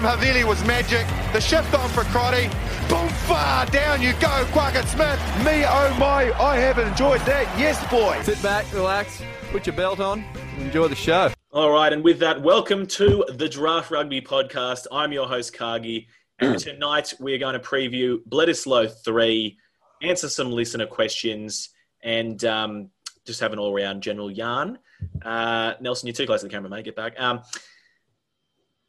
[0.00, 1.06] pass from Havili was magic.
[1.32, 2.48] The shift on for Crotty.
[2.88, 5.20] Boom, far down you go, Quackett Smith.
[5.44, 7.46] Me, oh my, I have enjoyed that.
[7.58, 8.20] Yes, boy.
[8.22, 9.22] Sit back, relax,
[9.52, 10.24] put your belt on,
[10.58, 11.32] enjoy the show.
[11.52, 14.86] All right, and with that, welcome to the Draft Rugby Podcast.
[14.90, 19.56] I'm your host, Cargie, and tonight we're going to preview Bledisloe 3,
[20.02, 21.70] answer some listener questions,
[22.02, 22.90] and um,
[23.26, 24.78] just have an all round general yarn.
[25.22, 26.84] Uh, Nelson, you're too close to the camera, mate.
[26.84, 27.18] Get back.
[27.20, 27.42] Um,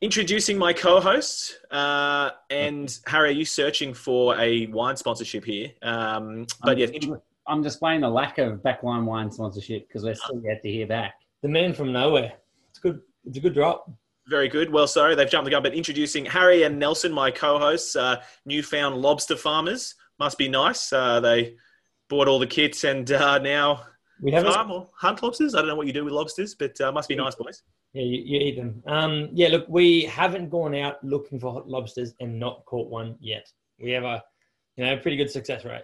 [0.01, 5.71] introducing my co-host, uh, and Harry, are you searching for a wine sponsorship here?
[5.81, 10.15] Um, but yes, int- I'm displaying the lack of backline wine wine sponsorship because we're
[10.15, 11.15] still yet to hear back.
[11.41, 12.33] The man from nowhere.
[12.69, 13.01] It's good.
[13.25, 13.89] It's a good drop.
[14.27, 14.71] very good.
[14.71, 18.95] Well, sorry, they've jumped the gun, but introducing Harry and Nelson, my co-hosts, uh, newfound
[19.01, 19.95] lobster farmers.
[20.19, 20.93] Must be nice.
[20.93, 21.55] Uh, they
[22.09, 23.83] bought all the kits and uh, now
[24.21, 24.53] We haven't.
[24.53, 25.55] farm or hunt lobsters.
[25.55, 27.63] I don't know what you do with lobsters, but uh, must be nice, boys.
[27.93, 28.81] Yeah, you, you eat them.
[28.87, 33.17] Um, yeah, look, we haven't gone out looking for hot lobsters and not caught one
[33.19, 33.45] yet.
[33.79, 34.23] We have a,
[34.77, 35.83] you know, pretty good success rate.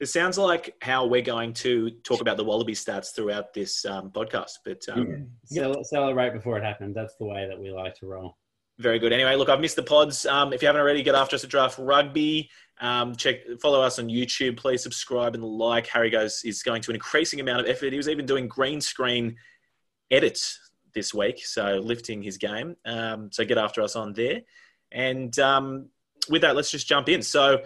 [0.00, 4.10] It sounds like how we're going to talk about the wallaby stats throughout this um,
[4.10, 6.94] podcast, but um, Cel- Celebrate before it happens.
[6.94, 8.36] That's the way that we like to roll.
[8.78, 9.12] Very good.
[9.12, 10.26] Anyway, look, I've missed the pods.
[10.26, 12.50] Um, if you haven't already, get after us at Draft Rugby.
[12.80, 14.56] Um, check, follow us on YouTube.
[14.56, 15.86] Please subscribe and like.
[15.86, 17.92] Harry goes is going to an increasing amount of effort.
[17.92, 19.36] He was even doing green screen
[20.10, 20.58] edits
[20.94, 22.76] this week, so lifting his game.
[22.84, 24.42] Um, so get after us on there.
[24.90, 25.86] And um,
[26.28, 27.22] with that, let's just jump in.
[27.22, 27.62] So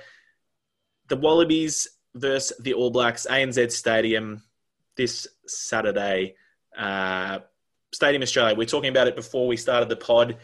[1.09, 4.43] the Wallabies versus the All Blacks, ANZ Stadium
[4.97, 6.35] this Saturday.
[6.77, 7.41] Uh,
[7.93, 8.55] Stadium Australia.
[8.55, 10.37] We're talking about it before we started the pod.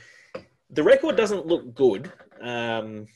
[0.70, 3.06] The record doesn't look good um,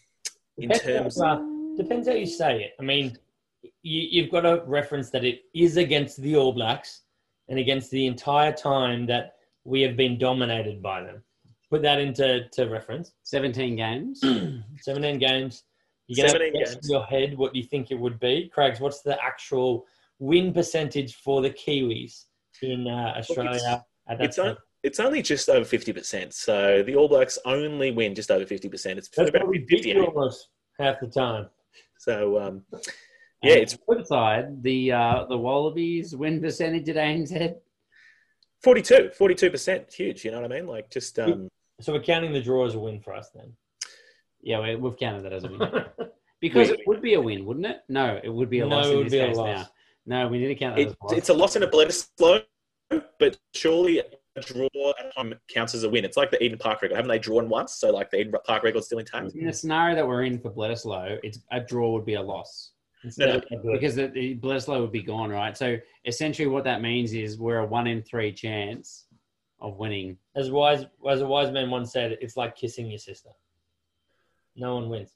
[0.59, 0.83] in Depends
[1.17, 1.21] terms.
[1.21, 2.73] how- uh, depends how you say it.
[2.79, 3.17] I mean,
[3.83, 7.03] you, you've got to reference that it is against the All Blacks
[7.49, 9.36] and against the entire time that
[9.67, 11.23] we have been dominated by them.
[11.71, 13.13] Put that into to reference.
[13.25, 14.21] 17 games.
[14.81, 15.65] 17 games.
[16.07, 18.49] You're going to guess in your head what you think it would be.
[18.55, 19.85] Craigs, what's the actual
[20.21, 22.27] win percentage for the Kiwis
[22.63, 26.33] in uh, Australia at that It's, on, it's only just over 50%.
[26.33, 28.97] So the All Blacks only win just over 50%.
[28.97, 29.97] It's That's about what we beat 58.
[29.97, 30.49] you almost
[30.79, 31.49] half the time.
[31.99, 32.63] So, um,
[33.43, 34.63] yeah, And it's on the flip side.
[34.63, 37.57] The uh, the Wallabies win percentage at ANZ.
[38.67, 39.95] 42, 42%.
[39.95, 40.67] Huge, you know what I mean?
[40.67, 41.47] Like, just, um,
[41.81, 43.53] So we're counting the draw as a win for us then.
[44.43, 45.61] Yeah, we, we've counted that as a win
[46.41, 47.83] because it would be a win, wouldn't it?
[47.89, 49.47] No, it would be a No, loss it in would this be a case loss.
[49.47, 49.69] now.
[50.07, 51.13] No, we need to count that it, as a loss.
[51.17, 52.43] it's a loss in a Bledisloe,
[53.21, 54.67] but surely a draw
[54.99, 56.05] at home counts as a win.
[56.05, 56.97] It's like the Eden Park record.
[56.97, 57.75] Haven't they drawn once?
[57.75, 59.33] So, like, the Eden Park record's still intact.
[59.37, 62.73] in the scenario that we're in for Bledisloe, it's a draw would be a loss.
[63.07, 65.57] Instead No, of because the, the Bledisloe would be gone, right?
[65.57, 69.07] So essentially, what that means is we're a one in three chance
[69.61, 70.19] of winning.
[70.35, 73.31] as wise as a wise man once said, it's like kissing your sister.
[74.57, 75.13] No one wins.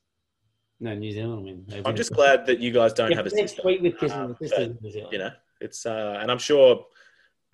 [0.79, 1.65] No, New Zealand win.
[1.67, 1.97] They I'm win.
[1.97, 3.63] just glad that you guys don't If have a they're sister.
[3.63, 5.13] sweet with kissing Um, your sisters but, in New Zealand.
[5.13, 5.31] you know
[5.61, 6.87] it's uh and i'm sure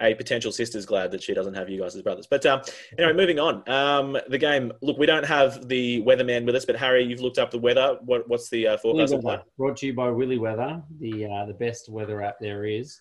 [0.00, 2.60] a potential sister's glad that she doesn't have you guys as brothers but um
[2.98, 6.76] anyway moving on um the game look we don't have the weatherman with us but
[6.76, 9.12] harry you've looked up the weather what, what's the uh, forecast
[9.56, 13.00] brought to you by Willy Weather, the uh, the best weather app there is.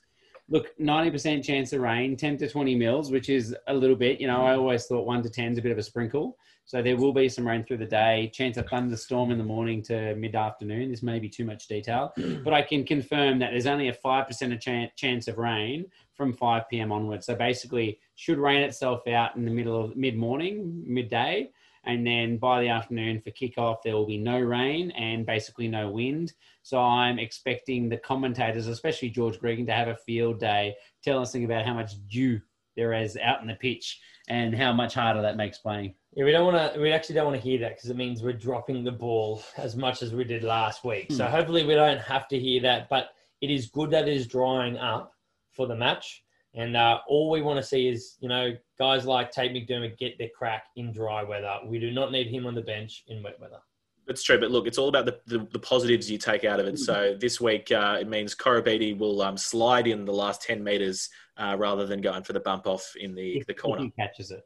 [0.49, 4.21] Look, ninety percent chance of rain, ten to twenty mils, which is a little bit.
[4.21, 6.37] You know, I always thought one to ten is a bit of a sprinkle.
[6.67, 8.31] So there will be some rain through the day.
[8.33, 10.89] Chance of thunderstorm in the morning to mid afternoon.
[10.89, 12.11] This may be too much detail,
[12.43, 16.33] but I can confirm that there's only a five percent of chance of rain from
[16.33, 16.91] five p.m.
[16.91, 17.27] onwards.
[17.27, 21.51] So basically, should rain itself out in the middle of mid morning, midday.
[21.87, 25.91] And then by the afternoon for kickoff, there will be no rain and basically no
[25.91, 26.33] wind.
[26.63, 30.73] So I'm expecting the commentators, especially George Gregan, to have a field day,
[31.03, 32.41] telling us about how much dew
[32.75, 35.93] there is out in the pitch and how much harder that makes playing.
[36.13, 36.79] Yeah, we don't want to.
[36.79, 39.75] We actually don't want to hear that because it means we're dropping the ball as
[39.75, 41.11] much as we did last week.
[41.11, 42.89] So hopefully we don't have to hear that.
[42.89, 43.09] But
[43.41, 45.13] it is good that it is drying up
[45.51, 46.23] for the match,
[46.53, 50.17] and uh, all we want to see is you know guys like Tate McDermott get
[50.17, 51.57] their crack in dry weather.
[51.65, 53.59] We do not need him on the bench in wet weather.
[54.07, 56.67] It's true, but look, it's all about the, the, the positives you take out of
[56.67, 56.77] it.
[56.77, 61.09] So this week, uh, it means Koroibete will um, slide in the last 10 metres
[61.37, 63.91] uh, rather than going for the bump off in the, If, the if corner he
[63.91, 64.43] catches it.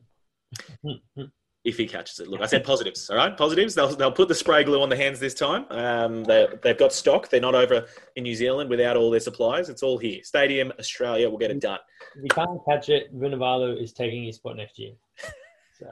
[1.63, 2.27] if he catches it.
[2.27, 3.35] Look, I said positives, all right?
[3.35, 3.75] Positives.
[3.75, 5.65] They'll, they'll put the spray glue on the hands this time.
[5.69, 7.29] Um, they, they've got stock.
[7.29, 9.69] They're not over in New Zealand without all their supplies.
[9.69, 10.23] It's all here.
[10.23, 11.79] Stadium, Australia, will get it done.
[12.15, 14.93] If you can't catch it, Vunivalu is taking his spot next year.
[15.79, 15.87] So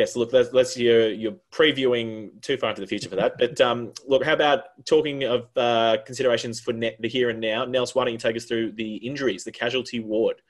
[0.00, 3.38] Yes, look, that's, that's you're, you're previewing too far into the future for that.
[3.38, 7.64] But um, look, how about talking of uh, considerations for net, the here and now?
[7.64, 10.42] Nels, why don't you take us through the injuries, the casualty ward?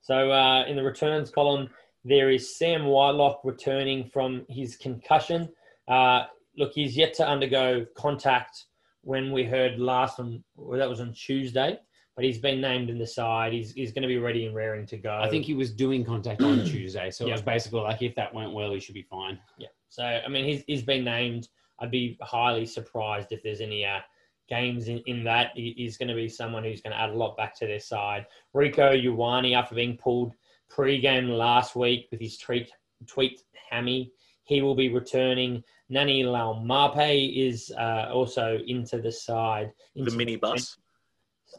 [0.00, 1.68] So uh, in the returns column,
[2.04, 5.48] There is Sam Whitelock returning from his concussion.
[5.86, 6.24] Uh,
[6.56, 8.64] look, he's yet to undergo contact
[9.02, 11.78] when we heard last on, well, that was on Tuesday,
[12.18, 13.52] but he's been named in the side.
[13.52, 15.20] He's, he's going to be ready and raring to go.
[15.22, 17.28] I think he was doing contact on Tuesday, so Yeah.
[17.28, 19.38] it was basically like if that went well, he should be fine.
[19.56, 19.68] Yeah.
[19.88, 21.48] So I mean, he's he's been named.
[21.78, 24.00] I'd be highly surprised if there's any uh,
[24.48, 25.52] games in, in that.
[25.54, 27.78] He, he's going to be someone who's going to add a lot back to their
[27.78, 28.26] side.
[28.52, 30.34] Rieko Ioane, after being pulled
[30.68, 32.68] pre-game last week with his tweet
[33.06, 34.10] tweet hammy,
[34.42, 35.62] he will be returning.
[35.88, 39.70] Ngani Laumape is uh, also into the side.
[39.94, 40.78] The Into mini bus.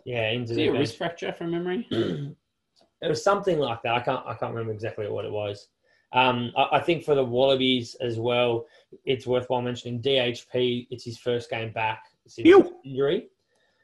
[0.06, 0.80] Yeah, into Is the he a bench.
[0.82, 1.88] wrist fracture from memory?
[1.92, 2.36] it
[3.08, 3.96] was something like that.
[3.96, 5.68] I can't I can't remember exactly what it was.
[6.12, 8.66] Um, I, I think for the Wallabies as well,
[9.06, 10.88] it's worthwhile mentioning DHP.
[10.90, 12.76] It's his first game back since Phew.
[12.84, 13.28] injury.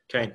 [0.10, 0.34] Kane.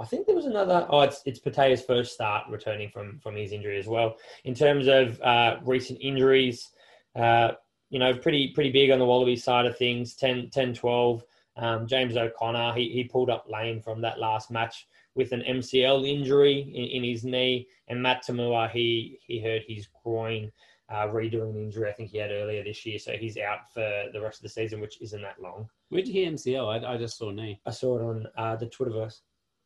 [0.00, 0.86] I think there was another.
[0.90, 4.16] Oh, it's it's Petaia's first start returning from from his injury as well.
[4.44, 6.68] In terms of uh, recent injuries,
[7.16, 7.52] uh,
[7.90, 10.14] you know, pretty pretty big on the Wallaby side of things.
[10.14, 11.24] 10, 10 12.
[11.58, 16.08] Um, James O'Connor, he, he pulled up lame from that last match with an MCL
[16.08, 20.52] injury in, in his knee, and Matt To'omua, he he hurt his groin,
[20.88, 24.04] uh, redoing the injury I think he had earlier this year, so he's out for
[24.12, 25.68] the rest of the season, which isn't that long.
[25.88, 26.84] Where'd you hear MCL?
[26.84, 27.60] I, I just saw knee.
[27.66, 29.20] I saw it on uh, the Twitterverse.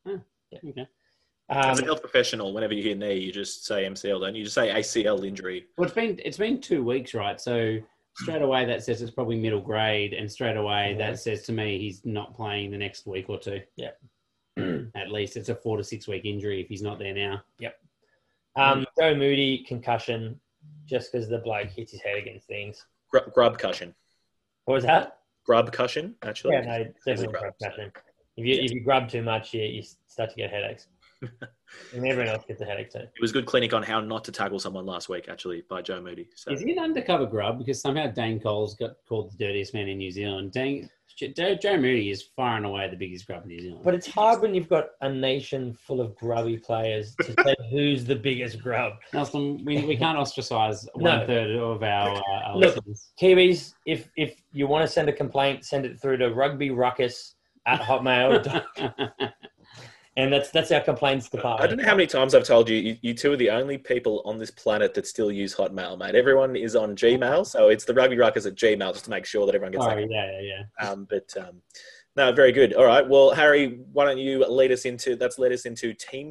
[0.08, 0.86] Okay.
[1.48, 4.38] As a Um, health professional, whenever you hear knee, you just say MCL, don't you?
[4.38, 5.66] You just say ACL injury.
[5.76, 7.38] Well, it's been it's been two weeks, right?
[7.40, 7.78] So
[8.16, 11.10] straight away that says it's probably middle grade, and straight away Yeah.
[11.10, 13.60] that says to me he's not playing the next week or two.
[13.76, 13.90] Yeah.
[14.94, 17.42] At least it's a four to six week injury if he's not there now.
[17.58, 17.74] Yep.
[18.56, 20.38] Um, Joe Moody concussion,
[20.84, 22.84] just because the bloke hits his head against things.
[23.10, 23.94] Grub, grub cushion.
[24.66, 25.18] What was that?
[25.46, 26.54] Grub cushion, actually.
[26.54, 27.90] Yeah, no, definitely grub, grab so.
[28.36, 30.86] If you if you grab too much, you, you start to get headaches,
[31.94, 32.98] and everyone else gets a headache too.
[33.00, 36.00] It was good clinic on how not to tackle someone last week, actually, by Joe
[36.00, 36.28] Moody.
[36.34, 37.58] So Is he an undercover grub?
[37.58, 40.52] Because somehow Dane Coles got called the dirtiest man in New Zealand.
[40.52, 40.88] Dane,
[41.36, 43.82] Joe, Joe Moody is far and away the biggest grub in New Zealand.
[43.84, 48.04] But it's hard when you've got a nation full of grubby players to say who's
[48.04, 48.94] the biggest grub.
[49.12, 51.19] Nelson, we, we can't ostracize No.
[51.19, 52.76] one third of our, uh, our Look.
[52.76, 53.10] listeners.
[53.20, 57.34] Kiwis, if if you want to send a complaint, send it through to rugbyruckus
[57.66, 58.64] at hotmail,
[60.16, 61.62] and that's that's our complaints department.
[61.62, 63.78] I don't know how many times I've told you, you, you two are the only
[63.78, 66.14] people on this planet that still use Hotmail, mate.
[66.14, 69.46] Everyone is on Gmail, so it's the Rugby Ruckers at Gmail just to make sure
[69.46, 70.10] that everyone gets that.
[70.10, 70.88] yeah, yeah, yeah.
[70.88, 71.62] Um, but um,
[72.14, 72.74] no, very good.
[72.74, 76.30] All right, well, Harry, why don't you lead us into that's led us into team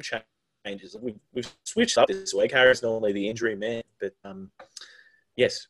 [0.64, 0.96] changes.
[1.00, 2.52] We've, we've switched up this week.
[2.52, 4.52] Harry's normally the injury man, but um,
[5.34, 5.66] yes,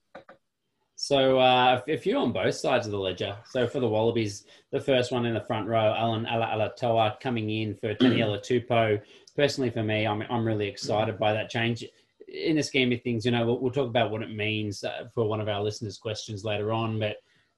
[1.03, 3.37] So uh, a few on both sides of the ledger.
[3.51, 7.75] So for the Wallabies, the first one in the front row, Allan Alaalatoa coming in
[7.75, 9.01] for Taniela Tupou.
[9.35, 11.85] Personally, for me, I'm, I'm really excited by that change.
[12.29, 15.09] In the scheme of things, you know, we'll, we'll talk about what it means uh,
[15.13, 17.17] for one of our listeners' questions later on, but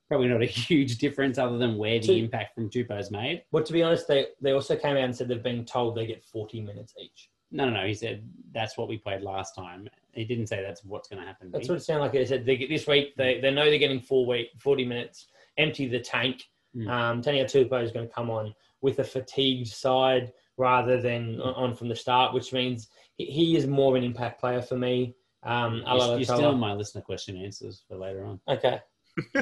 [0.08, 3.42] probably not a huge difference other than where the So- impact from Tupou's made.
[3.52, 6.06] Well, to be honest, they they also came out and said they've been told they
[6.06, 7.28] get forty minutes each.
[7.50, 7.86] No, no, no.
[7.86, 9.90] He said that's what we played last time.
[10.16, 11.50] He didn't say that's what's going to happen.
[11.50, 12.12] That's what it sounded like.
[12.12, 15.28] They said they this week they, they know they're getting four week, 40 minutes,
[15.58, 16.42] empty the tank.
[16.76, 16.90] Mm.
[16.90, 21.74] Um, Tania is going to come on with a fatigued side rather than on, on
[21.76, 25.14] from the start, which means he, he is more of an impact player for me.
[25.42, 28.40] Um, You're, you're still my listener question answers for later on.
[28.48, 28.80] okay.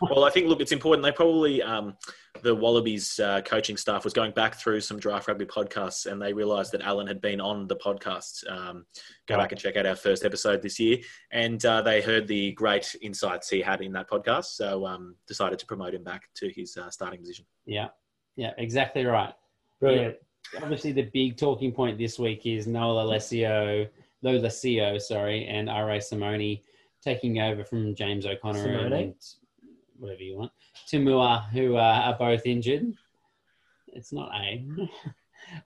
[0.00, 1.04] well, I think look, it's important.
[1.04, 1.96] They probably um,
[2.42, 6.32] the Wallabies uh, coaching staff was going back through some draft rugby podcasts, and they
[6.32, 8.48] realised that Allan had been on the podcast.
[8.50, 8.86] Um,
[9.26, 10.98] go back and check out our first episode this year,
[11.32, 15.58] and uh, they heard the great insights he had in that podcast, so um, decided
[15.58, 17.44] to promote him back to his uh, starting position.
[17.64, 17.88] Yeah,
[18.36, 19.34] yeah, exactly right.
[19.80, 20.16] Brilliant.
[20.62, 23.88] Obviously, the big talking point this week is Noah Alessio,
[24.24, 26.00] Lolesio, sorry, and R.A.
[26.00, 26.58] Simone
[27.02, 28.92] taking over from James O'Connor Simone?
[28.92, 29.14] and
[29.98, 30.52] whatever you want.
[30.90, 32.92] To'omua, who uh, are both injured.
[33.88, 34.66] It's not A.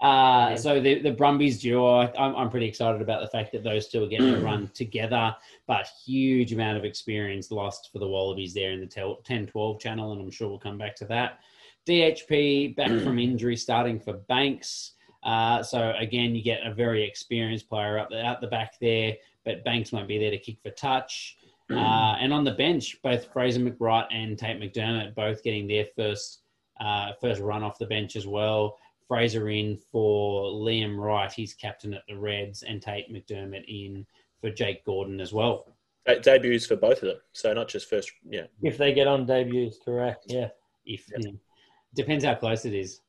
[0.01, 3.89] Uh, so the, the Brumbies duo, I'm, I'm pretty excited about the fact that those
[3.89, 5.35] two are getting a run together,
[5.67, 10.21] but huge amount of experience lost for the Wallabies there in the 10-12 channel, and
[10.21, 11.41] I'm sure we'll come back to that.
[11.87, 14.93] DHP back from injury, starting for Banks.
[15.23, 19.17] Uh, so again, you get a very experienced player up the, out the back there,
[19.44, 21.37] but Banks won't be there to kick for touch.
[21.70, 26.42] Uh, and on the bench, both Fraser McReight and Tate McDermott both getting their first
[26.80, 28.76] uh, first run off the bench as well.
[29.06, 34.06] Fraser in for Liam Wright, he's captain at the Reds, and Tate McDermott in
[34.40, 35.66] for Jake Gordon as well.
[36.09, 38.11] Uh, debuts for both of them, so not just first.
[38.28, 40.25] Yeah, If they get on debuts, correct.
[40.28, 40.49] Yeah.
[40.87, 41.38] If you know,
[41.94, 43.00] depends how close it is.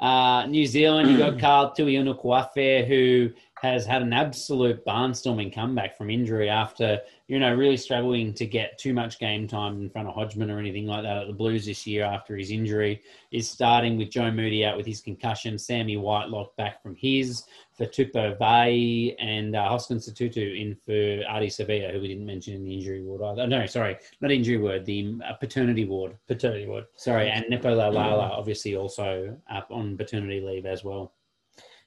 [0.00, 3.30] Uh, New Zealand, you got Karl Tu'inukuafe, who
[3.62, 8.76] has had an absolute barnstorming comeback from injury after, you know, really struggling to get
[8.76, 11.64] too much game time in front of Hodgman or anything like that at the Blues
[11.64, 13.00] this year after his injury.
[13.30, 17.86] Is starting with Joe Moody out with his concussion, Sammy Whitelock back from his, for
[17.86, 22.64] Tupou Vaa'i and uh, Hoskins Sotutu in for Ardie Savea, who we didn't mention in
[22.64, 23.46] the injury ward either.
[23.46, 26.16] No, sorry, not injury ward, the uh, paternity ward.
[26.26, 26.86] Paternity ward.
[26.96, 31.12] Sorry, and Nepo Laulala obviously also up on paternity leave as well.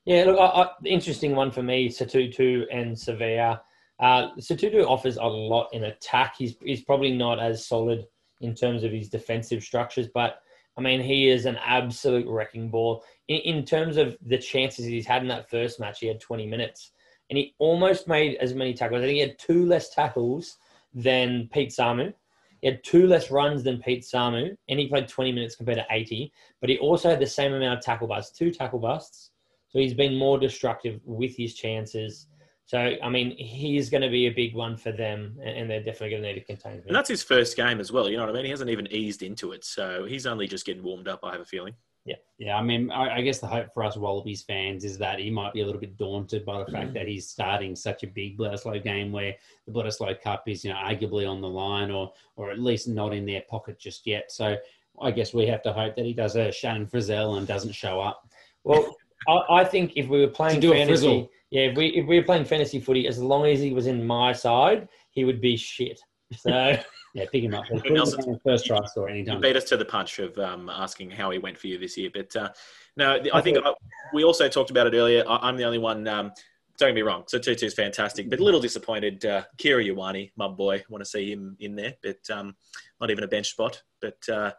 [0.06, 3.60] Yeah, look, I, I, interesting one for me, Sotutu and Savea.
[4.00, 6.36] Uh, Sotutu offers a lot in attack.
[6.38, 8.06] He's, he's probably not as solid
[8.42, 10.42] in terms of his defensive structures, but
[10.78, 13.04] I mean, he is an absolute wrecking ball.
[13.30, 16.46] In, in terms of the chances he's had in that first match, he had 20
[16.48, 16.92] minutes
[17.30, 19.00] and he almost made as many tackles.
[19.00, 20.58] I think he had two less tackles
[20.94, 22.14] than Pete Samu.
[22.62, 25.86] He had two less runs than Pete Samu, and he played 20 minutes compared to
[25.90, 26.32] 80.
[26.62, 29.32] But he also had the same amount of tackle busts, two tackle busts.
[29.76, 32.28] So he's been more destructive with his chances.
[32.66, 36.12] So, I mean, he's going to be a big one for them, and they're definitely
[36.12, 36.84] going to need to contain him.
[36.88, 38.10] And that's his first game as well.
[38.10, 38.46] You know what I mean?
[38.46, 39.66] He hasn't even eased into it.
[39.66, 41.74] So he's only just getting warmed up, I have a feeling.
[42.06, 42.16] Yeah.
[42.38, 42.56] Yeah.
[42.56, 45.52] I mean, I, I guess the hope for us Wallabies fans is that he might
[45.52, 46.94] be a little bit daunted by the fact mm.
[46.94, 49.36] that he's starting such a big Bledisloe game where
[49.68, 53.14] the Bledisloe Cup is, you know, arguably on the line or, or at least not
[53.14, 54.32] in their pocket just yet.
[54.32, 54.56] So
[55.02, 58.00] I guess we have to hope that he does a Shannon Frizzell and doesn't show
[58.00, 58.30] up.
[58.64, 58.96] Well,
[59.28, 61.32] I, I think if we were playing do fantasy, frizzle.
[61.52, 64.06] yeah, if we if we were playing fantasy footy, as long as he was in
[64.06, 66.00] my side, he would be shit.
[66.38, 66.76] So
[67.16, 67.64] Yeah, pick him up.
[67.70, 69.40] Put him Nelson- first try score You anytime.
[69.40, 72.10] beat us to the punch of um, asking how he went for you this year.
[72.14, 72.50] But uh,
[72.98, 73.72] no, I think uh,
[74.14, 75.24] we also talked about it earlier.
[75.26, 76.06] I- I'm the only one.
[76.10, 76.34] Um,
[76.78, 77.24] don't get me wrong.
[77.24, 79.24] Sotutu is fantastic, but a little disappointed.
[79.26, 82.54] Uh, Kira Ioane, my boy, want to see him in there, but um,
[83.00, 83.82] not even a bench spot.
[84.02, 84.52] But uh,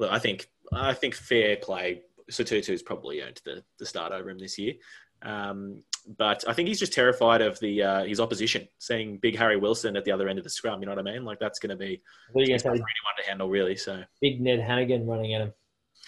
[0.00, 2.02] look, I think I think fair play.
[2.32, 4.74] Sotutu's probably earned the, the start over him this year.
[5.22, 5.82] Um,
[6.18, 9.96] but I think he's just terrified of the uh, his opposition, seeing big Harry Wilson
[9.96, 10.80] at the other end of the scrum.
[10.80, 11.24] You know what I mean?
[11.24, 12.82] Like that's going to be what are you gonna say?
[12.82, 13.76] to handle, really.
[13.76, 15.52] So Big Ned Hanigan running at him.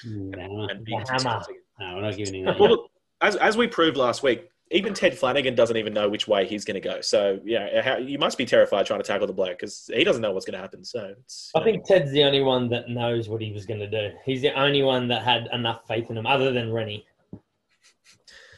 [0.04, 1.44] No, and The hammer.
[1.78, 2.58] no, we're not giving him that.
[2.58, 2.90] Well, look,
[3.20, 6.64] as, as we proved last week, even Ted Flanagan doesn't even know which way he's
[6.64, 7.00] going to go.
[7.00, 10.20] So, yeah, how, you must be terrified trying to tackle the bloke because he doesn't
[10.20, 10.84] know what's going to happen.
[10.84, 13.88] So, it's, I think Ted's the only one that knows what he was going to
[13.88, 14.10] do.
[14.26, 17.06] He's the only one that had enough faith in him, other than Rennie.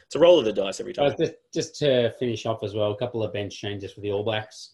[0.07, 1.17] it's a roll of the dice every Uh, time.
[1.19, 4.25] just, just to finish off as well, a couple of bench changes for the All
[4.25, 4.73] Blacks.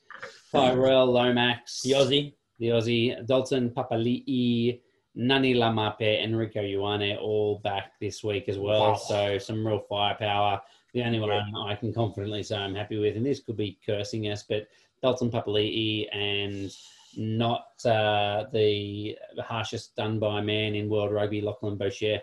[0.52, 2.34] Tyrell Lomax, The Aussie.
[2.60, 4.80] the Aussie, Dalton Papali'i,
[5.18, 8.92] Ngani Laumape, Enrico Ioane, all back this week as well.
[8.92, 8.94] Wow.
[8.94, 10.60] So some real firepower.
[10.94, 14.24] The only one I can confidently say I'm happy with, and this could be cursing
[14.28, 14.66] us, but
[15.02, 16.70] Dalton Papali'i and
[17.16, 22.20] not uh, the harshest done by man in world rugby, Lachlan Boshier.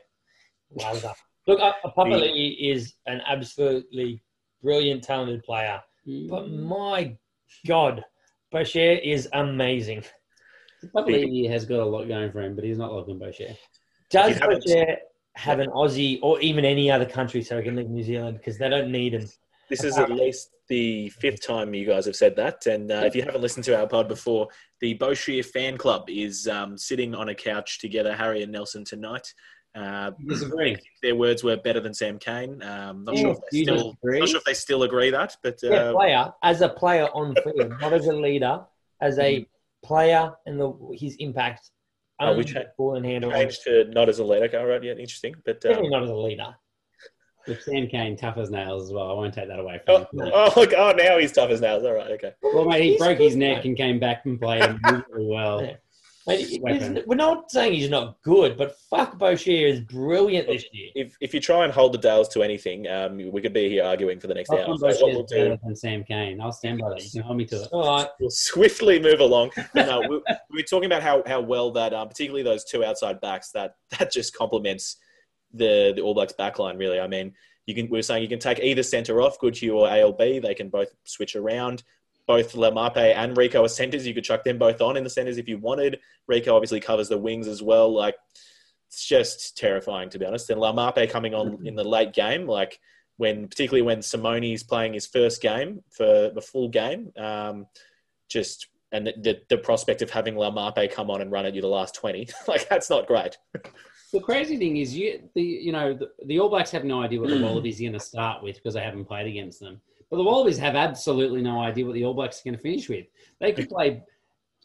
[0.77, 1.13] Wowza.
[1.47, 4.21] Look, uh, Papali'i is an absolutely
[4.61, 5.81] brilliant, talented player.
[6.29, 7.17] But my
[7.65, 8.05] God,
[8.53, 10.03] Boshier is amazing.
[10.95, 13.55] Papali'i has got a lot going for him, but he's not Lachlan Boshier.
[14.11, 14.97] Does You haven't- Bashir
[15.39, 18.57] have an Aussie or even any other country so he can leave New Zealand because
[18.57, 19.27] they don't need him?
[19.69, 22.65] This is at least the fifth time you guys have said that.
[22.65, 24.47] And uh, if you haven't listened to our pod before,
[24.81, 29.31] the Boshier fan club is um, sitting on a couch together, Harry and Nelson, tonight.
[29.75, 30.75] Uh, Disagree.
[31.03, 32.61] their words were better than Sam Cane.
[32.63, 34.19] Um, not, Yeah, sure if they still, disagree?
[34.19, 37.35] not sure if they still agree that, but Yeah, uh, player as a player on
[37.35, 38.61] field, not as a leader,
[38.99, 39.47] as a
[39.85, 41.69] player and the his impact.
[42.19, 43.31] Oh, we Only cha- ball and handle.
[43.31, 44.59] changed to not as a leader.
[44.59, 45.35] All right, yeah, interesting.
[45.45, 46.55] But um, Definitely not as a leader.
[47.47, 49.09] With Sam Cane, tough as nails as well.
[49.09, 50.31] I won't take that away from oh, him.
[50.33, 51.83] oh, look, oh, now he's tough as nails.
[51.83, 52.33] All right, okay.
[52.43, 53.65] Well, mate, he He's broke his neck mate.
[53.65, 54.77] and came back and played
[55.09, 55.63] really well.
[55.63, 55.75] Yeah.
[56.29, 56.97] Mate, it- Weapon.
[56.97, 60.91] it's- we're not saying he's not good, but fuck Boshier is brilliant this year.
[60.95, 63.83] If if you try and hold the Dales to anything, um, we could be here
[63.83, 64.77] arguing for the next hour.
[64.77, 66.39] So what we'll do, than Sam Cane.
[66.39, 67.03] I'll stand by that.
[67.03, 67.67] You can hold me to it.
[67.71, 68.07] All right.
[68.19, 69.51] we'll swiftly move along.
[69.75, 70.23] No, we, we
[70.59, 74.11] were talking about how, how well that, um, particularly those two outside backs, that that
[74.11, 74.97] just complements
[75.53, 76.77] the the All Blacks backline.
[76.77, 77.33] Really, I mean,
[77.65, 80.41] you can we were saying you can take either centre off, Goodhue or ALB.
[80.41, 81.83] They can both switch around.
[82.29, 84.05] Both Laumape and Rico are centres.
[84.05, 85.99] You could chuck them both on in the centres if you wanted.
[86.27, 87.91] Rico obviously covers the wings as well.
[87.91, 88.13] Like
[88.87, 90.47] it's just terrifying to be honest.
[90.51, 92.79] And Laumape coming on in the late game, like
[93.17, 97.65] when particularly when Simone's playing his first game for the full game, um,
[98.29, 101.61] just and the, the, the prospect of having Laumape come on and run at you
[101.61, 103.39] the last twenty, like that's not great.
[104.13, 107.19] The crazy thing is, you the you know the, the All Blacks have no idea
[107.19, 109.81] what the Wallabies are going to start with because they haven't played against them.
[110.09, 112.89] But the Wallabies have absolutely no idea what the All Blacks are going to finish
[112.89, 113.05] with.
[113.39, 114.01] They could play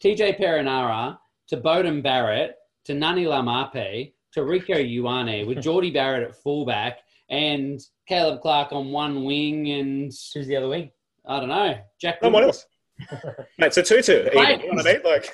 [0.03, 6.35] TJ Perenara to Beauden Barrett to Ngani Laumape to Rieko Ioane with Jordie Barrett at
[6.35, 6.99] fullback
[7.29, 10.91] and Caleb Clarke on one wing, and Who's the other wing?
[11.27, 12.19] I don't know, Jack.
[12.21, 12.65] Someone else.
[13.57, 14.11] Mate, a 2 2.
[14.13, 15.01] You know what I mean?
[15.03, 15.33] Like,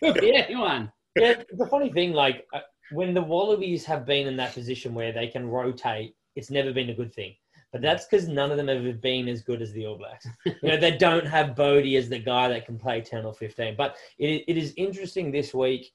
[0.00, 0.92] Could be anyone.
[1.16, 2.60] Yeah, the funny thing, like uh,
[2.92, 6.90] when the Wallabies have been in that position where they can rotate, it's never been
[6.90, 7.34] a good thing.
[7.72, 10.26] But that's because none of them have been as good as the All Blacks.
[10.44, 13.74] You know, they don't have Bodie as the guy that can play ten or fifteen.
[13.76, 15.92] But it, it is interesting this week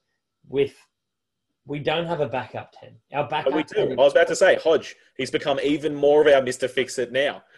[0.48, 0.74] with
[1.66, 2.96] we don't have a backup ten.
[3.12, 3.92] Our backup but we 10 do.
[3.92, 6.68] I was about to say, Hodge, he's become even more of our Mr.
[6.68, 7.42] Fix It now.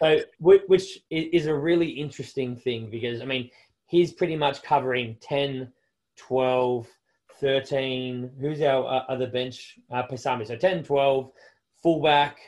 [0.00, 3.50] So, which is a really interesting thing because, I mean,
[3.86, 5.72] he's pretty much covering 10,
[6.16, 6.86] 12,
[7.40, 8.30] 13.
[8.38, 9.78] Who's our uh, other bench?
[9.90, 10.46] Uh, Paisami.
[10.46, 11.30] So 10, 12,
[11.82, 12.38] fullback,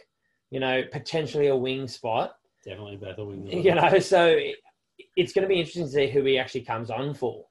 [0.54, 2.36] you know, potentially a wing spot.
[2.64, 3.48] Definitely both a wing.
[3.64, 4.58] You know, so it-
[5.16, 7.44] it's going to be interesting to see who he actually comes on for.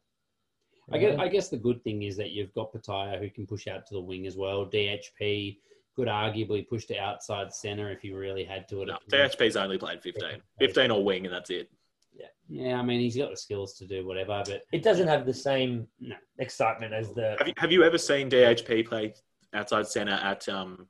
[0.94, 3.68] I guess, I guess the good thing is that you've got Petaia who can push
[3.68, 4.66] out to the wing as well.
[4.66, 5.58] DHP
[5.96, 8.82] could arguably push to outside centre if he really had to.
[8.84, 8.98] At No.
[9.12, 10.42] DHP's only played 15.
[10.60, 11.70] 15 or wing, and that's it.
[12.14, 12.28] Yeah.
[12.48, 15.34] yeah, I mean he's got the skills to do whatever, but It doesn't have the
[15.34, 16.16] same No.
[16.40, 17.36] excitement as the.
[17.40, 19.14] Have you, have you ever seen DHP play
[19.54, 20.88] outside centre at um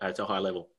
[0.00, 0.69] at a high level?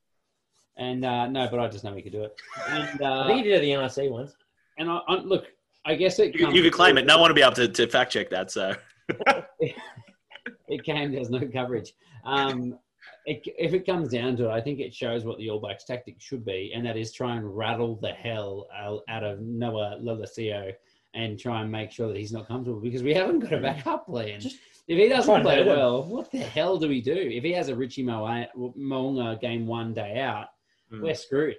[0.82, 2.36] And uh, no, but I just know he could do it.
[2.68, 4.34] And I uh, think he did at the NRC once.
[4.80, 5.46] and I, I, look,
[5.86, 7.06] I guess it You, you could claim it.
[7.06, 8.50] No one will be able to, to fact check that.
[8.50, 8.74] So
[9.60, 11.12] it came.
[11.12, 11.94] There's no coverage.
[12.26, 12.80] Um,
[13.28, 15.84] it, if it comes down to it, I think it shows what the All Blacks
[15.84, 20.00] tactic should be, and that is try and rattle the hell out- out of Noah
[20.02, 20.74] Lolesio
[21.14, 24.08] and try and make sure that he's not comfortable because we haven't got a backup
[24.08, 24.40] plan.
[24.40, 24.58] Just
[24.88, 27.14] if he doesn't play well, what the hell do we do?
[27.14, 30.48] If he has a Richie Moa- Mo'unga game one day out,
[30.92, 31.02] Mm.
[31.02, 31.58] we're screwed.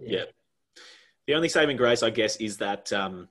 [0.00, 0.24] Yeah.
[1.26, 3.28] The only saving grace, I guess, is that um,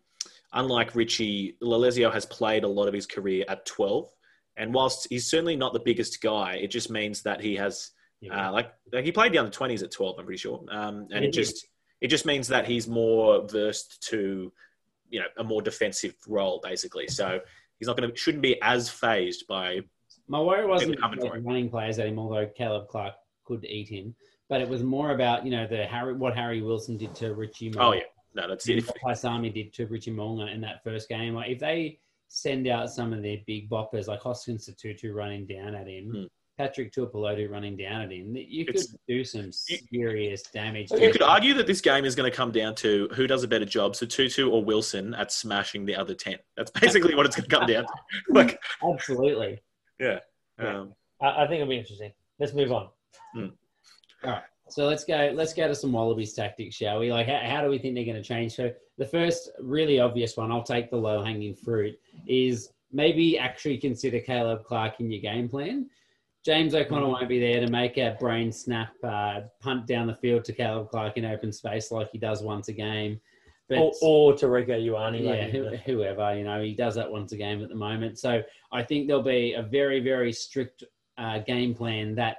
[0.53, 4.09] unlike Richie, Lolesio has played a lot of his career at 12.
[4.57, 7.91] And whilst he's certainly not the biggest guy, it just means that he has,
[8.31, 10.63] uh, like, like, he played the under 20s at 12, I'm pretty sure.
[10.69, 11.33] Um, and it did.
[11.33, 11.67] just,
[12.01, 14.51] it just means that he's more versed to,
[15.09, 17.07] you know, a more defensive role, basically.
[17.07, 17.39] So
[17.77, 19.81] he's not going to, shouldn't be as phased by,
[20.27, 21.45] My worry wasn't coming about him.
[21.45, 24.15] running players at him, although Caleb Clarke could eat him.
[24.49, 27.73] But it was more about you know the Harry what Harry Wilson did to Richie.
[27.77, 28.01] oh, yeah,
[28.33, 28.85] no, that's it.
[28.87, 31.33] what Paisami did to Richie Mo'unga in that first game.
[31.33, 35.75] Like if they send out some of their big boppers like Hoskins Tutu running down
[35.75, 36.23] at him, Hmm.
[36.57, 40.89] Patrick Tuipulotu running down at him, you could It's- do some serious damage.
[40.91, 43.47] You could argue that this game is going to come down to who does a
[43.47, 46.37] better job, Sotutu or Wilson at smashing the other 10.
[46.55, 47.89] That's basically what it's going to come down to.
[48.33, 49.59] Like, Absolutely.
[50.57, 52.11] um, I, I think it'll be interesting.
[52.39, 52.89] Let's move on.
[54.69, 55.31] So let's go.
[55.33, 57.11] Let's go to some Wallabies tactics, shall we?
[57.11, 58.53] Like, how, how do we think they're going to change?
[58.53, 63.77] So the first really obvious one, I'll take the low hanging fruit, is maybe actually
[63.77, 65.89] consider Caleb Clarke in your game plan.
[66.45, 70.45] James O'Connor won't be there to make a brain snap uh, punt down the field
[70.45, 73.19] to Caleb Clarke in open space like he does once a game.
[73.69, 75.21] But Or, or Tareko Ioane.
[75.21, 78.17] yeah, like, whoever, you know, he does that once a game at the moment.
[78.17, 80.85] So I think there'll be a very, very strict
[81.17, 82.37] uh, game plan that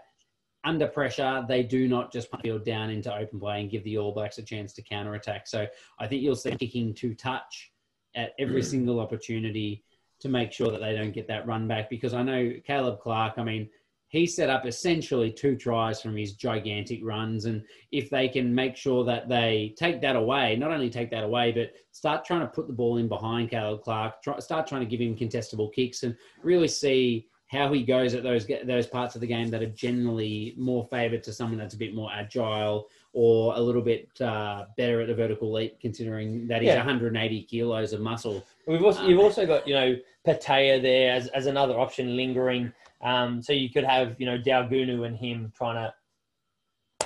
[0.69, 4.13] under pressure, they do not just field down into open play and give the All
[4.13, 5.47] Blacks a chance to counter attack.
[5.47, 5.67] So
[5.99, 7.73] I think you'll see kicking to touch
[8.15, 8.67] at every mm.
[8.67, 9.83] single opportunity
[10.21, 11.89] to make sure that they don't get that run back.
[11.89, 13.71] Because I know Caleb Clarke, I mean,
[14.09, 17.47] he set up essentially two tries from his gigantic runs.
[17.47, 21.25] And if they can make sure that they take that away, not only take that
[21.25, 24.81] away, but start trying to put the ball in behind Caleb Clarke, try, start trying
[24.83, 29.15] to give him contestable kicks and really see how he goes at those those parts
[29.15, 32.89] of the game that are generally more favoured to someone that's a bit more agile
[33.15, 36.77] or a little bit uh, better at the vertical leap, considering that he's Yeah.
[36.77, 38.45] 180 kilos of muscle.
[38.67, 42.73] We've also, Um, you've also got, you know, Petaia there as, as another option lingering.
[43.01, 45.95] Um, so you could have, you know, Daugunu and him trying to,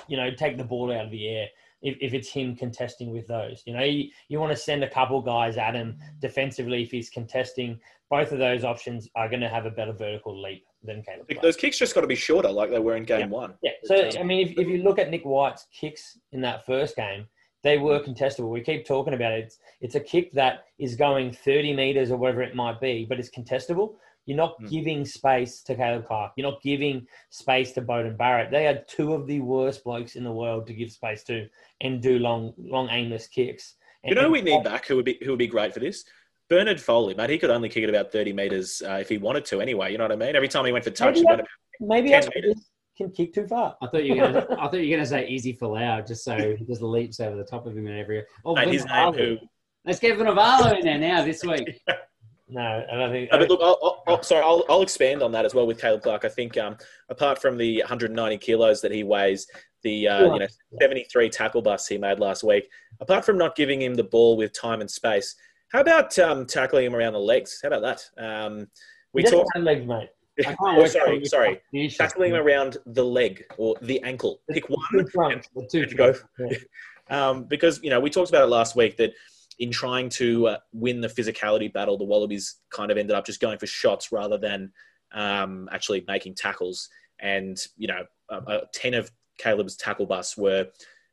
[0.09, 1.49] you know, take the ball out of the air
[1.83, 3.63] if, if it's him contesting with those.
[3.67, 7.11] You know, you, you want to send a couple guys at him defensively if he's
[7.11, 7.79] contesting.
[8.11, 11.29] Both of those options are going to have a better vertical leap than Caleb.
[11.29, 11.43] Clark.
[11.43, 13.27] those kicks just got to be shorter, like they were in game Yeah.
[13.27, 13.55] one.
[13.63, 13.73] Yeah.
[13.85, 17.27] So I mean, if, if you look at Nick White's kicks in that first game,
[17.63, 18.51] they were contestable.
[18.51, 19.45] We keep talking about it.
[19.45, 23.21] It's, it's a kick that is going 30 meters or whatever it might be, but
[23.21, 23.95] it's contestable.
[24.27, 24.71] You're not Mm.
[24.71, 26.33] giving space to Caleb Clarke.
[26.37, 28.51] You're not giving space to Beauden Barrett.
[28.51, 31.49] They are two of the worst blokes in the world to give space to
[31.81, 33.77] and do long, long aimless kicks.
[34.05, 36.05] You know who we need back who would be who would be great for this?
[36.49, 37.31] Bernard Foley, mate.
[37.31, 39.91] He could only kick it about 30 metres uh, if he wanted to anyway.
[39.93, 40.37] You know what I mean?
[40.37, 41.43] Every time he went for touch, Maybe
[41.81, 42.71] he Maybe 10 meters.
[42.97, 43.77] can kick too far.
[43.81, 46.25] I thought you were gonna, I thought you were going to say Izzy Folau, just
[46.25, 48.23] so he just leaps over the top of him and every.
[48.45, 49.39] Oh, Mate, his name who
[49.85, 51.81] Let's get Vunivalu in there now this week.
[52.53, 53.33] No, and I think.
[53.33, 56.03] Uh, but look, I'll, I'll, sorry, I'll, I'll expand on that as well with Caleb
[56.03, 56.27] Clarke.
[56.27, 56.77] I think um,
[57.09, 59.47] apart from the 190 kilos that he weighs,
[59.83, 60.47] the uh, you know
[60.81, 62.69] 73 tackle busts he made last week,
[63.01, 65.35] apart from not giving him the ball with time and space,
[65.71, 67.59] how about um, tackling him around the legs?
[67.63, 67.83] How about
[68.17, 68.23] that?
[68.23, 68.69] Um,
[69.15, 69.49] we talked.
[69.55, 70.11] talk legs, mate.
[70.61, 71.61] Oh, sorry, sorry.
[71.91, 74.41] Tackling him around the leg or the ankle.
[74.51, 74.81] Pick one.
[74.93, 76.15] The two and go.
[76.39, 76.57] Yeah.
[77.11, 79.13] Um, because you know we talked about it last week that
[79.59, 83.41] in trying to uh, win the physicality battle, the Wallabies kind of ended up just
[83.41, 84.73] going for shots rather than
[85.13, 86.89] um, actually making tackles.
[87.21, 90.69] And you know, uh, uh, ten of Caleb's tackle busts were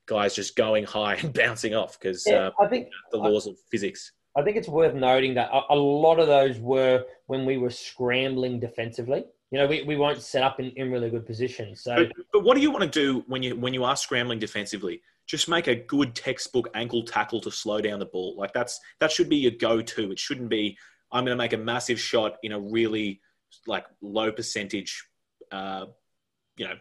[0.06, 3.58] guys just going high and bouncing off because Yeah, uh, I think the laws of
[3.71, 4.12] physics.
[4.36, 7.69] I think it's worth noting that a, a lot of those were when we were
[7.69, 9.25] scrambling defensively.
[9.51, 11.81] You know, we, we won't set up in, in really good positions.
[11.81, 14.39] So But, but what do you want to do when you when you are scrambling
[14.39, 15.01] defensively?
[15.25, 18.35] Just make a good textbook ankle tackle to slow down the ball.
[18.38, 20.12] Like that's that should be your go-to.
[20.12, 20.77] It shouldn't be
[21.12, 23.21] I'm going to make a massive shot in a really
[23.65, 25.03] like low percentage,
[25.51, 25.88] uh,
[26.57, 26.75] you know,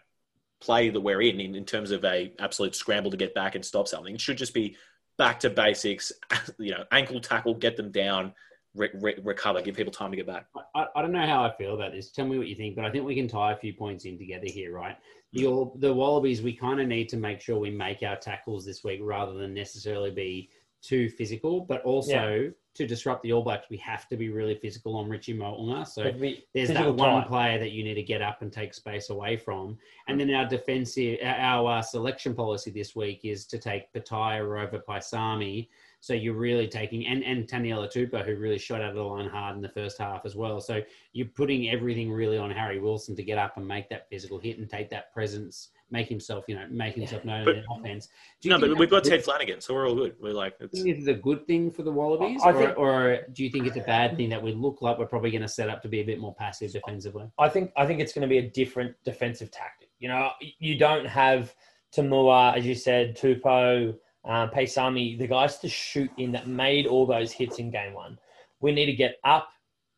[0.61, 3.65] play that we're in, in in terms of a absolute scramble to get back and
[3.65, 4.15] stop something.
[4.15, 4.77] It should just be
[5.17, 6.13] back to basics.
[6.59, 8.35] You know, ankle tackle, get them down,
[8.79, 10.47] re- re- recover, give people time to get back.
[10.75, 12.11] I, I don't know how I feel about this.
[12.11, 14.19] Tell me what you think, but I think we can tie a few points in
[14.19, 14.97] together here, right?
[15.33, 18.83] The, the Wallabies, we kind of need to make sure we make our tackles this
[18.83, 23.77] week rather than necessarily be too physical, but also to disrupt the All Blacks, we
[23.79, 25.87] have to be really physical on Richie Mo'unga.
[25.87, 27.29] So there's physical that one type.
[27.29, 29.77] player that you need to get up and take space away from.
[30.07, 34.83] And then our defensive, our uh, selection policy this week is to take Petaia over
[34.89, 35.69] Paisami.
[36.01, 39.29] So you're really taking, and, and Taniela Tupou, who really shot out of the line
[39.29, 40.61] hard in the first half as well.
[40.61, 40.81] So
[41.13, 44.59] you're putting everything really on Harry Wilson to get up and make that physical hit
[44.59, 48.07] and take that presence, make himself, you know, make himself known But- in the offense.
[48.41, 50.15] Do you No, think but we've got that's Ted Flanagan, so we're all good.
[50.21, 52.51] We're like, do it's, you think this is a good thing for the Wallabies, I
[52.51, 55.07] or, think- or do you think it's a bad thing that we look like we're
[55.07, 57.27] probably going to set up to be a bit more passive defensively?
[57.39, 59.89] I think I think it's going to be a different defensive tactic.
[59.99, 60.31] You know,
[60.61, 61.53] you don't have
[61.93, 67.07] To'omua, as you said, Tupou, um, Paisami, the guys to shoot in that made all
[67.07, 68.19] those hits in game one.
[68.61, 69.49] We need to get up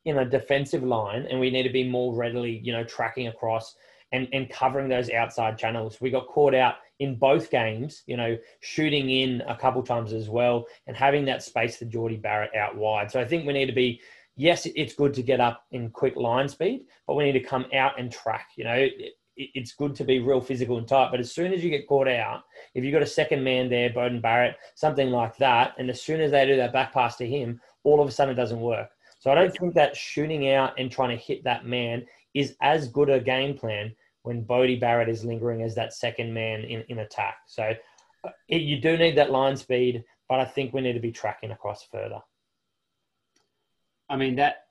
[0.04, 3.74] in a defensive line, and we need to be more readily, you know, tracking across
[4.12, 6.00] and and covering those outside channels.
[6.00, 10.28] We got caught out in both games, you know, shooting in a couple times as
[10.28, 13.10] well, and having that space for Jordie Barrett out wide.
[13.10, 14.00] So I think we need to be
[14.36, 17.66] yes, it's good to get up in quick line speed, but we need to come
[17.74, 18.48] out and track.
[18.56, 18.86] You know,
[19.54, 22.08] it's good to be real physical and tight, but as soon as you get caught
[22.08, 26.02] out, if you've got a second man there, Beauden Barrett, something like that, and as
[26.02, 28.60] soon as they do that back pass to him, all of a sudden it doesn't
[28.60, 28.90] work.
[29.18, 32.88] So I don't think that shooting out and trying to hit that man is as
[32.88, 37.00] good a game plan when Bodie Barrett is lingering as that second man in, in
[37.00, 37.36] attack.
[37.46, 37.74] So
[38.24, 41.12] uh, it, you do need that line speed, but I think we need to be
[41.12, 42.20] tracking across further.
[44.08, 44.64] I mean that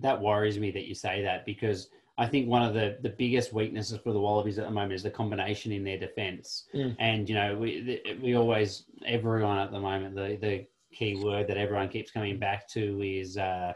[0.00, 1.88] that worries me that you say that because
[2.22, 5.02] I think one of the, the biggest weaknesses for the Wallabies at the moment is
[5.02, 6.68] the combination in their defence.
[6.72, 6.94] Mm.
[7.00, 11.56] And you know we we always everyone at the moment the the key word that
[11.56, 13.72] everyone keeps coming back to is uh,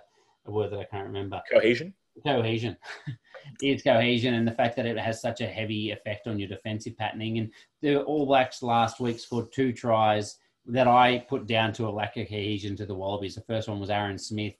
[0.46, 1.92] a word that I can't remember cohesion.
[2.24, 2.76] cohesion.
[3.62, 6.96] it's cohesion and the fact that it has such a heavy effect on your defensive
[6.96, 7.38] patterning.
[7.38, 7.50] And
[7.82, 12.16] the All Blacks last week scored two tries that I put down to a lack
[12.16, 13.35] of cohesion to the Wallabies.
[13.35, 14.54] The first one was Aaron Smith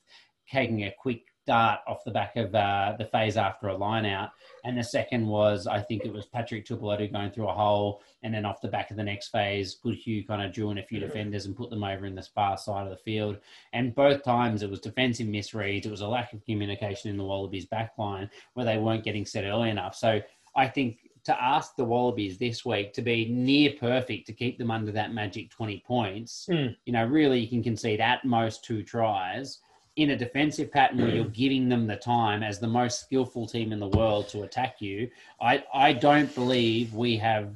[0.51, 4.31] taking a quick dart off the back of uh, the phase after a line out.
[4.65, 8.35] And the second was, I think it was Patrick Tuipulotu going through a hole and
[8.35, 10.99] then off the back of the next phase, Goodhue kind of drew in a few
[10.99, 13.39] defenders and put them over in the far side of the field.
[13.73, 15.87] And both times it was defensive misreads.
[15.87, 19.25] It was a lack of communication in the Wallabies back line where they weren't getting
[19.25, 19.95] set early enough.
[19.95, 20.21] So
[20.57, 24.71] I think to ask the Wallabies this week to be near perfect to keep them
[24.71, 26.69] under that magic 20 points, Hmm.
[26.85, 29.59] you know, really you can concede at most two tries
[29.97, 31.15] in a defensive pattern where mm.
[31.15, 34.81] you're giving them the time as the most skillful team in the world to attack
[34.81, 35.09] you.
[35.41, 37.55] I, I don't believe we have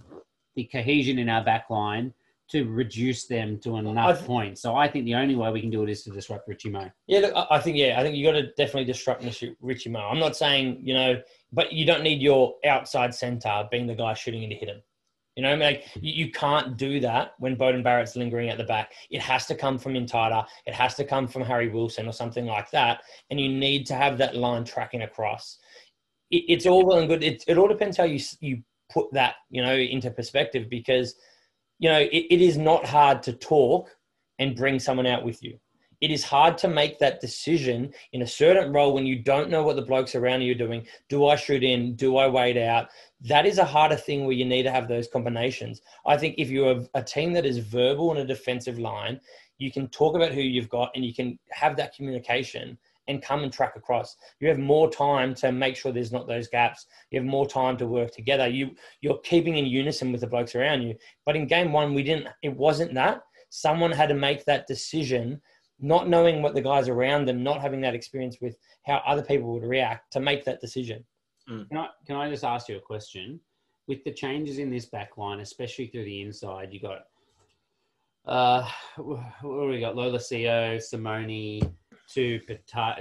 [0.54, 2.14] the cohesion in our back line
[2.50, 4.60] to reduce them to enough th- points.
[4.60, 6.90] So I think the only way we can do it is to disrupt Richie Mo.
[7.06, 10.00] Yeah, look, I- think yeah, I think you've got to definitely disrupt Richie, Richie Mo.
[10.00, 11.22] I'm not saying you know,
[11.52, 14.82] but you don't need your outside centre being the guy shooting in to hit him.
[15.40, 18.58] You know, I mean, like you, you can't do that when Beauden Barrett's lingering at
[18.58, 18.92] the back.
[19.08, 20.44] It has to come from Intida.
[20.66, 23.00] It has to come from Harry Wilson or something like that.
[23.30, 25.56] And you need to have that line tracking across.
[26.30, 27.24] It, it's all well and good.
[27.24, 31.14] It, it all depends how you you put that you know into perspective because
[31.78, 33.96] you know it, it is not hard to talk
[34.40, 35.58] and bring someone out with you
[36.00, 39.62] it is hard to make that decision in a certain role when you don't know
[39.62, 40.86] what the blokes around you are doing.
[41.08, 41.94] Do I shoot in?
[41.94, 42.88] Do I wait out?
[43.22, 45.82] That is a harder thing where you need to have those combinations.
[46.06, 49.20] I think if you're a, a team that is verbal in a defensive line,
[49.58, 53.42] you can talk about who you've got and you can have that communication and come
[53.42, 54.16] and track across.
[54.38, 56.86] You have more time to make sure there's not those gaps.
[57.10, 58.48] You have more time to work together.
[58.48, 60.94] You you're keeping in unison with the blokes around you.
[61.26, 62.28] But in game one, we didn't.
[62.42, 63.22] It wasn't that.
[63.48, 65.42] Someone had to make that decision,
[65.80, 69.52] not knowing what the guys around them, not having that experience with how other people
[69.52, 71.04] would react to make that decision.
[71.48, 73.40] Can I, can I just ask you a question?
[73.88, 77.06] With the changes in this back line, especially through the inside, you got
[78.26, 79.96] uh, what do we got?
[79.96, 81.60] Lolesio, Simone
[82.14, 82.40] to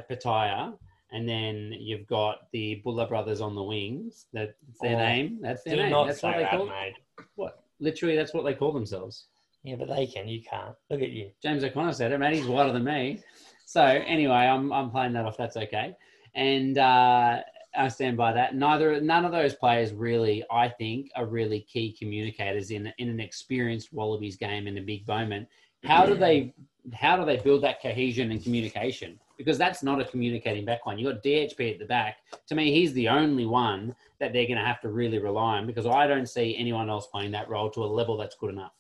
[0.10, 0.74] Petaia,
[1.12, 4.26] and then you've got the Bulla brothers on the wings.
[4.34, 5.40] That's their Oh, name.
[5.42, 5.92] That's their Do name.
[5.92, 6.66] not That's say what they that, call.
[6.68, 6.94] mate.
[7.36, 7.64] What?
[7.80, 9.28] Literally, that's what they call themselves.
[9.64, 10.28] Yeah, but they can.
[10.28, 10.76] You can't.
[10.90, 11.32] Look at you.
[11.42, 12.34] James O'Connor said it, man.
[12.34, 13.22] He's wider than me.
[13.66, 15.38] So anyway, I'm I'm playing that off.
[15.38, 15.96] That's okay,
[16.34, 17.42] and uh,
[17.76, 18.56] I stand by that.
[18.56, 23.20] Neither none of those players really, I think, are really key communicators in in an
[23.20, 25.48] experienced Wallabies game in a big moment.
[25.84, 26.54] How do they
[26.94, 29.20] how do they build that cohesion and communication?
[29.38, 31.00] Because that's not a communicating backline.
[31.00, 32.18] You got DHP at the back.
[32.48, 35.68] To me, he's the only one that they're going to have to really rely on
[35.68, 38.74] because I don't see anyone else playing that role to a level that's good enough.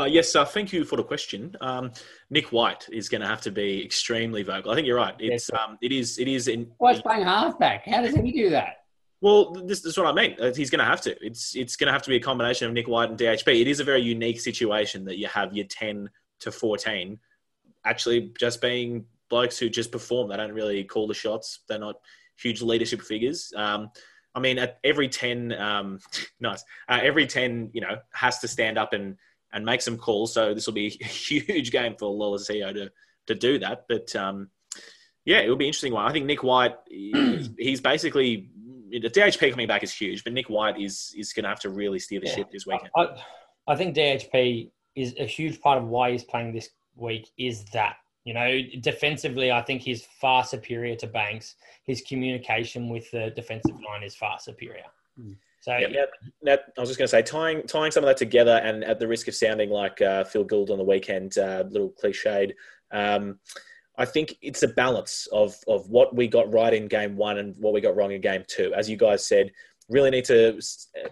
[0.00, 1.54] Uh, yes, uh, thank you for the question.
[1.60, 1.92] Um,
[2.30, 4.72] Nick White is going to have to be extremely vocal.
[4.72, 5.14] I think you're right.
[5.18, 6.72] It's um, it is it is in.
[6.78, 7.86] Why is playing halfback?
[7.86, 8.84] How does he do that?
[9.20, 10.36] Well, this, this is what I mean.
[10.40, 11.14] Uh, He's going to have to.
[11.22, 13.60] It's it's going to have to be a combination of Nick White and DHP.
[13.60, 16.08] It is a very unique situation that you have your ten
[16.40, 17.18] to fourteen
[17.84, 20.30] actually just being blokes who just perform.
[20.30, 21.60] They don't really call the shots.
[21.68, 21.96] They're not
[22.38, 23.52] huge leadership figures.
[23.54, 23.90] Um,
[24.34, 25.98] I mean, at every ten, um,
[26.40, 26.64] nice.
[26.88, 29.18] Uh, every ten, you know, has to stand up and
[29.52, 30.32] and make some calls.
[30.32, 32.90] So this will be a huge game for Lolesio to
[33.26, 33.84] to do that.
[33.88, 34.50] But um,
[35.24, 36.06] yeah, it will be an interesting one.
[36.06, 38.50] I think Nick White, he's, he's basically
[38.90, 41.70] the DHP coming back is huge, but Nick White is is going to have to
[41.70, 42.34] really steer the Yeah.
[42.36, 42.90] ship this weekend.
[42.96, 43.08] I,
[43.68, 47.96] I think DHP is a huge part of why he's playing this week is that.
[48.24, 51.54] You know, defensively, I think he's far superior to Banks.
[51.84, 54.84] His communication with the defensive line is far superior.
[55.16, 55.32] Hmm.
[55.60, 56.04] So, Yeah, now,
[56.42, 58.98] that, I was just going to say, tying tying some of that together, and at
[58.98, 62.52] the risk of sounding like uh, Phil Gould on the weekend, uh, little cliched,
[62.92, 63.38] um,
[63.98, 67.54] I think it's a balance of of what we got right in game one and
[67.58, 68.72] what we got wrong in game two.
[68.74, 69.50] As you guys said,
[69.90, 70.58] really need to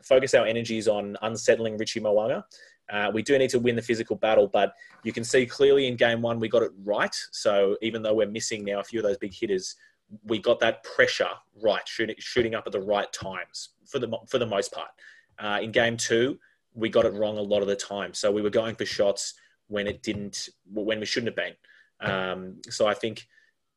[0.02, 2.42] focus our energies on unsettling Richie Mo'unga.
[2.90, 4.72] Uh, we do need to win the physical battle, but
[5.04, 7.14] you can see clearly in game one we got it right.
[7.32, 9.76] So even though we're missing now a few of those big hitters,
[10.24, 11.28] we got that pressure
[11.62, 14.90] right, shooting, shooting up at the right times for the for the most part.
[15.38, 16.38] Uh, in game two,
[16.74, 18.14] we got it wrong a lot of the time.
[18.14, 19.35] So we were going for shots
[19.68, 21.55] when it didn't, when we shouldn't have been.
[22.01, 23.27] Um, so I think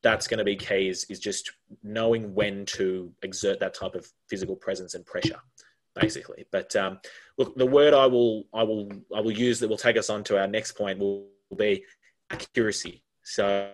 [0.04, 1.52] that's going to be key is, is just
[1.84, 5.40] knowing when to exert that type of physical presence and pressure,
[6.00, 6.46] basically.
[6.52, 7.00] But um,
[7.38, 10.24] look, the word I will I will I will use that will take us on
[10.26, 11.84] to our next point will be
[12.32, 13.04] accuracy.
[13.24, 13.70] So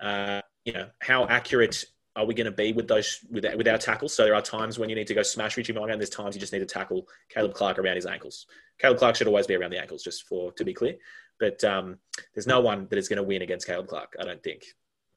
[0.00, 1.84] uh, you know how accurate
[2.18, 4.12] are we going to be with those with, with our tackles?
[4.12, 6.34] So there are times when you need to go smash Richie Mo'unga, and there's times
[6.34, 8.46] you just need to tackle Caleb Clarke around his ankles.
[8.78, 10.96] Caleb Clarke should always be around the ankles, just for to be clear.
[11.38, 11.98] But um,
[12.34, 14.16] there's no one that is going to win against Caleb Clarke.
[14.20, 14.64] I don't think.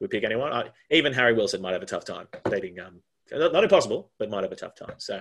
[0.00, 0.52] We pick anyone.
[0.52, 2.28] I, even Harry Wilson might have a tough time.
[2.46, 4.94] Um, not, not impossible, but might have a tough time.
[4.98, 5.20] So,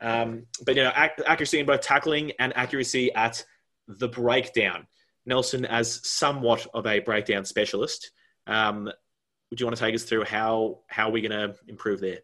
[0.00, 3.44] um, but you know, ac- accuracy in both tackling and accuracy at
[3.88, 4.86] the breakdown.
[5.26, 8.12] Nelson, as somewhat of a breakdown specialist,
[8.46, 8.90] um,
[9.50, 12.18] would you want to take us through how how we're going to improve there?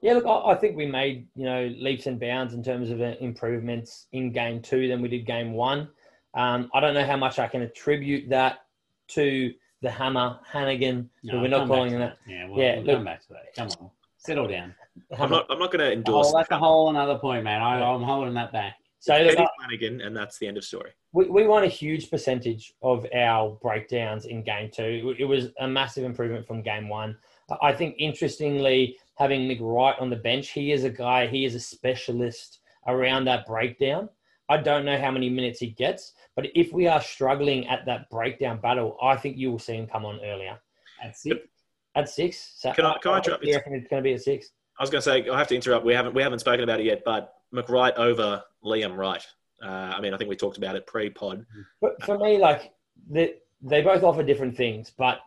[0.00, 3.00] Yeah, look, I, I think we made you know leaps and bounds in terms of
[3.00, 5.88] uh, improvements in game two than we did game one.
[6.34, 8.64] Um, I don't know how much I can attribute that
[9.08, 11.08] to the hammer Hanigan.
[11.22, 12.18] No, we're not calling to that.
[12.26, 12.32] that.
[12.32, 13.54] Yeah, we'll, Yeah, we'll look- come back to that.
[13.56, 14.74] Come on, settle down.
[15.18, 16.28] I'm not I'm not going to endorse.
[16.30, 17.62] Oh, that's a whole another point, man.
[17.62, 18.76] I, I'm holding that back.
[18.98, 20.92] So look, Eddie Flanagan, and that's the end of story.
[21.12, 25.14] We, we won a huge percentage of our breakdowns in game two.
[25.18, 27.16] It was a massive improvement from game one.
[27.60, 31.60] I think, interestingly, having McReight on the bench, he is a guy, he is a
[31.60, 34.08] specialist around that breakdown.
[34.48, 38.08] I don't know how many minutes he gets, but if we are struggling at that
[38.10, 40.58] breakdown battle, I think you will see him come on earlier
[41.02, 41.48] That's it.
[41.94, 42.54] at six.
[42.56, 43.44] So Can I- can I interrupt?
[43.44, 44.50] You reckon it's going to be at six?
[44.78, 45.84] I was going to say I have to interrupt.
[45.84, 49.24] We haven't we haven't spoken about it yet, but McReight over Liam Wright.
[49.62, 51.46] Uh, I mean, I think we talked about it pre-pod.
[51.80, 52.72] But for me, like
[53.08, 55.20] they they both offer different things, but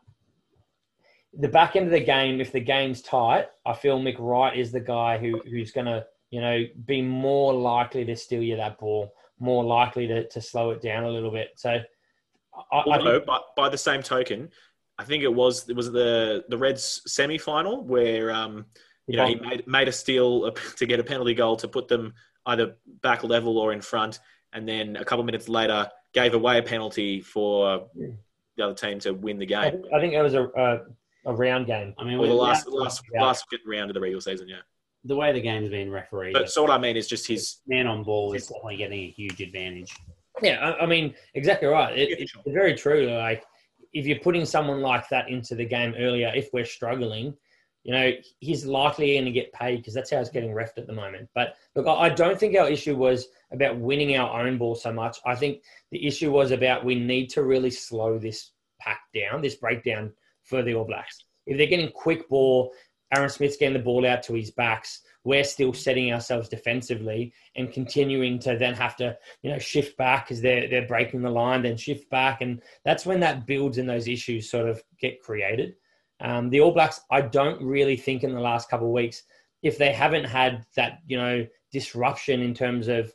[1.38, 4.80] the back end of the game, if the game's tight, I feel McReight is the
[4.80, 9.64] guy who who's gonna, you know, be more likely to steal you that ball, more
[9.64, 11.52] likely to, to slow it down a little bit.
[11.56, 11.80] So I,
[12.78, 14.50] I Although, think, by, by the same token,
[14.98, 18.66] I think it was it was the the Reds semi-final where um,
[19.08, 22.14] you know he made made a steal to get a penalty goal to put them
[22.46, 24.20] either back level or in front,
[24.54, 27.88] and then a couple minutes later gave away a penalty for
[28.58, 29.82] the other team to win the I game.
[29.82, 30.80] think, I think it was a, a
[31.26, 31.94] a round game.
[31.98, 34.58] I mean, Or the last last last round of the regular season, yeah.
[35.04, 37.88] the way the game's been refereed, But so what I mean is just his man
[37.88, 39.94] on ball is definitely getting a huge advantage.
[40.42, 41.98] Yeah, I, I mean, exactly right.
[41.98, 43.08] It, Yeah, it's very true.
[43.08, 43.44] Like,
[43.94, 47.34] if you're putting someone like that into the game earlier, if we're struggling,
[47.86, 50.88] you know, he's likely going to get paid because that's how it's getting refed at
[50.88, 51.30] the moment.
[51.36, 54.92] But look, I I don't think our issue was about winning our own ball so
[54.92, 55.20] much.
[55.24, 59.56] I think the issue was about we need to really slow this pack down, this
[59.56, 60.12] breakdown
[60.44, 61.26] for the All Blacks.
[61.46, 62.74] If they're getting quick ball,
[63.16, 67.72] Aaron Smith's getting the ball out to his backs, we're still setting ourselves defensively and
[67.72, 71.62] continuing to then have to, you know, shift back because they're they're breaking the line,
[71.62, 75.76] then shift back, and that's when that builds and those issues sort of get created.
[76.22, 79.24] Um, the All Blacks, I don't really think in the last couple of weeks,
[79.62, 83.14] if they haven't had that, you know, disruption in terms of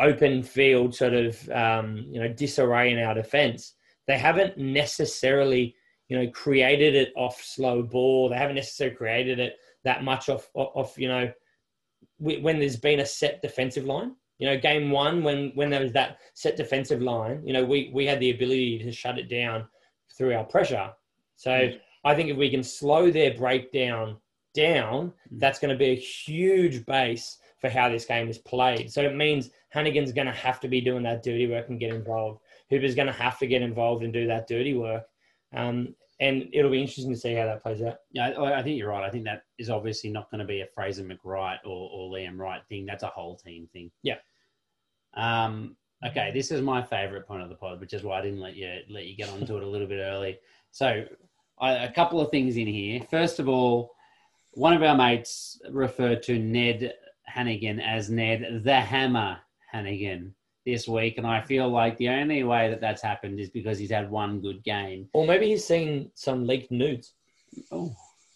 [0.00, 3.74] open field sort of, um, you know, disarray in our defense,
[4.06, 5.74] they haven't necessarily,
[6.08, 8.28] you know, created it off slow ball.
[8.28, 11.32] They haven't necessarily created it that much off, off, you know,
[12.18, 14.14] when there's been a set defensive line.
[14.38, 17.90] You know, game one when when there was that set defensive line, you know, we
[17.92, 19.66] we had the ability to shut it down
[20.16, 20.92] through our pressure.
[21.34, 21.70] So
[22.04, 24.16] I think if we can slow their breakdown
[24.54, 28.90] down, that's going to be a huge base for how this game is played.
[28.90, 31.92] So it means Hanigan's going to have to be doing that dirty work and get
[31.92, 32.40] involved.
[32.70, 35.04] Hooper's going to have to get involved and do that dirty work.
[35.54, 37.98] Um, and it'll be interesting to see how that plays out.
[38.10, 39.04] Yeah, I I think you're right.
[39.04, 42.38] I think that is obviously not going to be a Fraser McReight or, or Liam
[42.38, 42.86] Wright thing.
[42.86, 43.90] That's a whole team thing.
[44.02, 44.16] Yeah.
[45.14, 48.40] Um, okay, this is my favourite point of the pod, which is why I didn't
[48.40, 50.38] let you let you get onto it a little bit early.
[50.72, 51.04] So,
[51.60, 53.00] I, a couple of things in here.
[53.10, 53.94] First of all,
[54.52, 56.94] one of our mates referred to Ned
[57.32, 59.38] Hanigan as Ned the Hammer
[59.74, 60.32] Hanigan
[60.64, 63.90] this week, and I feel like the only way that that's happened is because he's
[63.90, 65.08] had one good game.
[65.12, 67.14] Or maybe he's seen some leaked nudes.
[67.72, 67.94] Oh,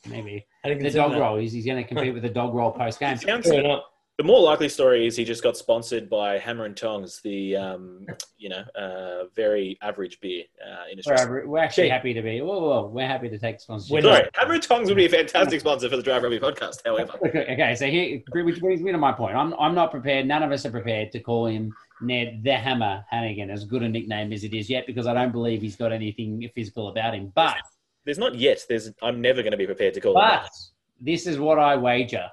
[0.08, 0.46] maybe.
[0.64, 1.20] I think The dog that.
[1.20, 1.36] roll.
[1.38, 3.16] He's, he's going to compete with the dog roll post game.
[3.18, 3.82] Sounds- Fair enough.
[4.18, 8.06] The more likely story is he just got sponsored by Hammer and Tongs, the um,
[8.36, 11.46] you know uh, very average beer uh, in We're, Australia.
[11.48, 11.92] we're actually Cheap.
[11.92, 12.42] happy to be.
[12.42, 13.94] Whoa, whoa, we're happy to take sponsorship.
[13.94, 16.80] We're Sorry, Hammer and Tongs would be a fantastic sponsor for the Draft Rugby podcast.
[16.84, 19.34] However, Okay, so here, which brings me to my point.
[19.34, 20.26] I'm, I'm not prepared.
[20.26, 21.72] None of us are prepared to call him
[22.02, 25.32] Ned the Hammer Hanigan, as good a nickname as it is yet, because I don't
[25.32, 27.32] believe he's got anything physical about him.
[27.34, 27.56] But,
[28.04, 28.62] there's not yet.
[28.68, 30.50] There's I'm never going to be prepared to call him but that.
[31.00, 32.28] this is what I wager.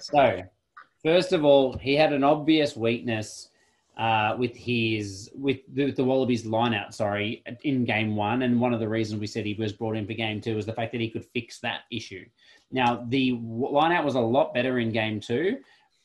[0.00, 0.42] So,
[1.04, 3.50] first of all, he had an obvious weakness
[3.96, 6.92] uh, with his with the, the Wallabies lineout.
[6.92, 10.06] Sorry, in game one, and one of the reasons we said he was brought in
[10.06, 12.24] for game two was the fact that he could fix that issue.
[12.72, 15.58] Now, the lineout was a lot better in game two.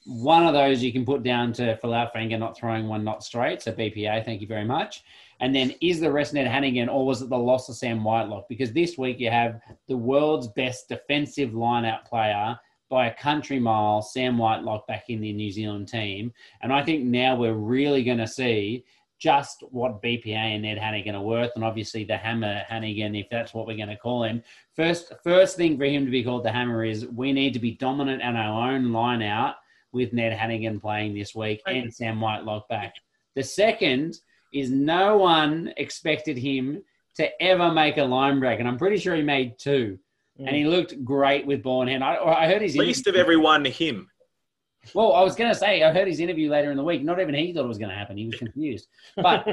[0.06, 3.62] One of those you can put down to Folau Fa'ainga not throwing one not straight.
[3.62, 5.04] So BPA, thank you very much.
[5.42, 8.48] And then is the rest Ned Hanigan or was it the loss of Sam Whitelock?
[8.48, 12.58] Because this week you have the world's best defensive lineout player
[12.90, 16.34] by a country mile, Sam Whitelock back in the New Zealand team.
[16.62, 18.84] And I think now we're really going to see
[19.20, 23.54] just what BPA and Ned Hanigan are worth, and obviously the Hammer Hanigan, if that's
[23.54, 24.42] what we're going to call him.
[24.76, 27.72] First, first thing for him to be called the Hammer is we need to be
[27.72, 29.56] dominant on our own line out
[29.92, 32.96] with Ned Hanigan playing this week and Sam Whitelock back.
[33.36, 34.20] The second
[34.54, 36.82] is no one expected him
[37.16, 40.00] to ever make a line break, and I'm pretty sure he made two.
[40.40, 42.04] And he looked great with ball in hand.
[42.04, 44.10] I, I heard his Least of interview- everyone, him.
[44.94, 47.04] well, I was going to say, I heard his interview later in the week.
[47.04, 48.16] Not even he thought it was going to happen.
[48.18, 48.88] He was confused.
[49.18, 49.46] But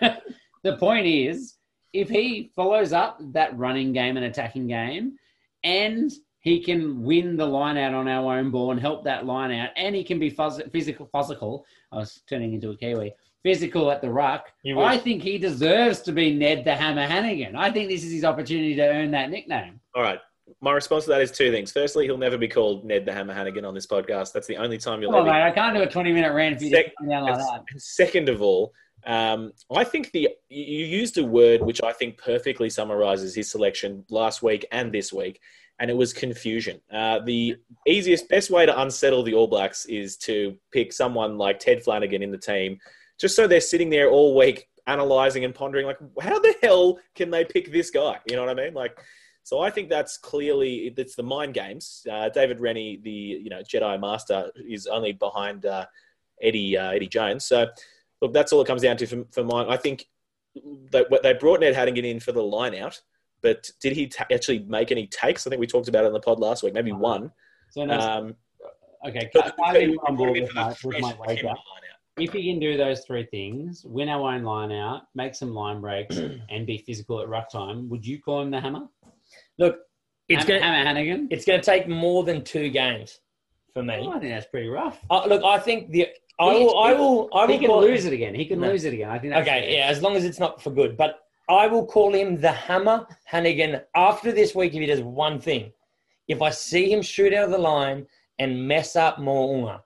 [0.62, 1.56] the point is,
[1.92, 5.16] if he follows up that running game and attacking game,
[5.64, 9.50] and he can win the line out on our own ball and help that line
[9.52, 11.66] out, and he can be physical, physical.
[11.90, 13.12] I was turning into a Kiwi.
[13.42, 14.48] Physical at the ruck.
[14.76, 17.54] I think he deserves to be Ned the Hammer Hanigan.
[17.54, 19.80] I think this is his opportunity to earn that nickname.
[19.94, 20.18] All right.
[20.60, 21.70] My response to that is two things.
[21.70, 24.32] Firstly, he'll never be called Ned the Hammer Hanigan on this podcast.
[24.32, 25.44] That's the only time you'll Come on, ever mate.
[25.44, 28.28] I can't do a 20 minute rant if you Sec- just come down like second
[28.28, 28.72] of all,
[29.06, 33.50] um, I think the you you used a word which I think perfectly summarizes his
[33.50, 35.40] selection last week and this week,
[35.78, 36.80] and it was confusion.
[36.92, 41.58] Uh, the easiest, best way to unsettle the All Blacks is to pick someone like
[41.58, 42.78] Ted Flanagan in the team,
[43.18, 47.30] just so they're sitting there all week analyzing and pondering, like, how the hell can
[47.30, 48.18] they pick this guy?
[48.26, 48.74] You know what I mean?
[48.74, 48.98] Like,
[49.42, 52.06] so I think that's clearly it's the mind games.
[52.10, 55.86] Uh, David Rennie, the you know Jedi Master, is only behind uh,
[56.42, 57.46] Eddie uh, Eddie Jones.
[57.46, 57.66] So
[58.20, 59.66] look, that's all it comes down to for, for mine.
[59.68, 60.06] I think
[60.90, 63.00] they, they brought Ned Hanigan in for the line out,
[63.42, 65.46] but did he ta actually make any takes?
[65.46, 67.32] I think we talked about it in the pod last week, maybe one.
[67.70, 68.36] So, no, Um,
[69.06, 72.48] okay, but I they think brought I'm on him board in with for the my,
[72.48, 72.48] with threat my of him wager.
[72.48, 72.48] in the line out.
[72.48, 75.80] if he can do those three things, win our own line out, make some line
[75.80, 76.16] breaks,
[76.50, 78.86] and be physical at ruck time, would you call him the hammer?
[79.58, 79.78] Look,
[80.28, 81.28] it's Hammer, gonna hammer Hanigan.
[81.30, 83.20] it's gonna take more than two games
[83.72, 83.94] for me.
[84.02, 84.98] Oh, I think that's pretty rough.
[85.10, 86.08] Uh, look, I think the
[86.40, 88.34] I He- will I will I will He can lose it again.
[88.34, 88.68] He can No.
[88.68, 89.10] lose it again.
[89.10, 89.32] I think.
[89.34, 89.70] Okay, fair.
[89.70, 90.96] yeah, as long as it's not for good.
[90.96, 95.40] But I will call him the Hammer Hanigan after this week if he does one
[95.40, 95.72] thing.
[96.28, 98.06] If I see him shoot out of the line
[98.38, 99.80] and mess up Mo'unga.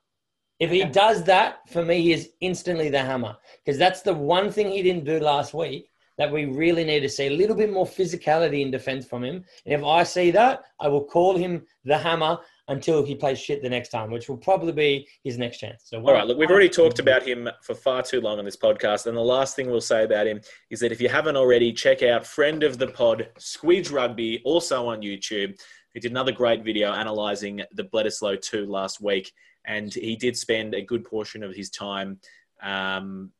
[0.63, 3.37] If he does that, for me, he is instantly the hammer.
[3.65, 7.09] Because that's the one thing he didn't do last week that we really need to
[7.09, 7.27] see.
[7.27, 9.45] A little bit more physicality in defense from him.
[9.67, 12.39] And if I see that, I will call him the hammer
[12.69, 15.83] until he plays shit the next time, which will probably be his next chance.
[15.87, 18.57] So All right, look, we've already talked about him for far too long on this
[18.57, 20.41] podcast, and the last thing we'll say about him
[20.71, 24.87] is that if you haven't already, check out friend of the pod, Squidge Rugby, also
[24.87, 25.59] on YouTube,
[25.93, 29.33] He did another great video analysing the Bledisloe 2 last week,
[29.65, 32.19] and he did spend a good portion of his time
[32.63, 33.31] um,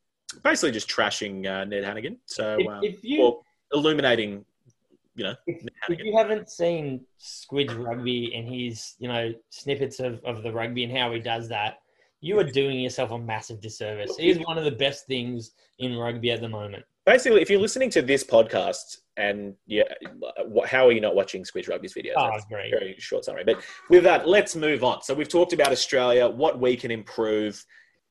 [0.43, 3.41] basically just trashing uh, Ned Hanigan, so um, if you
[3.73, 4.45] illuminating,
[5.15, 10.23] you know, if, if you haven't seen Squidge rugby and his, you know, snippets of,
[10.25, 11.79] of the rugby and how he does that,
[12.21, 14.17] you are doing yourself a massive disservice.
[14.17, 16.85] He is one of the best things in rugby at the moment.
[17.05, 19.83] Basically, if you're listening to this podcast and yeah,
[20.67, 22.13] how are you not watching Squidge Rugby's videos?
[22.17, 22.71] Oh, That's agree.
[22.71, 23.43] very short summary.
[23.45, 25.03] But with that, let's move on.
[25.03, 27.65] So we've talked about Australia, what we can improve,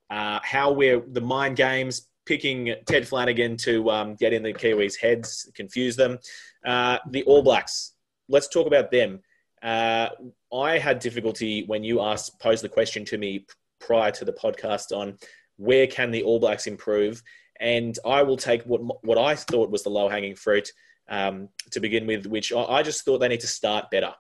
[0.10, 5.00] uh, how we're the mind games, picking Ted Flanagan to um, get in the Kiwis'
[5.00, 6.20] heads, confuse them.
[6.66, 7.94] Uh, the All Blacks.
[8.28, 9.22] Let's talk about them.
[9.64, 10.10] Uh,
[10.54, 13.46] I had difficulty when you asked posed the question to me
[13.80, 15.18] prior to the podcast on
[15.58, 17.22] where can the All Blacks improve,
[17.62, 20.70] and I will take what what I thought was the low hanging fruit
[21.08, 24.14] um, to begin with, which I, just thought they need to start better.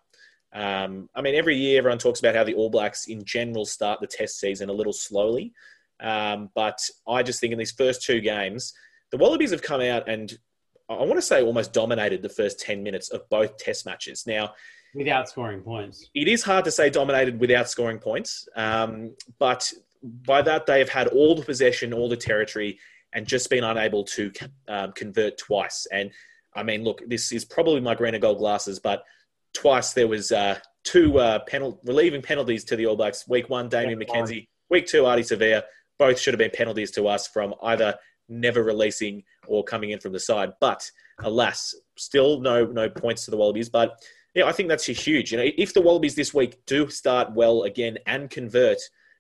[0.53, 3.99] Um, I mean, every year everyone talks about how the All Blacks in general start
[3.99, 5.53] the Test season a little slowly,
[5.99, 8.73] um, but I just think in these first two games,
[9.11, 10.37] the Wallabies have come out and
[10.89, 14.25] I want to say almost dominated the first ten minutes of both Test matches.
[14.27, 14.53] Now
[14.93, 16.09] without scoring points.
[16.13, 19.71] it is hard to say dominated without scoring points, um, but
[20.03, 22.77] by that they have had all the possession, all the territory,
[23.13, 24.31] and just been unable to
[24.67, 25.87] um, convert twice.
[25.91, 26.11] And
[26.55, 29.03] I mean, look, this is probably my green and gold glasses, but
[29.53, 33.27] twice there was uh, two uh, penal- relieving penalties to the All Blacks.
[33.27, 34.47] Week one, Damian Yeah, McKenzie.
[34.69, 35.63] Week two, Ardie Savea.
[35.99, 37.95] Both should have been penalties to us from either
[38.27, 40.53] never releasing or coming in from the side.
[40.59, 40.89] But
[41.19, 43.69] alas, still no no points to the Wallabies.
[43.69, 44.01] But
[44.33, 45.31] yeah, I think that's huge.
[45.31, 48.77] You know, if the Wallabies this week do start well again and convert,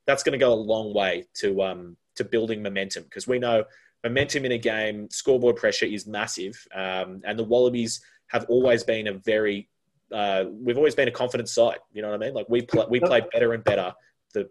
[0.07, 3.63] that's going to go a long way to um, to building momentum because we know
[4.03, 9.07] momentum in a game, scoreboard pressure is massive, um, and the Wallabies have always been
[9.07, 9.69] a very
[10.11, 11.79] uh, we've always been a confident side.
[11.93, 12.33] You know what I mean?
[12.33, 13.93] Like we play, we play better and better
[14.33, 14.49] the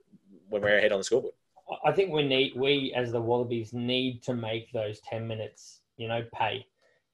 [0.49, 1.35] when we're ahead on the scoreboard.
[1.85, 6.09] I think we need we as the Wallabies need to make those ten minutes, you
[6.09, 6.67] know, pay.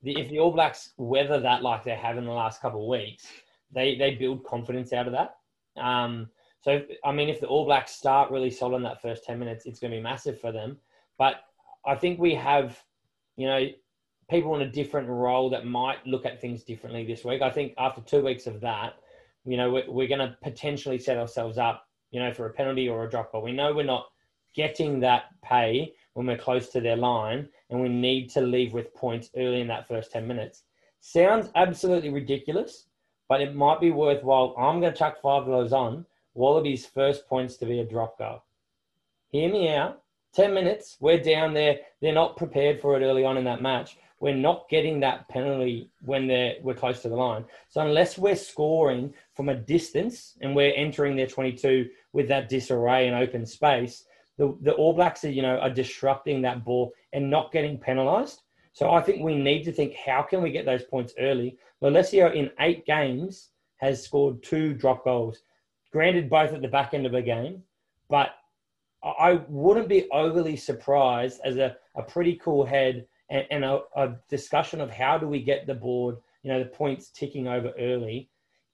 [0.03, 2.89] The, if the All Blacks weather that like they have in the last couple of
[2.89, 3.27] weeks,
[3.73, 5.37] they they build confidence out of that.
[5.81, 6.29] Um,
[6.63, 9.67] so I mean, if the All Blacks start really solid in that first ten minutes,
[9.67, 10.79] it's going to be massive for them.
[11.19, 11.37] But
[11.87, 12.79] I think we have,
[13.37, 13.67] you know,
[14.29, 17.43] people in a different role that might look at things differently this week.
[17.43, 18.95] I think after two weeks of that,
[19.45, 22.89] you know, we're, we're going to potentially set ourselves up, you know, for a penalty
[22.89, 23.43] or a drop ball.
[23.43, 24.09] We know we're not
[24.55, 28.95] getting that pay when we're close to their line, and we need to leave with
[28.95, 30.65] points early in that first 10 minutes.
[31.01, 32.87] Sounds absolutely ridiculous,
[33.29, 34.55] but it might be worthwhile.
[34.59, 36.07] I'm going to chuck five of those on.
[36.35, 38.43] Wallabies' first points to be a drop goal.
[39.29, 40.03] Hear me out.
[40.37, 41.79] 10 minutes, we're down there.
[42.03, 43.97] They're not prepared for it early on in that match.
[44.21, 47.45] We're not getting that penalty when they're, we're close to the line.
[47.69, 53.09] So, unless we're scoring from a distance and we're entering their 22 with that disarray
[53.09, 54.05] and open space,
[54.37, 58.43] the, the All Blacks are, you know, are disrupting that ball and not getting penalised.
[58.73, 61.57] So I think we need to think, how can we get those points early?
[61.83, 65.41] Lolesio in eight games has scored two drop goals.
[65.93, 67.63] Granted, both at the back end of a game,
[68.11, 68.33] but
[69.07, 74.17] I wouldn't be overly surprised as a, a pretty cool head and, and a, a
[74.29, 78.29] discussion of how do we get the board, you know, the points ticking over early.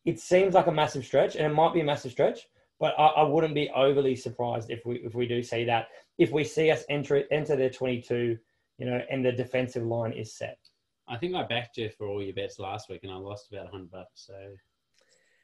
[0.04, 2.48] It seems like a massive stretch, and it might be a massive stretch,
[2.80, 5.88] but I, I wouldn't be overly surprised if we if we do see that.
[6.18, 8.36] If we see us enter enter their 22,
[8.78, 10.58] you know, and the defensive line is set.
[11.08, 13.70] I think I backed you for all your bets last week, and I lost about
[13.70, 14.26] hundred bucks.
[14.26, 14.34] So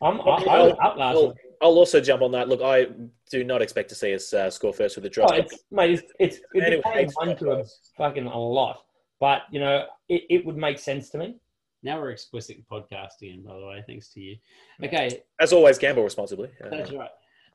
[0.01, 1.35] I'm, I, I was up last I'll.
[1.61, 2.49] I'll also jump on that.
[2.49, 2.87] Look, I
[3.31, 5.31] do not expect to see us uh, score first with a drop.
[5.33, 7.65] Oh, it's, mate, it's, it's, it's Anyway, paying it's one to a
[7.97, 8.85] fucking a lot.
[9.19, 11.35] But, you know, it, it would make sense to me.
[11.83, 14.37] now we're explicit podcasting, by the way, thanks to you.
[14.83, 16.51] Okay, As always, gamble responsibly.
[16.63, 17.11] Uh, That's right.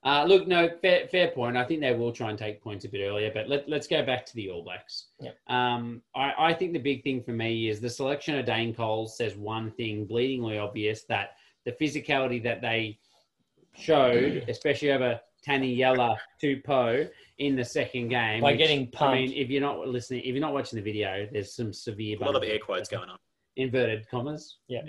[0.06, 1.56] Uh, look, no, fair, fair point.
[1.56, 4.06] I think they will try and take points a bit earlier, but let, let's go
[4.06, 5.06] back to the All Blacks.
[5.22, 5.38] Yep.
[5.48, 9.16] Um, I, I think the big thing for me is the selection of Dane Coles
[9.16, 12.98] says one thing, bleedingly obvious, that the physicality that they
[13.76, 17.10] showed, especially over Taniela Tupou
[17.40, 18.42] in the second game.
[18.42, 21.28] By which, getting I mean, if you're not listening, if you're not watching the video,
[21.32, 23.18] there's some severe A lot of air quotes going on.
[23.56, 24.58] inverted commas.
[24.68, 24.82] Yeah.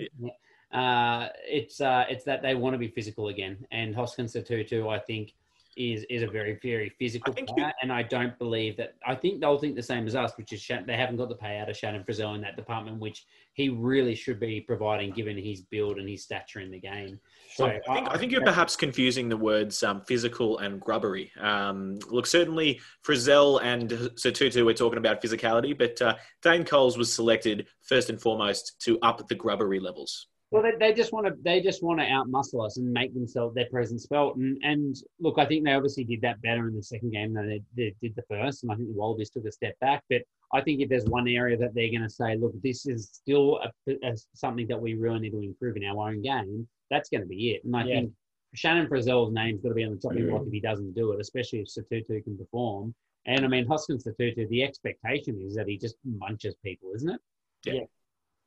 [0.71, 4.99] Uh, it's uh, it's that they want to be physical again, and Hoskins Sotutu, I
[4.99, 5.33] think,
[5.75, 8.95] is is a very very physical I player, and I don't believe that.
[9.05, 11.69] I think they'll think the same as us, which is they haven't got the payout
[11.69, 15.97] of Shannon Frizzell in that department, which he really should be providing given his build
[15.97, 17.19] and his stature in the game.
[17.53, 21.31] So I think, I think you're perhaps confusing the words um, physical and grubbery.
[21.39, 27.13] Um, look, certainly Frizzell and Sotutu, we're talking about physicality, but uh, Dane Coles was
[27.13, 30.27] selected first and foremost to up the grubbery levels.
[30.51, 33.55] Well, they, they just want to they just want to outmuscle us and make themselves
[33.55, 34.37] their presence felt.
[34.37, 37.47] And and look, I think they obviously did that better in the second game than
[37.47, 38.63] they, they did the first.
[38.63, 40.03] And I think the Wallabies took a step back.
[40.09, 40.21] But
[40.53, 43.59] I think if there's one area that they're going to say, look, this is still
[43.63, 47.21] a, a, something that we really need to improve in our own game, that's going
[47.21, 47.63] to be it.
[47.65, 47.95] And I Yeah.
[48.01, 48.13] think
[48.53, 50.93] Shannon Frizzell's name's got to be on the top of chopping block if he doesn't
[50.93, 52.93] do it, especially if Sotutu can perform.
[53.25, 57.21] And I mean, Hoskins Sotutu, the expectation is that he just munches people, isn't it?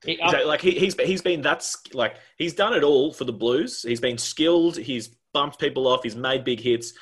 [0.06, 0.42] It- Exactly.
[0.42, 3.82] Um, like he, he's he's been that's like he's done it all for the Blues.
[3.82, 4.76] He's been skilled.
[4.76, 6.02] He's bumped people off.
[6.02, 6.92] He's made big hits.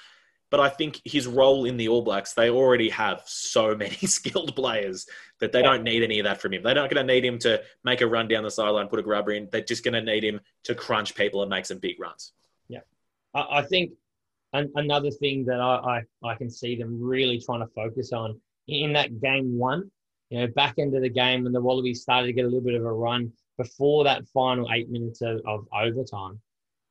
[0.49, 4.55] But I think his role in the All Blacks, they already have so many skilled
[4.55, 5.07] players
[5.41, 6.63] that they don't need any of that from him.
[6.63, 9.03] They're not going to need him to make a run down the sideline, put a
[9.03, 9.49] grubber in.
[9.51, 12.33] They're just going to need him to crunch people and make some big runs.
[13.35, 13.91] I, I think
[14.53, 18.41] an, another thing that I, I, I can see them really trying to focus on
[18.69, 19.91] in that game one,
[20.31, 22.75] you know, back into the game when the Wallabies started to get a little bit
[22.75, 26.41] of a run before that final eight minutes of, of overtime,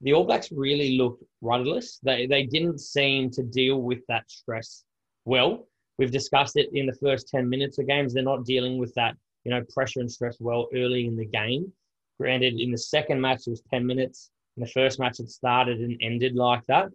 [0.01, 1.99] the All Blacks really looked rudderless.
[2.03, 4.83] They, they didn't seem to deal with that stress
[5.25, 5.67] well.
[5.97, 8.13] We've discussed it in the first 10 minutes of games.
[8.13, 11.71] They're not dealing with that, you know, pressure and stress well early in the game.
[12.19, 14.29] Granted, in the second match, it was 10 minutes.
[14.57, 16.89] In the first match, it started and ended like that.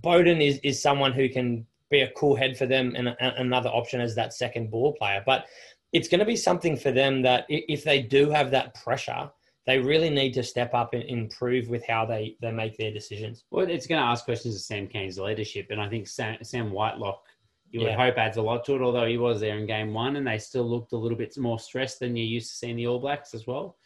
[0.00, 3.70] Beauden is, is someone who can be a cool head for them and a, another
[3.70, 5.22] option as that second ball player.
[5.24, 5.46] But
[5.92, 9.30] it's going to be something for them that if they do have that pressure,
[9.66, 13.44] they really need to step up and improve with how they, they make their decisions.
[13.50, 16.70] Well, it's going to ask questions of Sam Cane's leadership, and I think Sam, Sam
[16.70, 17.22] Whitelock,
[17.70, 17.96] you would Yeah.
[17.96, 18.80] hope adds a lot to it.
[18.80, 21.58] Although he was there in game one, and they still looked a little bit more
[21.58, 23.76] stressed than you're used to see in the All Blacks as well.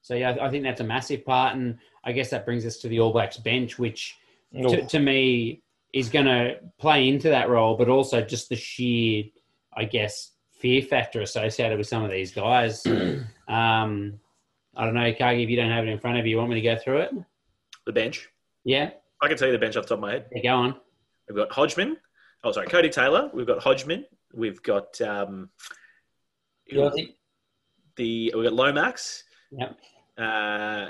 [0.00, 2.88] So yeah, I think that's a massive part, and I guess that brings us to
[2.88, 4.16] the All Blacks bench, which
[4.52, 5.62] to, to me
[5.92, 9.24] is going to play into that role, but also just the sheer,
[9.76, 12.86] I guess, fear factor associated with some of these guys.
[13.48, 14.18] um,
[14.74, 16.50] I don't know, Cargie, if you don't have it in front of you, you want
[16.50, 17.10] me to go through it?
[17.84, 18.28] The bench.
[18.64, 18.90] Yeah,
[19.20, 20.26] I can tell you the bench off the top of my head.
[20.32, 20.76] yeah go on.
[21.28, 21.96] We've got Hodgman.
[22.44, 23.30] Oh, sorry, Codie Taylor.
[23.34, 24.06] We've got Hodgman.
[24.34, 25.50] We've got um,
[27.96, 29.24] the we've got Lomax.
[29.52, 29.78] Yep.
[30.18, 30.86] Uh,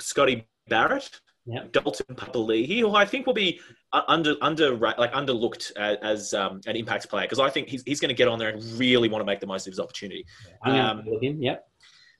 [0.00, 1.20] Scotty Barrett.
[1.48, 1.72] Yep.
[1.72, 3.58] Dalton Papali'i, who I think will be
[3.92, 7.82] uh, under under like underlooked as, as um, an impact player because I think he's,
[7.84, 9.80] he's going to get on there and really want to make the most of his
[9.80, 10.26] opportunity.
[10.62, 11.40] I'm Um, with him.
[11.40, 11.64] Yep.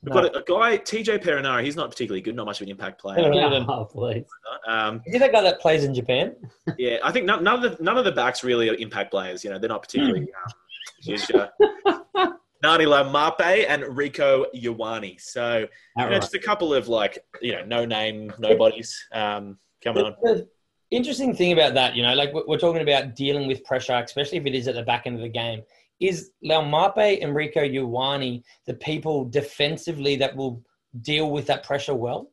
[0.02, 1.62] We've got a, a guy, TJ Perenara.
[1.62, 3.32] He's not particularly good, not much of an impact player.
[3.32, 3.50] Yeah.
[3.50, 3.64] Yeah.
[3.68, 4.24] Oh, please.
[4.66, 6.36] Um, Is he that guy that plays in Japan?
[6.78, 9.42] yeah, I think none, none of the none of the backs really are impact players.
[9.44, 10.52] You know, they're not particularly um,
[11.02, 11.30] huge.
[11.32, 11.48] Uh,
[12.62, 15.20] Ngani Laumape and Rieko Ioane.
[15.20, 16.22] So you know, Outright.
[16.22, 20.16] just a couple of like you know no name nobodies um, coming on.
[20.22, 20.34] The,
[20.90, 23.94] the interesting thing about that, you know, like we're we're talking about dealing with pressure,
[23.94, 25.62] especially if it is at the back end of the game,
[26.00, 30.62] is Laumape and Rieko Ioane the people defensively that will
[31.02, 32.30] deal with that pressure well?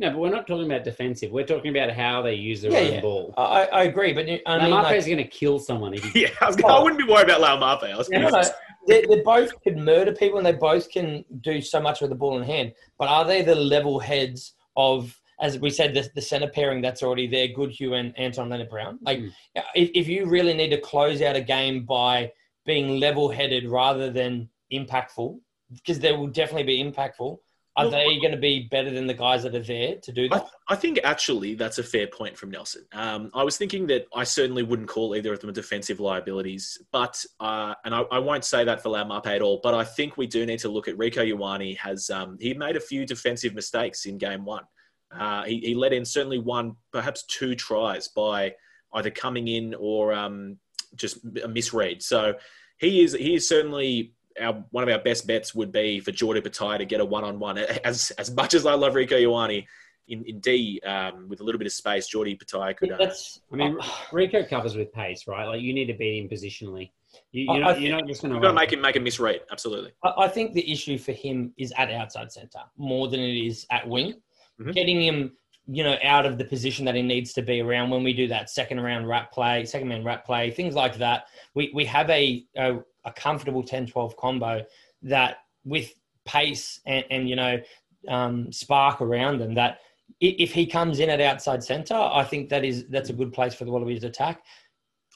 [0.00, 1.32] No, but we're not talking about defensive.
[1.32, 3.00] We're talking about how they use their Yeah, own yeah.
[3.00, 3.34] ball.
[3.36, 6.22] I, I agree, but I I mean, Marpe's like, going to kill someone if he
[6.22, 7.92] Yeah, I, was, I wouldn't be worried about Laumape.
[7.92, 8.42] I was no, no,
[8.88, 12.16] they, they both can murder people and they both can do so much with the
[12.16, 12.72] ball in hand.
[12.98, 17.02] But are they the level heads of, as we said, the, the center pairing that's
[17.02, 18.98] already there, Goodhue and Anton Lienert-Brown?
[19.02, 19.32] Like, Mm.
[19.74, 22.32] if, if you really need to close out a game by
[22.66, 25.38] being level headed rather than impactful,
[25.72, 27.38] because they will definitely be impactful,
[27.78, 30.28] are Well, they going to be better than the guys that are there to do
[30.32, 30.50] I, that?
[30.68, 32.84] I think actually that's a fair point from Nelson.
[32.92, 37.24] Um, I was thinking that I certainly wouldn't call either of them defensive liabilities, but
[37.38, 39.60] uh, and I, I won't say that for Laumape at all.
[39.62, 41.76] But I think we do need to look at Rieko Ioane.
[41.76, 44.64] Has um, he made a few defensive mistakes in game one?
[45.12, 48.54] Uh, he, he let in certainly one, perhaps two tries by
[48.94, 50.58] either coming in or um,
[50.96, 52.02] just a misread.
[52.02, 52.34] So
[52.78, 56.42] he is he is certainly our one of our best bets would be for Jordan
[56.42, 57.58] Petaia to get a one on one.
[57.58, 59.66] As as much as I love Rieko Ioane,
[60.08, 62.92] in, in D um, with a little bit of space, Geordie Petaia could.
[62.92, 63.78] Uh, That's, I mean,
[64.10, 65.46] Rieko covers with pace, right?
[65.46, 66.90] Like you need to beat him positionally.
[67.32, 69.00] You, you're, not, I you're not just going you've got to make him make a
[69.00, 69.40] misread.
[69.50, 69.92] Absolutely.
[70.02, 73.66] I I think the issue for him is at outside centre more than it is
[73.70, 74.14] at wing.
[74.60, 74.74] Mhm.
[74.74, 75.32] Getting him,
[75.66, 78.28] you know, out of the position that he needs to be around when we do
[78.28, 81.28] that second round wrap play, second man wrap play, things like that.
[81.54, 84.62] We, we have a, a, a comfortable 10 12 combo
[85.02, 85.92] that with
[86.24, 87.60] pace and, and you know,
[88.08, 89.78] um, spark around them that
[90.20, 93.54] if he comes in at outside centre, I think that is that's a good place
[93.54, 94.42] for the Wallabies attack.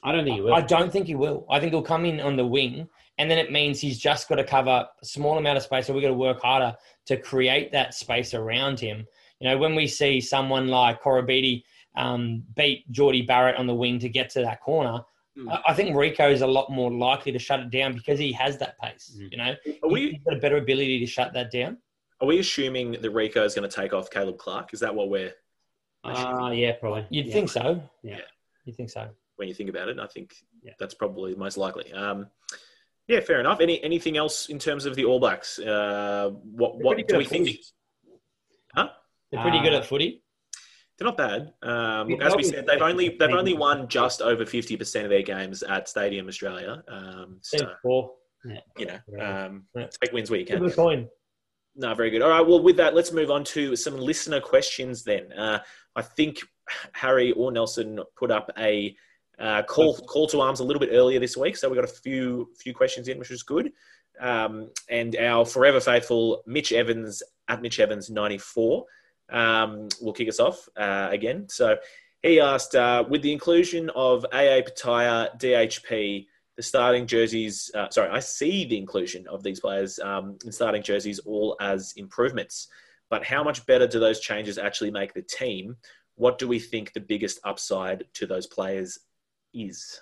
[0.03, 0.53] I don't think he will.
[0.53, 1.45] I don't think he will.
[1.49, 4.35] I think he'll come in on the wing, and then it means he's just got
[4.35, 6.75] to cover a small amount of space, so we've got to work harder
[7.07, 9.05] to create that space around him.
[9.39, 11.63] You know, when we see someone like Koroibete
[11.95, 15.01] um, beat Jordie Barrett on the wing to get to that corner,
[15.35, 15.49] Hmm.
[15.49, 18.31] I, I think Rieko is a lot more likely to shut it down because he
[18.33, 19.15] has that pace.
[19.19, 19.31] Mhm.
[19.31, 21.77] You know, Are we he's got a better ability to shut that down.
[22.21, 24.73] are we assuming that Rieko is going to take off Caleb Clarke?
[24.73, 25.33] Is that what we're
[26.03, 27.05] Uh, yeah, probably.
[27.09, 27.33] You'd Yeah.
[27.33, 27.81] think so.
[28.03, 28.21] Yeah.
[28.65, 29.09] you think so.
[29.35, 29.97] when you think about it?
[29.99, 30.73] I think Yeah.
[30.79, 31.91] that's probably most likely.
[31.91, 32.29] Um,
[33.07, 33.59] yeah, fair enough.
[33.59, 35.57] Any anything else in terms of the All Blacks?
[35.59, 37.57] Uh, what what do we at think?
[38.75, 38.89] Huh?
[39.31, 40.22] They're pretty good Uh, at footy.
[40.97, 41.53] They're not bad.
[41.63, 45.09] Um, look, as we said, they've only they've only won just over fifty percent of
[45.09, 46.83] their games at Stadium Australia.
[46.87, 48.11] Um, so Four.
[48.77, 49.45] you know, Yeah.
[49.45, 49.65] um,
[50.01, 50.63] take wins where you can.
[50.63, 51.09] a coin.
[51.75, 52.21] No, very good.
[52.21, 52.45] All right.
[52.45, 55.31] Well, with that, let's move on to some listener questions then.
[55.33, 55.59] Uh,
[55.95, 56.39] I think
[56.91, 58.95] Harry or Nelson put up a
[59.39, 61.87] uh, call call to arms a little bit earlier this week, so we got a
[61.87, 63.71] few few questions in, which was good.
[64.19, 68.85] Um, and our forever faithful Mitch Evans at Mitch Evans ninety four
[69.33, 71.49] um, will kick us off uh, again.
[71.49, 71.75] So
[72.21, 77.71] he asked, uh, with the inclusion of AA Petaia, DHP, the starting jerseys.
[77.73, 81.93] Uh, sorry, I see the inclusion of these players um, in starting jerseys all as
[81.97, 82.67] improvements.
[83.09, 85.75] But how much better do those changes actually make the team?
[86.15, 88.99] What do we think the biggest upside to those players
[89.53, 89.99] is?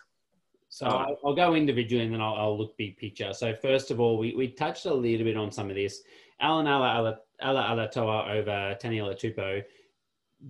[0.70, 3.34] So I'll, I'll go individually and then I'll, I'll look big picture.
[3.34, 6.02] So first of all, we, we touched a little bit on some of this.
[6.40, 9.64] Allan Ala Ala Alatoa over Taniela Tupou.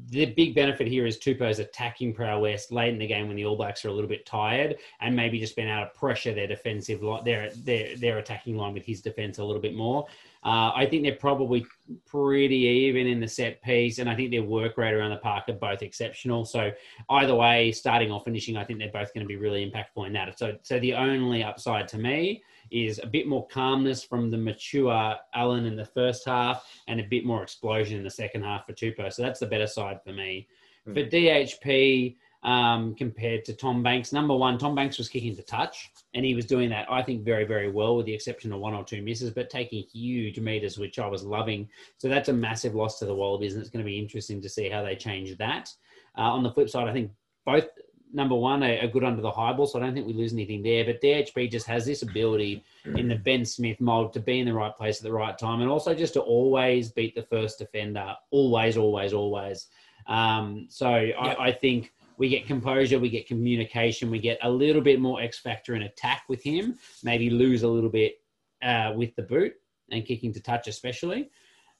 [0.09, 3.57] The big benefit here is Tupou's attacking prowess late in the game when the All
[3.57, 7.03] Blacks are a little bit tired and maybe just been able to pressure their defensive
[7.03, 10.07] line, their their their attacking line with his defense a little bit more.
[10.43, 11.65] Uh, I think they're probably
[12.07, 15.49] pretty even in the set piece, and I think their work rate around the park
[15.49, 16.45] are both exceptional.
[16.45, 16.71] So
[17.09, 20.13] either way, starting or finishing, I think they're both going to be really impactful in
[20.13, 20.39] that.
[20.39, 25.15] So, so the only upside to me is a bit more calmness from the mature
[25.33, 28.73] Allan in the first half, and a bit more explosion in the second half for
[28.73, 29.11] Tupou.
[29.11, 30.47] So that's the better side for me.
[30.87, 30.93] Mm.
[30.93, 35.91] For DHP, um, compared to Tom Banks, number one, Tom Banks was kicking to touch,
[36.15, 38.73] and he was doing that, I think, very, very well, with the exception of one
[38.73, 41.69] or two misses, but taking huge meters, which I was loving.
[41.97, 44.49] So that's a massive loss to the Wallabies, and it's going to be interesting to
[44.49, 45.71] see how they change that.
[46.17, 47.11] Uh, on the flip side, I think
[47.45, 47.67] both
[48.13, 50.33] number one are, are good under the high ball, so I don't think we lose
[50.33, 50.85] anything there.
[50.85, 52.63] But DHP just has this ability
[52.95, 55.61] in the Ben Smith mold to be in the right place at the right time,
[55.61, 59.67] and also just to always beat the first defender, always, always, always.
[60.07, 64.81] Um, so I, I think we get composure, we get communication, we get a little
[64.81, 66.77] bit more X factor in attack with him.
[67.03, 68.15] Maybe lose a little bit
[68.61, 69.53] uh, with the boot
[69.89, 71.29] and kicking to touch, especially.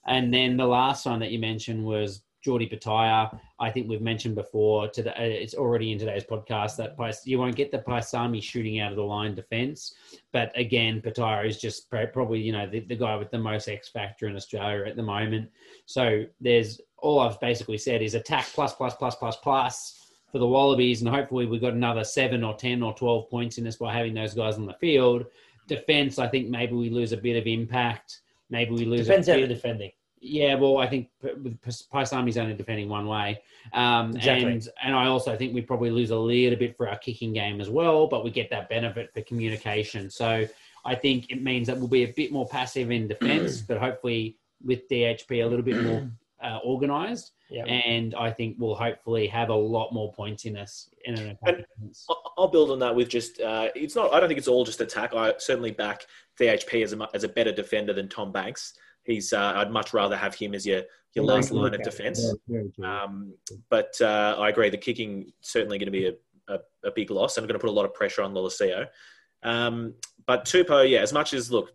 [0.08, 3.40] And then the last one that you mentioned was Geordie Petaia.
[3.60, 4.88] I think we've mentioned before.
[4.90, 8.42] To the, uh, it's already in today's podcast that Pais- you won't get the Paisami
[8.42, 9.96] shooting out of the line defence,
[10.32, 13.68] but again, Petaia is just pr- probably you know the, the guy with the most
[13.68, 15.50] X factor in Australia at the moment.
[15.86, 19.98] So there's all I've basically said is attack plus plus plus plus plus
[20.32, 23.64] for the Wallabies, and hopefully we've got another seven or ten or twelve points in
[23.64, 25.26] this by having those guys on the field.
[25.68, 28.22] Defense, I think maybe we lose a bit of impact.
[28.50, 29.08] Maybe we lose.
[29.08, 29.92] Depends a how bit, they're defending.
[30.22, 33.42] Yeah, well, I think Paisami's only defending one way,
[33.74, 34.52] um, Exactly.
[34.52, 37.60] and and I also think we probably lose a little bit for our kicking game
[37.60, 40.10] as well, but we get that benefit for communication.
[40.10, 40.48] So
[40.86, 44.38] I think it means that we'll be a bit more passive in defence, but hopefully
[44.64, 46.08] with DHP a little bit more
[46.44, 47.66] uh, organised, Yeah.
[47.66, 51.66] and I think we'll hopefully have a lot more points in us in an attack.
[52.38, 54.14] I'll build on that with just uh, it's not.
[54.14, 55.14] I don't think it's all just attack.
[55.16, 56.06] I certainly back
[56.40, 58.74] DHP as a as a better defender than Tom Banks.
[59.04, 59.34] He's.
[59.34, 60.84] Uh, I'd much rather have him as your
[61.14, 62.34] your last line of defence.
[62.84, 63.34] Um,
[63.70, 66.14] but uh, I agree, the kicking certainly going to be a,
[66.48, 68.88] a, a big loss and going to put a lot of pressure on Lolesio.
[69.44, 69.96] Um,
[70.26, 71.74] but Tupou, yeah, as much as look,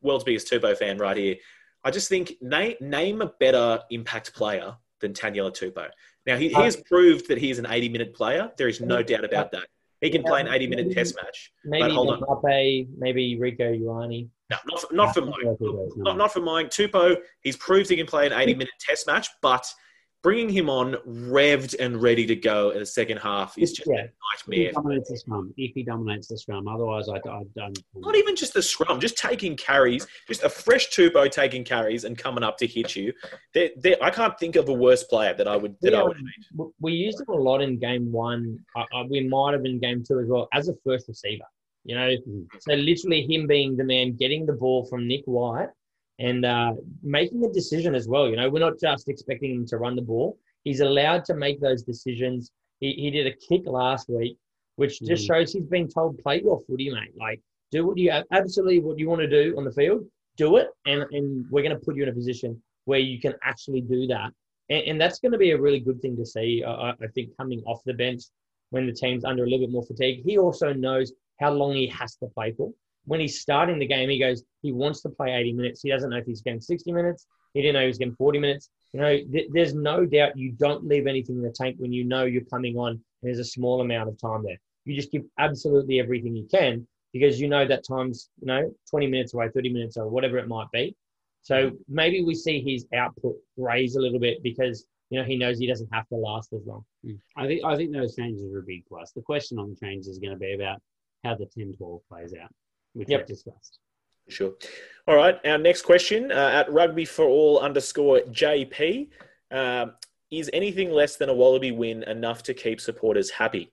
[0.00, 1.36] world's biggest Tupou fan right here.
[1.84, 5.88] I just think name name a better impact player than Taniela Tupou.
[6.26, 8.50] Now he, he has proved that he is an 80 minute player.
[8.56, 9.66] There is no doubt about that.
[10.00, 11.52] He can play an 80 minute test match.
[11.64, 12.86] Maybe hold on.
[12.98, 14.28] Maybe Rieko Ioane.
[14.50, 15.56] No, not for, not for mine.
[15.96, 16.66] Not, not for mine.
[16.66, 19.64] Tupou, he's proved he can play an 80 minute test match, but
[20.22, 24.02] bringing him on revved and ready to go in the second half is just Yeah.
[24.02, 24.10] a If
[24.50, 24.72] he nightmare.
[24.72, 27.78] dominates the scrum, if he dominates the scrum, otherwise I, I don't.
[27.94, 32.18] Not even just the scrum, just taking carries, just a fresh Tupou taking carries and
[32.18, 33.14] coming up to hit you.
[33.54, 36.16] They're, they're, I can't think of a worse player that I would that I would.
[36.80, 38.58] We used him a lot in game one.
[38.76, 41.44] Uh, uh, we might have in game two as well as a first receiver.
[41.84, 42.10] You know,
[42.60, 45.70] so literally him being the man getting the ball from Nick White
[46.18, 48.28] and uh, making a decision as well.
[48.28, 50.38] You know, we're not just expecting him to run the ball.
[50.64, 52.52] He's allowed to make those decisions.
[52.80, 54.36] He, he did a kick last week,
[54.76, 55.28] which just Mhm.
[55.28, 57.14] shows he's been told, play your footy, mate.
[57.18, 60.04] Like, do what you absolutely what you want to do on the field,
[60.36, 63.34] do it, and, and we're going to put you in a position where you can
[63.42, 64.30] actually do that.
[64.68, 67.06] And, and that's going to be a really good thing to see, uh, I I
[67.14, 68.24] think, coming off the bench
[68.70, 70.22] when the team's under a little bit more fatigue.
[70.24, 72.72] He also knows how long he has to play for.
[73.06, 75.82] When he's starting the game, he goes, he wants to play 80 minutes.
[75.82, 77.26] He doesn't know if he's getting 60 minutes.
[77.54, 78.70] He didn't know he was getting 40 minutes.
[78.92, 82.04] You know, th- there's no doubt you don't leave anything in the tank when you
[82.04, 84.58] know you're coming on and there's a small amount of time there.
[84.84, 89.06] You just give absolutely everything you can because you know that time's, you know, 20
[89.06, 90.94] minutes away, 30 minutes or whatever it might be.
[91.42, 95.58] So maybe we see his output raise a little bit because, you know, he knows
[95.58, 96.84] he doesn't have to last as long.
[97.04, 97.18] Mm.
[97.36, 99.12] I think I think those changes are a big plus.
[99.12, 100.80] The question on the changes is going to be about
[101.24, 102.52] how the 10-12 plays out,
[102.94, 103.20] which Yep.
[103.20, 103.78] we've discussed.
[104.28, 104.52] Sure.
[105.08, 105.38] All right.
[105.44, 109.08] Our next question uh, at rugby for all underscore JP
[109.50, 109.94] um,
[110.30, 113.72] is anything less than a Wallaby win enough to keep supporters happy?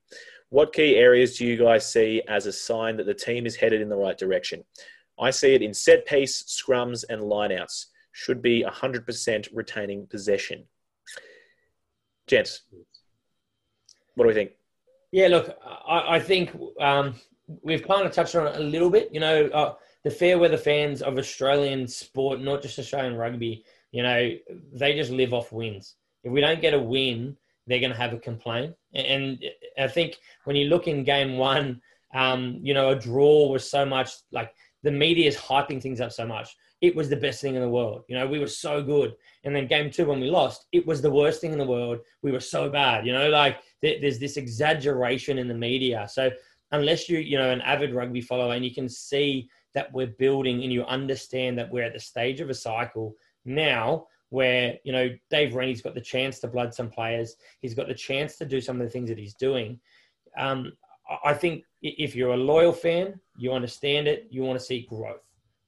[0.50, 3.80] What key areas do you guys see as a sign that the team is headed
[3.80, 4.64] in the right direction?
[5.20, 7.86] I see it in set piece, scrums, and lineouts.
[8.12, 10.64] Should be 100% retaining possession.
[12.26, 12.62] Gents,
[14.14, 14.52] what do we think?
[15.12, 17.14] Yeah, look, I, I think um,
[17.62, 19.12] we've kind of touched on it a little bit.
[19.12, 19.74] You know, uh,
[20.04, 24.30] the fair weather fans of Australian sport, not just Australian rugby, you know,
[24.72, 25.96] they just live off wins.
[26.24, 27.36] If we don't get a win,
[27.66, 28.74] they're going to have a complaint.
[28.94, 29.42] And
[29.78, 31.80] I think when you look in game one,
[32.14, 36.12] um, you know, a draw was so much like the media is hyping things up
[36.12, 36.56] so much.
[36.80, 38.04] It was the best thing in the world.
[38.08, 39.14] You know, we were so good.
[39.44, 41.98] And then game two, when we lost, it was the worst thing in the world.
[42.22, 43.04] We were so bad.
[43.04, 46.06] You know, like there's this exaggeration in the media.
[46.08, 46.30] So
[46.72, 50.62] unless you, you know, an avid rugby follower and you can see that we're building
[50.62, 53.14] and you understand that we're at the stage of a cycle
[53.44, 57.36] now where, you know, Dave Rennie's got the chance to blood some players.
[57.60, 59.80] He's got the chance to do some of the things that he's doing.
[60.36, 60.72] Um,
[61.08, 64.82] I- I think if you're a loyal fan, you understand it, you want to see
[64.82, 65.24] growth.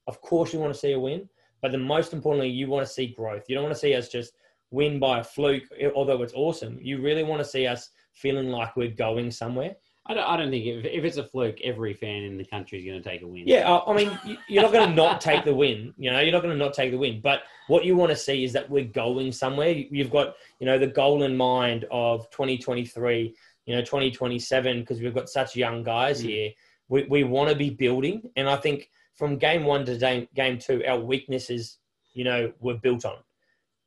[0.06, 1.28] Of course, you want to see a win,
[1.62, 3.44] but the most importantly, you want to see growth.
[3.48, 4.34] You don't want to see us just
[4.70, 6.78] win by a fluke, although it's awesome.
[6.80, 9.76] You really want to see us feeling like we're going somewhere.
[10.10, 12.78] I don't, I don't think if, if it's a fluke, every fan in the country
[12.80, 13.44] is going to take a win.
[13.46, 15.94] Yeah, I I mean, you- you're not going to not take the win.
[15.96, 17.20] You know, you're not going to not take the win.
[17.20, 19.70] But what you want to see is that we're going somewhere.
[19.70, 23.34] You've got, you know, the goal in mind of 2023,
[23.66, 26.24] you know, 2027, because we've got such young guys Mm.
[26.26, 26.50] here.
[26.88, 28.28] We, we want to be building.
[28.34, 31.78] And I think from game one to game, game two, our weaknesses,
[32.14, 33.18] you know, were built on.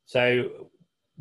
[0.05, 0.69] So,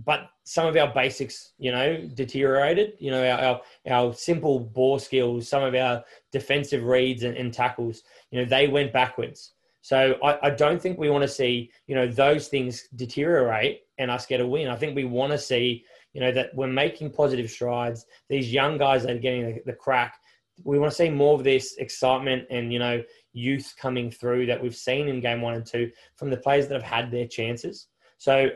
[0.04, 2.94] but some of our basics, you know, deteriorated.
[2.98, 7.52] You know, our, our, our simple ball skills, some of our defensive reads and, and
[7.52, 9.52] tackles, you know, they went backwards.
[9.82, 14.10] So I, I don't think we want to see, you know, those things deteriorate and
[14.10, 14.68] us get a win.
[14.68, 18.06] I think we want to see, you know, that we're making positive strides.
[18.28, 20.18] These young guys that are getting the, the crack.
[20.64, 24.62] We want to see more of this excitement and, you know, youth coming through that
[24.62, 27.88] we've seen in game one and two from the players that have had their chances.
[28.18, 28.50] So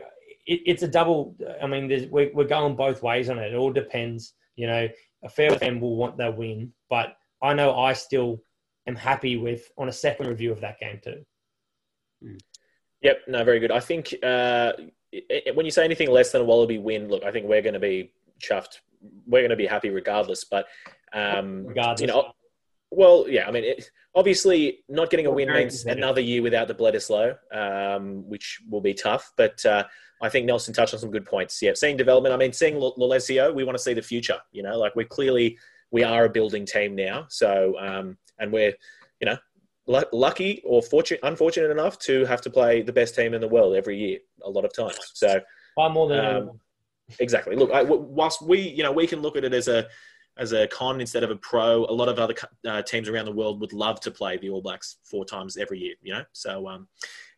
[0.47, 1.35] it, it's a double.
[1.61, 3.53] I mean, there's, we're, we're going both ways on it.
[3.53, 4.33] It all depends.
[4.55, 4.87] You know,
[5.23, 8.41] a fair fan will want that win, but I know I still
[8.87, 11.23] am happy with on a second review of that game too.
[13.03, 13.71] Yep, no, very good.
[13.71, 14.73] I think uh,
[15.13, 17.61] i- i- when you say anything less than a Wallaby win, look, I think we're
[17.61, 18.79] going to be chuffed.
[19.27, 20.43] We're going to be happy regardless.
[20.45, 20.65] But
[21.13, 22.31] um, Regardless, you know,
[22.89, 26.73] well, yeah, I mean, it, obviously, not getting a win means another year without the
[26.75, 29.31] Bledisloe, um, which will be tough.
[29.37, 29.83] But uh,
[30.21, 31.61] I think Nelson touched on some good points.
[31.61, 32.33] Yeah, seeing development.
[32.33, 34.39] I mean, seeing Lolesio, we want to see the future.
[34.51, 35.57] You know, like we're clearly
[35.91, 37.25] we are a building team now.
[37.29, 38.73] So, um, and we're,
[39.19, 39.37] you know,
[39.87, 43.47] lu- lucky or fortunate, unfortunate enough to have to play the best team in the
[43.47, 44.99] world every year, a lot of times.
[45.13, 45.39] So,
[45.75, 46.59] far more than Um,
[47.19, 47.55] exactly.
[47.55, 49.87] Look, I, whilst we, you know, we can look at it as a
[50.39, 51.85] as a con instead of a pro.
[51.85, 52.35] A lot of other
[52.67, 55.79] uh, teams around the world would love to play the All Blacks four times every
[55.79, 55.95] year.
[56.01, 56.87] You know, so um,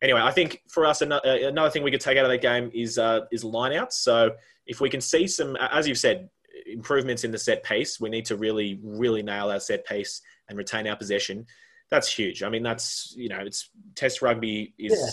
[0.02, 2.72] anyway, I think for us another, another thing we could take out of that game
[2.74, 3.94] is uh, is lineouts.
[3.94, 4.32] So
[4.66, 6.30] if we can see some, as you've said,
[6.66, 10.58] improvements in the set pace, we need to really, really nail our set pace and
[10.58, 11.46] retain our possession.
[11.90, 12.44] That's huge.
[12.44, 15.10] I mean, that's you know, it's Test rugby is Yeah.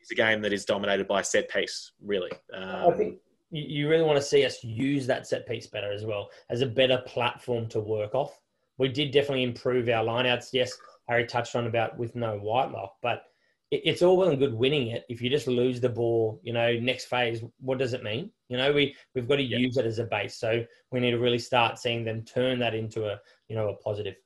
[0.00, 1.92] is a game that is dominated by set pace.
[2.02, 3.18] Really, I um, think
[3.50, 6.60] you you really want to see us use that set piece better as well as
[6.62, 8.38] a better platform to work off.
[8.78, 10.50] We did definitely improve our lineouts.
[10.52, 10.72] Yes,
[11.08, 13.24] Harry touched on about with no Whitelock, but
[13.70, 15.04] it, it's all well and good winning it.
[15.08, 18.30] If you just lose the ball, you know, next phase, what does it mean?
[18.48, 19.58] You know, we we've got to Yeah.
[19.58, 20.36] use it as a base.
[20.36, 23.76] So we need to really start seeing them turn that into a you know a
[23.76, 24.16] positive.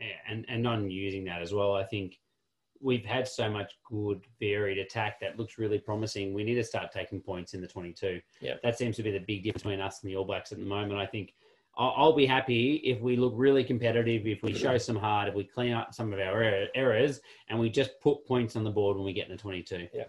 [0.00, 2.18] Yeah, and and on using that as well, I think
[2.82, 6.34] we've had so much good varied attack that looks really promising.
[6.34, 8.20] We need to start taking points in the 22.
[8.40, 8.54] Yeah.
[8.62, 10.64] that seems to be the big difference between us and the All Blacks at the
[10.64, 11.00] moment.
[11.00, 11.34] I think
[11.76, 15.34] I'll, I'll be happy if we look really competitive, if we show some heart, if
[15.34, 18.70] we clean up some of our error, errors, and we just put points on the
[18.70, 19.88] board when we get in the 22.
[19.94, 20.04] Yeah.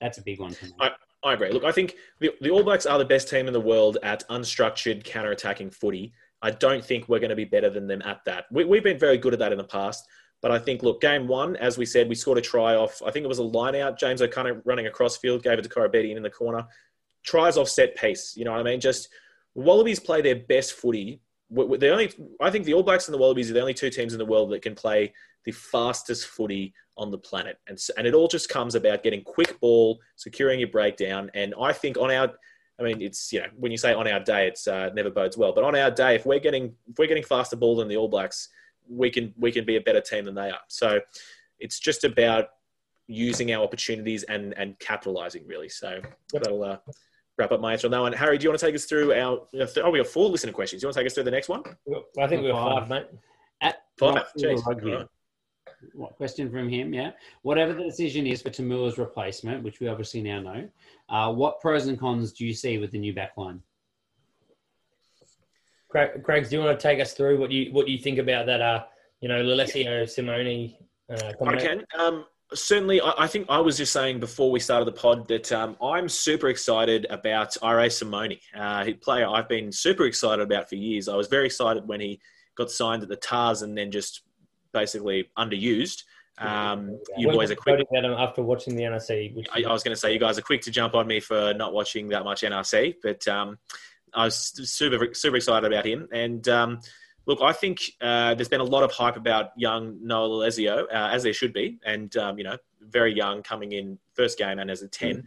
[0.00, 0.72] that's a big one for me.
[0.80, 0.90] I-
[1.22, 1.50] I agree.
[1.50, 4.26] Look, I think the, the All Blacks are the best team in the world at
[4.30, 6.14] unstructured counter-attacking footy.
[6.40, 8.46] I don't think we're going to be better than them at that.
[8.50, 10.06] We, we've been very good at that in the past.
[10.42, 13.02] But I think, look, game one, as we said, we scored a try off.
[13.04, 13.98] I think it was a line out.
[13.98, 16.66] James O'Connor running across field, gave it to Koroibete in the corner.
[17.24, 18.34] Tries off set pace.
[18.36, 18.80] You know what I mean?
[18.80, 19.08] Just
[19.54, 21.20] Wallabies play their best footy.
[21.50, 24.12] The only, I think the All Blacks and the Wallabies are the only two teams
[24.14, 25.12] in the world that can play
[25.44, 27.58] the fastest footy on the planet.
[27.66, 31.30] And, and it all just comes about getting quick ball, securing your breakdown.
[31.34, 32.32] And I think on our,
[32.78, 35.36] I mean, it's, you know, when you say on our day, it's uh, never bodes
[35.36, 35.52] well.
[35.52, 38.08] But on our day, if we're getting, if we're getting faster ball than the All
[38.08, 38.48] Blacks,
[38.90, 40.60] we can, we can be a better team than they are.
[40.68, 41.00] So
[41.58, 42.48] it's just about
[43.06, 45.68] using our opportunities and, and capitalizing really.
[45.68, 46.00] So
[46.32, 46.78] that'll uh,
[47.38, 48.12] wrap up my answer on that one.
[48.12, 50.80] Harry, do you want to take us through our, oh, we got four listener questions.
[50.80, 51.62] Do you want to take us through the next one?
[52.20, 52.80] I think we're Five.
[52.80, 53.06] five, mate.
[53.62, 54.14] At Five.
[54.14, 54.64] Rock Jeez.
[54.66, 54.92] Rugby.
[54.92, 55.06] All right.
[55.94, 56.92] What question from him?
[56.92, 57.12] Yeah.
[57.42, 60.68] Whatever the decision is for To'omua's replacement, which we obviously now know,
[61.08, 63.60] uh, what pros and cons do you see with the new backline?
[65.90, 68.46] Craig, Craigs, do you want to take us through what you what you think about
[68.46, 68.60] that?
[68.60, 68.84] Uh,
[69.20, 70.74] you know, Lolesio Simone.
[71.10, 71.84] Uh, I can.
[71.98, 72.24] Um,
[72.54, 75.76] certainly, I, I think I was just saying before we started the pod that um,
[75.82, 80.76] I'm super excited about Irae Simone, uh, he player I've been super excited about for
[80.76, 81.08] years.
[81.08, 82.20] I was very excited when he
[82.56, 84.22] got signed at the Tahs and then just
[84.72, 86.04] basically underused.
[86.38, 87.86] Um, you When boys are quick.
[87.92, 89.34] after watching the NRC.
[89.34, 91.20] Which I, I was going to say you guys are quick to jump on me
[91.20, 93.58] for not watching that much NRC, but um,
[94.14, 96.08] I was super super excited about him.
[96.12, 96.80] And um,
[97.26, 101.10] look, I think uh, there's been a lot of hype about young Noah Lolesio, uh,
[101.12, 104.70] as there should be, and um, you know, very young coming in first game and
[104.70, 105.24] as a ten.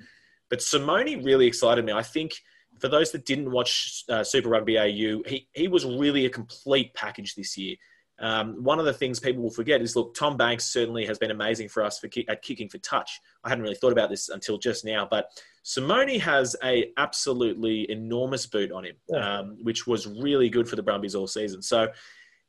[0.49, 1.93] But Simone really excited me.
[1.93, 2.33] I think
[2.79, 6.93] for those that didn't watch uh, Super Rugby AU, he he was really a complete
[6.93, 7.75] package this year.
[8.19, 11.31] Um, one of the things people will forget is look, Tom Banks certainly has been
[11.31, 13.19] amazing for us for ki- at kicking for touch.
[13.43, 15.31] I hadn't really thought about this until just now, but
[15.63, 19.39] Simone has a absolutely enormous boot on him, Yeah.
[19.39, 21.61] um, which was really good for the Brumbies all season.
[21.61, 21.87] So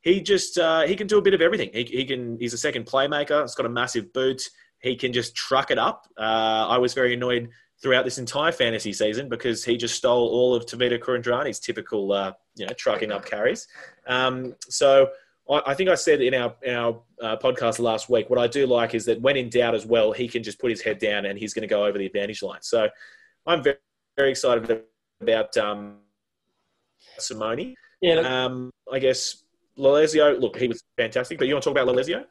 [0.01, 1.69] he just uh, he can do a bit of everything.
[1.73, 3.41] He, he can he's a second playmaker.
[3.41, 4.41] He's got a massive boot.
[4.79, 6.05] He can just truck it up.
[6.17, 7.49] Uh, I was very annoyed
[7.81, 12.33] throughout this entire fantasy season because he just stole all of Tevita Kuridrani's typical uh,
[12.55, 13.65] you know trucking up carries.
[14.07, 15.09] Um, so.
[15.49, 18.65] I I think I said in our our uh, podcast last week, what I do
[18.67, 21.25] like is that when in doubt as well, he can just put his head down
[21.25, 22.61] and he's going to go over the advantage line.
[22.61, 22.89] So
[23.45, 23.77] I'm very,
[24.17, 24.83] very excited
[25.21, 25.97] about um,
[27.17, 27.75] Simone.
[28.01, 29.43] yeah, look, Um, I guess
[29.77, 32.25] Lolesio, look, he was fantastic, but you want to talk about Lolesio?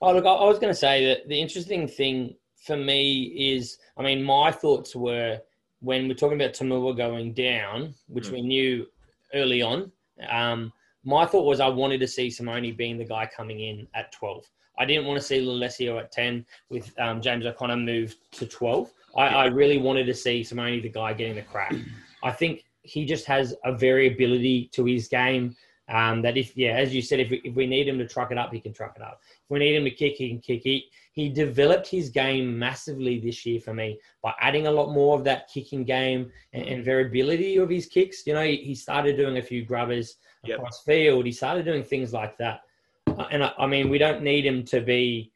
[0.00, 2.34] Oh, look, I I was going to say that the interesting thing
[2.66, 5.40] for me is, I mean, my thoughts were
[5.80, 8.32] when we're talking about To'omua going down, which Mm.
[8.32, 8.86] we knew
[9.34, 9.92] early on.
[10.28, 10.72] Um,
[11.04, 14.44] my thought was I wanted to see Simone being the guy coming in at 12.
[14.78, 18.92] I didn't want to see Lolesio at 10 with um, James O'Connor moved to 12.
[19.16, 21.74] I, I really wanted to see Simone the guy getting the crack.
[22.22, 25.56] I think he just has a variability to his game
[25.88, 28.30] um, that if, yeah, as you said, if we, if we need him to truck
[28.30, 29.20] it up, he can truck it up.
[29.22, 30.62] If we need him to kick, he can kick.
[30.62, 35.16] He, he developed his game massively this year for me by adding a lot more
[35.16, 38.26] of that kicking game and, and variability of his kicks.
[38.26, 40.58] You know, he, he started doing a few grubbers Yep.
[40.58, 41.26] across field.
[41.26, 42.62] He started doing things like that.
[43.06, 45.32] Uh, and I, I mean, we don't need him to be,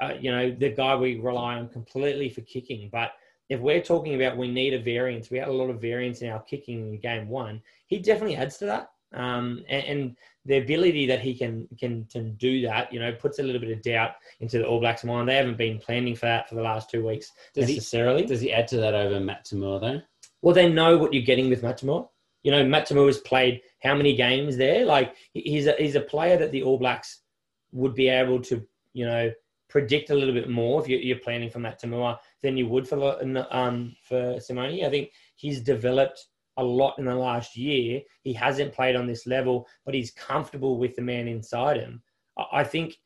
[0.00, 2.88] uh, you know, the guy we rely on completely for kicking.
[2.90, 3.12] But
[3.48, 6.30] if we're talking about we need a variance, we had a lot of variance in
[6.30, 7.60] our kicking in game one.
[7.86, 8.90] He definitely adds to that.
[9.12, 13.38] Um, and, and the ability that he can can can do that, you know, puts
[13.38, 15.28] a little bit of doubt into the All Blacks' mind.
[15.28, 18.26] They haven't been planning for that for the last two weeks Does he- necessarily.
[18.26, 20.02] Does he add to that over Matt To'omua though?
[20.42, 22.08] Well, they know what you're getting with Matamor.
[22.44, 24.84] You know, Matamor has played how many games there?
[24.84, 27.22] Like he's a, he's a player that the All Blacks
[27.72, 29.32] would be able to, you know,
[29.68, 33.18] predict a little bit more if you're, planning for Matamua than you would for
[33.50, 34.84] um for Simone.
[34.84, 36.26] I think he's developed
[36.56, 38.00] a lot in the last year.
[38.22, 42.02] He hasn't played on this level, but he's comfortable with the man inside him.
[42.52, 42.98] I think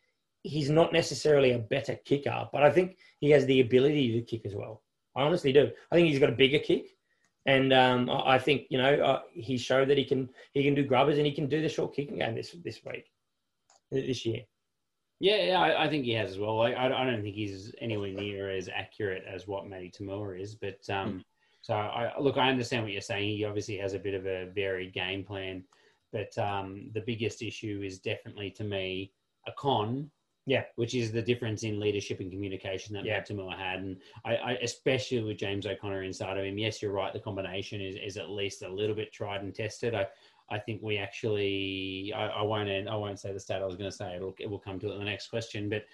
[0.43, 4.45] he's not necessarily a better kicker, but I think he has the ability to kick
[4.45, 4.83] as well.
[5.17, 5.71] I honestly do.
[5.91, 6.98] I think he's got a bigger kick
[7.49, 10.85] And um, I think you know uh, he showed that he can he can do
[10.85, 13.11] grubbers and he can do the short kicking game this this week,
[13.91, 14.43] this year.
[15.19, 16.61] Yeah, yeah, I, I think he has as well.
[16.61, 20.57] I, I I don't think he's anywhere near as accurate as what Matty To'omua is,
[20.57, 21.25] but um,
[21.63, 23.39] so I look, I understand what you're saying.
[23.39, 25.65] He obviously has a bit of a varied game plan,
[26.13, 29.11] but um, the biggest issue is definitely to me
[29.47, 30.11] a con.
[30.49, 30.65] Yeah.
[30.77, 33.19] which is the difference in leadership and communication that Yeah.
[33.19, 36.57] Matt To'omua had, and I, I especially with James O'Connor inside of him.
[36.57, 37.13] Yes, you're right.
[37.13, 39.95] The combination is, is at least a little bit tried and tested.
[39.95, 40.07] I,
[40.49, 43.77] I think we actually, I, I won't, end, I won't say the stat I was
[43.77, 44.17] going to say.
[44.17, 45.85] It'll, it will come to it in the next question, but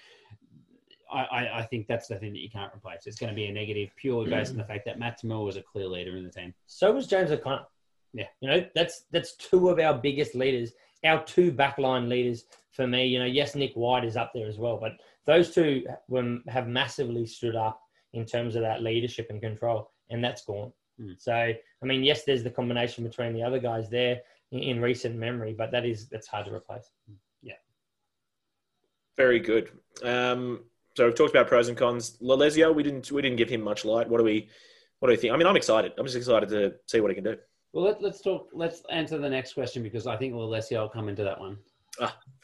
[1.12, 3.06] I, I, think that's the thing that you can't replace.
[3.06, 5.56] It's going to be a negative purely based on the fact that Matt To'omua was
[5.56, 6.54] a clear leader in the team.
[6.66, 7.66] So was James O'Connor.
[8.12, 8.26] Yeah.
[8.40, 10.72] You know, that's that's two of our biggest leaders,
[11.04, 12.44] our two backline leaders
[12.74, 13.06] for me.
[13.06, 14.92] You know, yes, Nick White is up there as well, but
[15.26, 17.80] those two were, have massively stood up
[18.12, 20.72] in terms of that leadership and control, and that's gone.
[21.00, 21.12] Hmm.
[21.18, 24.20] So, I mean, yes, there's the combination between the other guys there
[24.52, 26.90] in, in recent memory, but that is that's hard to replace.
[27.42, 27.54] Yeah.
[29.16, 29.70] Very good.
[30.02, 30.60] Um,
[30.96, 32.18] so we've talked about pros and cons.
[32.22, 34.08] Lolesio, we didn't we didn't give him much light.
[34.08, 34.48] What do we
[35.00, 35.32] what do we think?
[35.32, 35.92] I mean, I'm excited.
[35.98, 37.36] I'm just excited to see what he can do.
[37.72, 38.50] Well, let, let's talk.
[38.52, 41.58] Let's answer the next question because I think Lolesio will come into that one.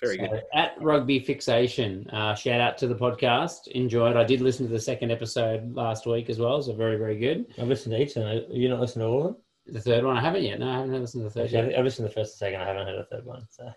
[0.01, 0.42] Very So, good.
[0.55, 3.68] At Rugby Fixation, uh, shout out to the podcast.
[3.68, 4.16] Enjoyed.
[4.16, 7.46] I did listen to the second episode last week as well, so very, very good.
[7.59, 8.44] I've listened to each of them.
[8.51, 9.36] You not listened to all of them?
[9.66, 10.59] The third one I haven't yet.
[10.59, 11.78] No, I haven't listened to the third Actually, yet.
[11.78, 12.61] I've listened to the first and second.
[12.62, 13.42] I haven't heard the third one.
[13.51, 13.70] So.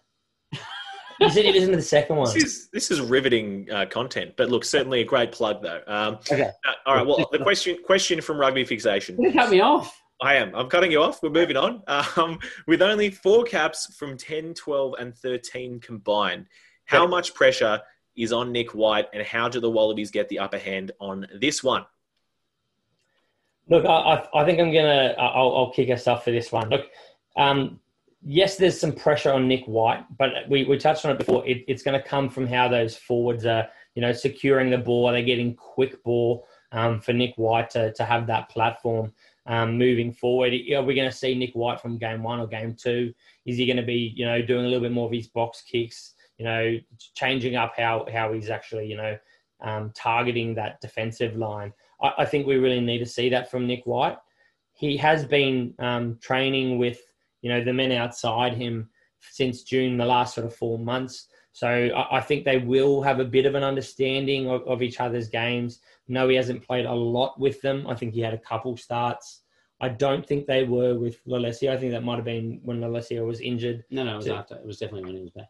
[1.20, 2.34] you said you listened to the second one.
[2.34, 5.82] This is this is riveting uh, content, but look, certainly a great plug though.
[5.88, 6.42] Um, Okay.
[6.44, 7.06] uh, all right.
[7.06, 9.22] Well, the question question from Rugby Fixation.
[9.22, 10.00] You cut me off.
[10.24, 10.56] I am.
[10.56, 11.22] I'm cutting you off.
[11.22, 11.84] We're moving on.
[12.16, 16.48] Um, with only four caps from 10, 12, and 13 combined,
[16.86, 17.82] how much pressure
[18.16, 21.64] is on Nick White, and how do the Wallabies get the upper hand on this
[21.64, 21.86] one?
[23.68, 25.16] Look, I, I- think I'm gonna.
[25.18, 26.70] I'll, I'll kick us off for this one.
[26.70, 26.86] Look,
[27.36, 27.80] um,
[28.24, 31.46] yes, there's some pressure on Nick White, but we, we touched on it before.
[31.48, 35.08] It, it's going to come from how those forwards are, you know, securing the ball.
[35.08, 39.14] Are They're getting quick ball um, for Nick White to, to have that platform
[39.46, 40.54] um, moving forward.
[40.54, 43.14] Are we going to see Nick White from game one or game two?
[43.46, 45.62] Is he going to be, you know, doing a little bit more of his box
[45.62, 46.14] kicks?
[46.38, 46.80] You know,
[47.16, 49.18] changing up how how he's actually, you know,
[49.62, 51.74] um, targeting that defensive line.
[52.02, 54.18] I, I think we really need to see that from Nick White.
[54.74, 57.00] He has been um, training with
[57.42, 58.90] you know the men outside him
[59.20, 61.28] since June, the last sort of four months.
[61.54, 65.00] So I, I think they will have a bit of an understanding of, of each
[65.00, 65.80] other's games.
[66.08, 67.86] No, he hasn't played a lot with them.
[67.88, 69.42] I think he had a couple starts.
[69.80, 71.72] I don't think they were with Lolesio.
[71.72, 73.84] I think that might have been when Lolesio was injured.
[73.90, 74.56] No, no, it was So- after.
[74.56, 75.48] It was definitely when he was back.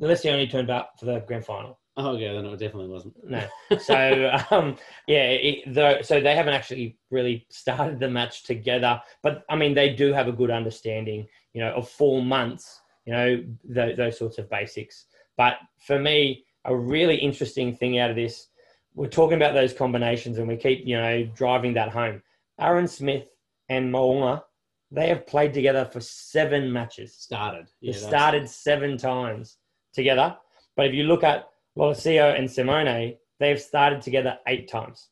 [0.00, 1.78] Lolesio only turned up for the grand final.
[1.96, 3.14] Oh, yeah, then it definitely wasn't.
[3.24, 3.44] No.
[3.80, 4.76] So um,
[5.08, 9.74] yeah, it, the, so they haven't actually really started the match together, but I mean
[9.74, 14.38] they do have a good understanding, you know, of four months, you know, those sorts
[14.38, 15.06] of basics.
[15.38, 18.48] But for me, a really interesting thing out of this,
[18.94, 22.20] we're talking about those combinations, and we keep you know driving that home.
[22.60, 23.28] Aaron Smith
[23.70, 24.42] and Mo'unga,
[24.90, 27.14] they have played together for seven matches.
[27.14, 27.66] Started.
[27.80, 29.56] They Yeah, that's- started seven times
[29.94, 30.36] together.
[30.76, 35.08] But if you look at Lolesio and Simone, they've started together eight times.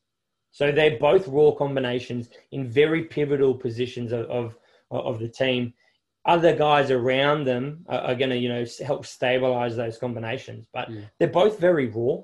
[0.51, 4.57] So they're both raw combinations in very pivotal positions of, of,
[4.91, 5.74] of the team.
[6.27, 10.66] Other guys around them are, are going to, you know, help stabilize those combinations.
[10.72, 11.09] But Mm.
[11.18, 12.18] they're both very raw.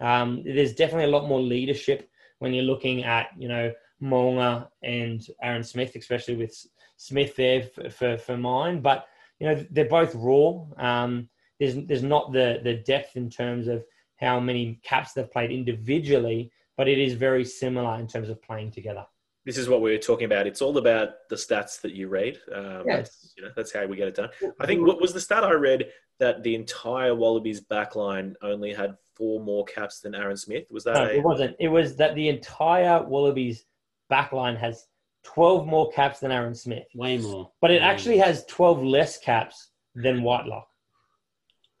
[0.00, 5.24] Um, there's definitely a lot more leadership when you're looking at, you know, Mo'unga and
[5.42, 6.52] Aaron Smith, especially with
[6.96, 8.80] Smith there for, for, for mine.
[8.80, 9.06] But
[9.42, 10.64] you know they're both raw.
[10.76, 11.28] Um,
[11.58, 13.84] there's there's not the the depth in terms of
[14.16, 18.70] how many caps they've played individually, but it is very similar in terms of playing
[18.70, 19.04] together.
[19.44, 20.46] This is what we were talking about.
[20.46, 22.38] It's all about the stats that you read.
[22.54, 24.28] Um, Yeah, that's, you know, that's how we get it done.
[24.60, 25.90] I think what was the stat I read
[26.20, 30.64] that the entire Wallabies backline only had four more caps than Aaron Smith.
[30.70, 31.56] Was that No, a, it wasn't.
[31.58, 33.64] It was that the entire Wallabies
[34.10, 34.86] backline has
[35.24, 37.50] 12 more caps than Aaron Smith, way more.
[37.60, 38.26] but it Way actually more.
[38.26, 40.68] has 12 less caps than Whitelock.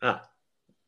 [0.02, 0.22] Ah,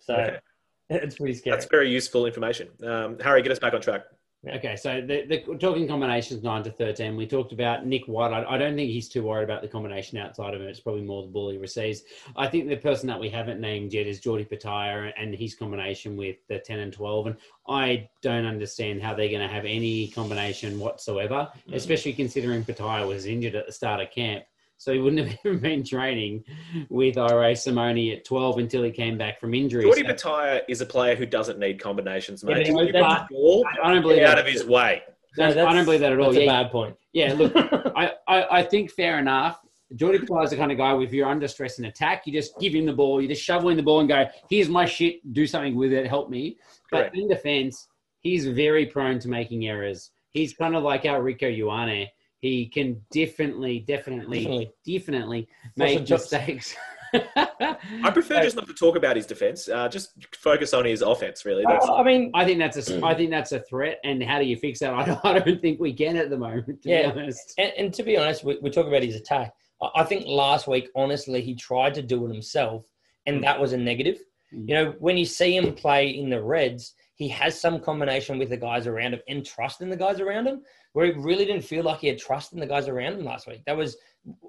[0.01, 0.39] So okay.
[0.91, 1.55] it's pretty scary.
[1.57, 2.69] That's very useful information.
[2.85, 4.03] Um, Harry, get us back on track.
[4.47, 7.17] Okay, so the, the we're talking combinations nine to thirteen.
[7.17, 8.33] We talked about Nick White.
[8.33, 10.69] I, I don't think he's too worried about the combination outside of him.
[10.69, 12.03] It's probably more the ball he receives.
[12.37, 16.17] I think the person that we haven't named yet is Geordie Petaia and his combination
[16.17, 17.27] with the ten and twelve.
[17.27, 17.37] And
[17.69, 21.75] I don't understand how they're going to have any combination whatsoever, Mm.
[21.75, 24.45] especially considering Petaia was injured at the start of camp.
[24.77, 26.45] So he wouldn't have even been training
[26.91, 29.83] with Irae Simone at 12 until he came back from injury.
[29.85, 32.71] Jordy So Petaia is a player who doesn't need combinations, Yeah, mate.
[32.73, 35.03] but Give him that- ball, I don't believe get out of his way.
[35.39, 36.27] I don't believe that at all.
[36.27, 36.97] That's a Yeah, bad point.
[37.13, 37.33] yeah.
[37.33, 37.53] Look,
[37.97, 39.61] I, I, I think fair enough.
[39.97, 42.59] Jordy Petaia is the kind of guy, if you're under stress and attack, you just
[42.59, 45.17] give him the ball, you just shovel in the ball and go, here's my shit,
[45.33, 46.57] do something with it, help me.
[46.91, 47.13] Correct.
[47.13, 47.89] But in defense,
[48.21, 50.11] he's very prone to making errors.
[50.31, 52.09] He's kind of like our Rieko Ioane.
[52.45, 54.73] He can definitely, definitely, Definitely.
[54.85, 56.77] definitely make mistakes.
[57.15, 59.67] I prefer just not to talk about his defense.
[59.67, 61.47] Uh, just focus on his offense.
[61.47, 63.99] Really, that's I mean, I think that's a, I think that's a threat.
[64.05, 64.93] And how do you fix that?
[65.01, 66.83] I don't, I don't think we can at the moment.
[66.83, 67.13] To Yeah.
[67.13, 67.55] be honest.
[67.57, 69.55] And, and to be honest, we, we talk about his attack.
[69.81, 72.85] I, I think last week, honestly, he tried to do it himself,
[73.25, 74.19] and that was a negative.
[74.55, 74.69] Mm.
[74.69, 78.51] You know, when you see him play in the Reds, he has some combination with
[78.51, 80.63] the guys around him and trust in the guys around him,
[80.93, 83.47] where he really didn't feel like he had trust in the guys around him last
[83.47, 83.63] week.
[83.67, 83.97] That was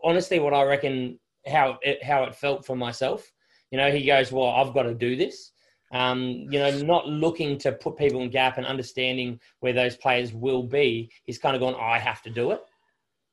[0.04, 3.32] honestly what I reckon how it, how it felt for myself.
[3.72, 5.52] You know, he goes, "Well, I've got to do this."
[5.92, 10.34] Um, you know, not looking to put people in gap and understanding where those players
[10.34, 11.12] will be.
[11.24, 12.62] He's kind of gone, "I have to do it."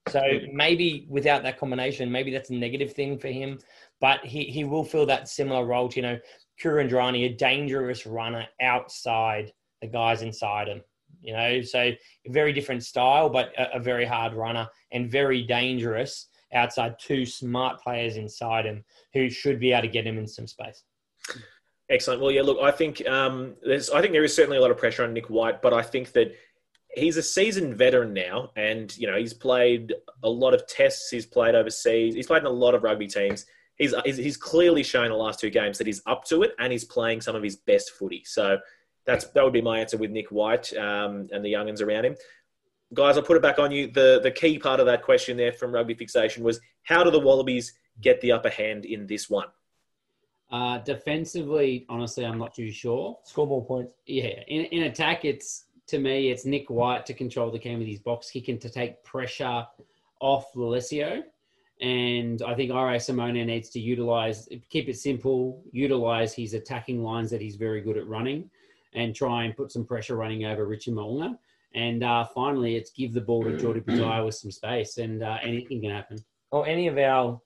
[0.08, 0.20] So
[0.52, 3.58] maybe without that combination, maybe that's a negative thing for him.
[4.00, 6.18] But he, he will fill that similar role to, you know,
[6.62, 10.82] Kuridrani, a dangerous runner outside the guys inside him.
[11.20, 11.92] You know, so
[12.28, 17.80] very different style, but a, a very hard runner and very dangerous outside two smart
[17.80, 20.82] players inside him who should be able to get him in some space.
[21.88, 22.20] Excellent.
[22.20, 22.42] Well, yeah.
[22.42, 23.90] Look, I think um, there's.
[23.90, 26.12] I think there is certainly a lot of pressure on Nick White, but I think
[26.12, 26.34] that
[26.94, 31.10] he's a seasoned veteran now, and you know he's played a lot of tests.
[31.10, 32.14] He's played overseas.
[32.14, 33.46] He's played in a lot of rugby teams.
[33.82, 36.70] He's he's, he's clearly shown the last two games that he's up to it, and
[36.70, 38.22] he's playing some of his best footy.
[38.24, 38.58] So
[39.04, 42.16] that's that would be my answer with Nick White um, and the younguns around him.
[42.94, 43.90] Guys, I'll put it back on you.
[43.90, 47.18] The the key part of that question there from Rugby Fixation was how do the
[47.18, 49.48] Wallabies get the upper hand in this one?
[50.52, 53.18] Uh, defensively, honestly, I'm not too sure.
[53.24, 53.94] Score more points.
[54.06, 57.88] Yeah, in, in attack, it's to me, it's Nick White to control the game with
[57.88, 59.66] his box kicking to take pressure
[60.20, 61.22] off Lolesio.
[61.82, 67.28] And I think Irae Simone needs to utilize, keep it simple, utilize his attacking lines
[67.30, 68.48] that he's very good at running
[68.94, 71.36] and try and put some pressure running over Richard Mo'unga.
[71.74, 75.38] And uh, finally, it's give the ball to Jordy Pizarro with some space, and uh,
[75.42, 76.18] anything can happen.
[76.52, 77.40] Or any of our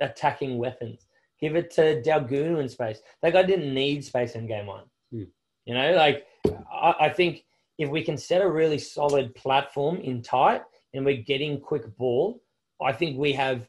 [0.00, 1.06] attacking weapons.
[1.40, 3.00] Give it to Daugunu in space.
[3.22, 4.84] That guy didn't need space in game one.
[5.10, 5.24] Hmm.
[5.64, 6.26] You know, like
[6.70, 7.44] I, I think
[7.78, 10.62] if we can set a really solid platform in tight
[10.94, 12.42] and we're getting quick ball,
[12.80, 13.68] I think we have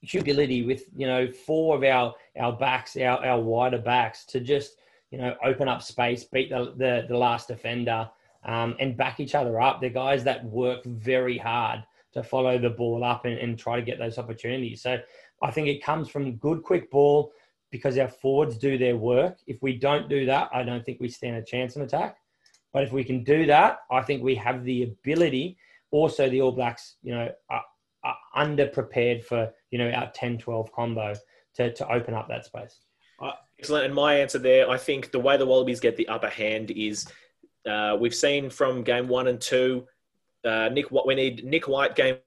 [0.00, 4.76] humility with, you know, four of our, our backs, our, our wider backs to just,
[5.10, 8.08] you know, open up space, beat the, the, the last defender
[8.44, 9.80] um, and back each other up.
[9.80, 13.82] They're guys that work very hard to follow the ball up and, and try to
[13.82, 14.82] get those opportunities.
[14.82, 14.98] So
[15.42, 17.32] I think it comes from good, quick ball
[17.70, 19.38] because our forwards do their work.
[19.46, 22.18] If we don't do that, I don't think we stand a chance in attack.
[22.72, 25.56] But if we can do that, I think we have the ability.
[25.90, 27.64] Also, the All Blacks, you know, are,
[28.36, 31.14] underprepared for, you know, our 10 12 combo
[31.56, 32.80] to, to open up that space.
[33.58, 33.86] Excellent.
[33.86, 37.06] And my answer there, I think the way the Wallabies get the upper hand is
[37.68, 39.86] uh, we've seen from game one and two,
[40.44, 40.90] uh, Nick.
[40.90, 42.18] What we need Nick White game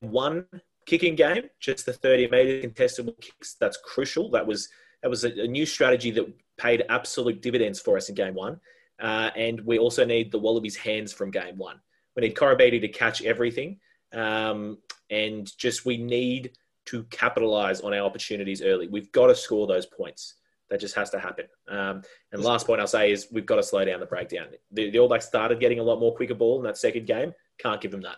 [0.00, 0.46] one
[0.86, 3.56] kicking game, just the thirty meter contestable kicks.
[3.58, 4.30] That's crucial.
[4.30, 4.68] That was
[5.02, 8.60] that was a, a new strategy that paid absolute dividends for us in game one.
[9.00, 11.80] Uh, and we also need the Wallabies hands from game one.
[12.14, 13.80] We need Koroibete to catch everything,
[14.12, 14.78] um,
[15.10, 16.52] and just we need
[16.86, 18.88] to capitalize on our opportunities early.
[18.88, 20.34] We've got to score those points.
[20.70, 21.46] That just has to happen.
[21.68, 22.02] Um,
[22.32, 24.46] and last point I'll say is we've got to slow down the breakdown.
[24.72, 27.32] The, the All Blacks started getting a lot more quicker ball in that second game.
[27.58, 28.16] Can't give them that.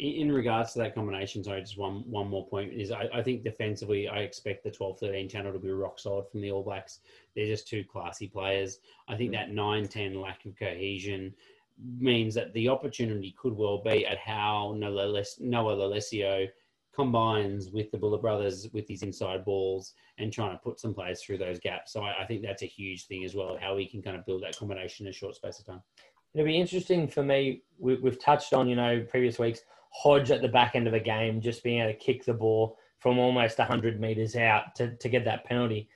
[0.00, 3.22] In in regards to that combination, sorry, just one one more point is I, I
[3.22, 7.00] think defensively, I expect the 12-13 channel to be rock solid from the All Blacks.
[7.34, 8.78] They're just two classy players.
[9.08, 11.34] I think that 9-10 lack of cohesion
[11.98, 16.48] means that the opportunity could well be at how Noah Les- Noah Lolesio
[16.98, 21.22] combines with the Buller brothers with his inside balls and trying to put some players
[21.22, 21.92] through those gaps.
[21.92, 24.26] So I, I think that's a huge thing as well, how we can kind of
[24.26, 25.82] build that combination in a short space of time.
[26.34, 27.62] It'll be interesting for me.
[27.78, 29.60] We, we've touched on, you know, previous weeks,
[29.90, 32.76] Hodge at the back end of a game, just being able to kick the ball
[32.98, 35.88] from almost 100 metres out to, to get that penalty.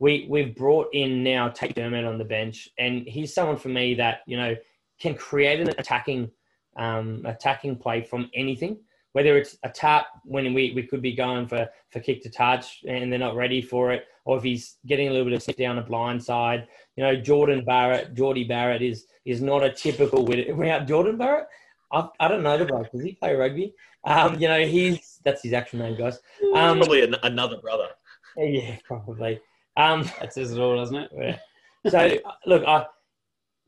[0.00, 3.94] We, we've brought in now Tate Dermot on the bench, and he's someone for me
[3.94, 4.56] that, you know,
[5.00, 6.30] can create an attacking
[6.76, 8.78] um, attacking play from anything,
[9.12, 12.84] whether it's a tap when we, we could be going for, for kick to touch
[12.86, 15.56] and they're not ready for it, or if he's getting a little bit of slip
[15.56, 16.68] down the blind side.
[16.96, 21.46] You know, Jordan Barrett, Jordie Barrett is is not a typical without Jordan Barrett.
[21.92, 22.92] I, I don't know the bloke.
[22.92, 23.74] Does he play rugby?
[24.04, 26.18] Um, you know, he's that's his actual name, guys.
[26.54, 27.88] Um, Probably an, another brother.
[28.36, 29.40] yeah, probably.
[29.76, 31.10] Um, That says it all, doesn't it?
[31.16, 31.38] yeah.
[31.90, 32.86] So look, I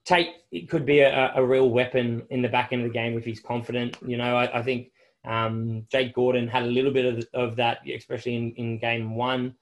[0.04, 3.16] Tate it could be a, a real weapon in the back end of the game
[3.16, 3.96] if he's confident.
[4.04, 4.90] You know, I, I think
[5.24, 9.54] um, Jake Gordon had a little bit of, of that, especially in, in game one.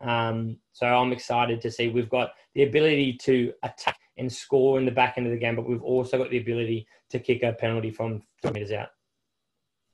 [0.00, 4.84] Um, so I'm excited to see we've got the ability to attack and score in
[4.84, 7.52] the back end of the game, but we've also got the ability to kick a
[7.52, 8.88] penalty from 20 meters out.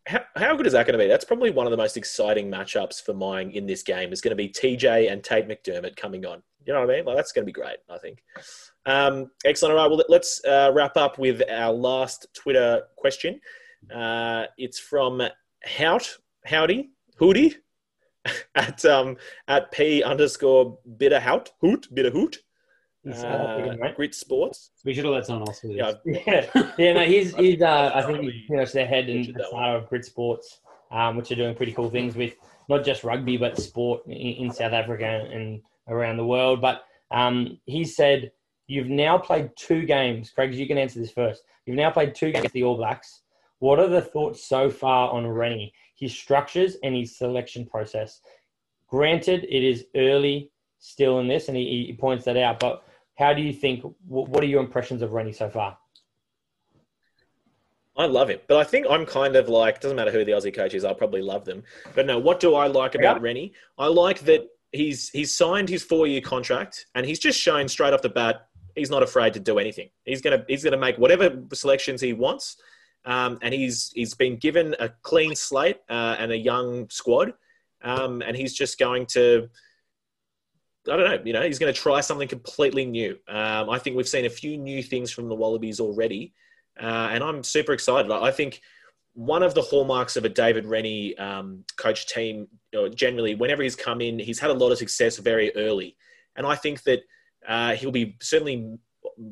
[0.07, 1.09] How, how good is that going to be?
[1.09, 4.13] That's probably one of the most exciting matchups for mine in this game.
[4.13, 6.43] Is going to be TJ and Tate McDermott coming on.
[6.67, 7.05] You know what I mean?
[7.05, 7.79] Like that's going to be great.
[7.89, 8.23] I think.
[8.87, 9.77] Um, excellent.
[9.77, 9.91] All right.
[9.91, 13.41] Well, let's uh, wrap up with our last Twitter question.
[13.95, 15.23] Uh, it's from
[15.65, 17.55] Hout Howdy Hootie
[18.55, 19.17] at um,
[19.49, 22.39] at p underscore bitter hout hoot bitter hoot.
[23.11, 24.71] Uh, Grit Sports.
[24.85, 25.97] We should have let someone else do this.
[26.05, 26.93] Yeah, yeah.
[26.93, 27.61] No, he's he's.
[27.61, 30.61] Uh, I think he's you know, the head and the star of Grit Sports,
[30.93, 32.35] um, which are doing pretty cool things with
[32.69, 36.61] not just rugby but sport in, in South Africa and around the world.
[36.61, 38.31] But um, he said
[38.69, 40.31] you've now played two games.
[40.31, 41.43] Craig, you can answer this first.
[41.67, 43.23] You've now played two games with the All Blacks.
[43.59, 48.21] What are the thoughts so far on Rennie, his structures and his selection process?
[48.89, 52.85] Granted, it is early still in this, and he, he points that out, but
[53.23, 53.85] how do you think?
[54.07, 55.79] What are your impressions of Rennie so far?
[57.97, 60.55] I love him, but I think I'm kind of like doesn't matter who the Aussie
[60.55, 61.63] coach is, I'll probably love them.
[61.95, 63.23] But no, what do I like about yeah.
[63.23, 63.53] Rennie?
[63.79, 67.93] I like that he's he's signed his four year contract and he's just shown straight
[67.93, 69.91] off the bat he's not afraid to do anything.
[70.05, 72.57] He's gonna he's gonna make whatever selections he wants,
[73.05, 77.35] um, and he's he's been given a clean slate uh, and a young squad,
[77.83, 79.49] um, and he's just going to
[80.91, 83.17] I don't know, you know, he's going to try something completely new.
[83.29, 86.33] Um, I think we've seen a few new things from the Wallabies already,
[86.81, 88.11] uh, and I'm super excited.
[88.11, 88.61] I think
[89.15, 93.77] one of the hallmarks of a David Rennie um, coach team, know, generally, whenever he's
[93.77, 95.97] come in, he's had a lot of success very early,
[96.35, 97.01] and I think that
[97.47, 98.79] uh, he'll be certainly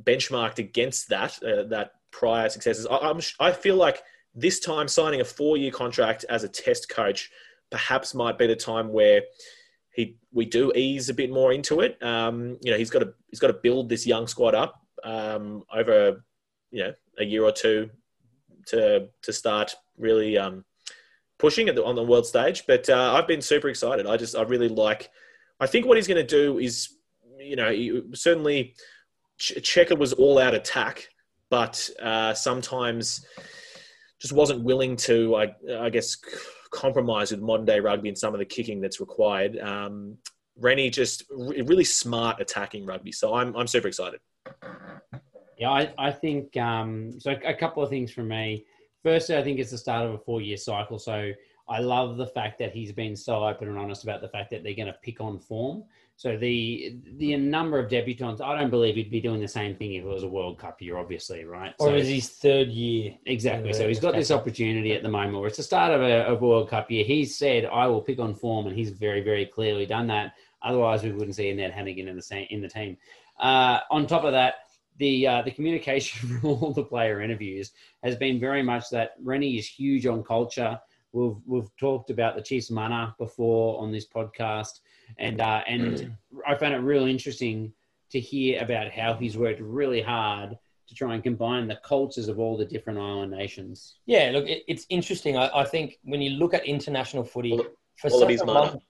[0.05, 2.86] benchmarked against that uh, that prior successes.
[2.86, 4.02] I, I'm, I feel like
[4.35, 7.31] this time signing a four-year contract as a test coach
[7.70, 9.22] perhaps might be the time where
[9.92, 12.02] he we do ease a bit more into it.
[12.02, 15.64] Um, you know, he's got to he's got to build this young squad up um,
[15.74, 16.24] over
[16.70, 17.90] you know a year or two
[18.66, 20.64] to to start really um,
[21.38, 22.64] pushing the, on the world stage.
[22.66, 24.06] But uh, I've been super excited.
[24.06, 25.10] I just I really like.
[25.58, 26.96] I think what he's going to do is
[27.38, 28.74] you know he, certainly
[29.38, 31.08] Cheika was all out attack,
[31.48, 33.26] but uh, sometimes
[34.20, 36.16] just wasn't willing to I, I guess
[36.70, 39.59] compromise with modern day rugby and some of the kicking that's required.
[39.59, 40.16] Um,
[40.56, 43.12] Rennie just really smart attacking rugby.
[43.12, 44.20] So I'm, I'm super excited.
[45.59, 47.36] Yeah, I, I think um, so.
[47.44, 48.64] A couple of things from me.
[49.02, 50.98] Firstly, I think it's the start of a four year cycle.
[50.98, 51.32] So
[51.68, 54.62] I love the fact that he's been so open and honest about the fact that
[54.62, 55.84] they're going to pick on form.
[56.20, 59.94] So the the number of debutants, I don't believe he'd be doing the same thing
[59.94, 61.72] if it was a World Cup year, obviously, right?
[61.78, 63.16] Or so, is his third year?
[63.24, 63.72] Exactly.
[63.72, 66.34] So he's got this opportunity at the moment where it's the start of a, a
[66.34, 67.05] World Cup year.
[67.05, 70.34] He said, "I will pick on form," and he's very, very clearly done that.
[70.60, 72.98] Otherwise, we wouldn't see Ned Hanigan in the same in the team.
[73.38, 74.56] Uh, on top of that,
[74.98, 77.72] the uh, the communication from all the player interviews
[78.05, 80.78] has been very much that Rennie is huge on culture.
[81.12, 84.80] We've we've talked about the Chiefs mana before on this podcast
[85.19, 86.16] and uh, and
[86.47, 87.73] I found it really interesting
[88.11, 90.59] to hear about how he's worked really hard
[90.89, 93.95] to try and combine the cultures of all the different island nations.
[94.07, 95.37] Yeah, look, it, it's interesting.
[95.37, 97.57] I, I, think when you look at international footy
[97.97, 98.81] for such, a long,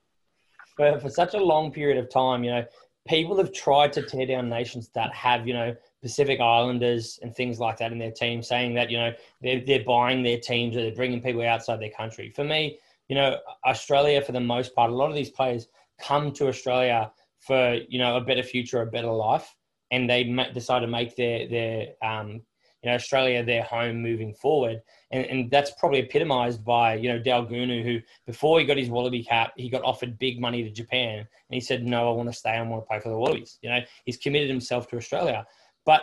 [0.74, 2.64] for, for such a long period of time, you know,
[3.06, 7.60] people have tried to tear down nations that have, you know, Pacific Islanders and things
[7.60, 10.80] like that in their team, saying that you know they're they're buying their teams or
[10.82, 12.32] they're bringing people outside their country.
[12.34, 12.78] For me,
[13.08, 15.68] you know, Australia for the most part, a lot of these players
[16.00, 19.54] come to Australia for you know a better future, a better life,
[19.90, 20.24] and they
[20.54, 22.42] decide to make their their um,
[22.82, 27.20] you know Australia their home moving forward, and, and that's probably epitomised by you know
[27.20, 31.18] Daugunu, who before he got his Wallaby cap, he got offered big money to Japan,
[31.18, 32.50] and he said, "No, I want to stay.
[32.50, 35.46] I want to play for the Wallabies." You know, he's committed himself to Australia,
[35.84, 36.02] but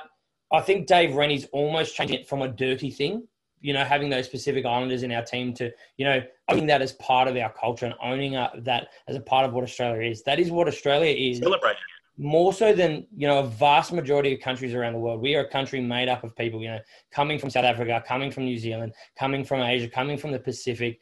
[0.52, 3.28] I think Dave Rennie's almost changing it from a dirty thing
[3.62, 6.94] you know, having those Pacific Islanders in our team to, you know, owning that as
[6.94, 10.24] part of our culture and owning uh, that as a part of what Australia is.
[10.24, 11.40] That is what Australia is.
[11.40, 11.82] Celebrating.
[12.20, 15.22] More so than, you know, a vast majority of countries around the world.
[15.22, 16.80] We are a country made up of people, you know,
[17.12, 21.00] coming from South Africa, coming from New Zealand, coming from Asia, coming from the Pacific.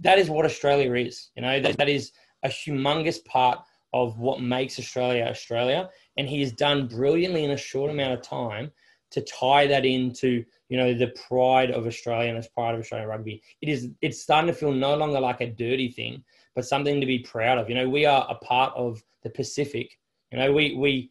[0.00, 1.30] That is what Australia is.
[1.36, 2.12] You know, that, that is
[2.42, 3.60] a humongous part
[3.92, 5.88] of what makes Australia Australia.
[6.16, 8.72] And he has done brilliantly in a short amount of time
[9.10, 13.08] to tie that into you know the pride of Australia and as pride of Australian
[13.08, 13.42] rugby.
[13.60, 16.24] It is it's starting to feel no longer like a dirty thing,
[16.54, 17.68] but something to be proud of.
[17.68, 19.98] You know, we are a part of the Pacific.
[20.32, 21.10] You know, we we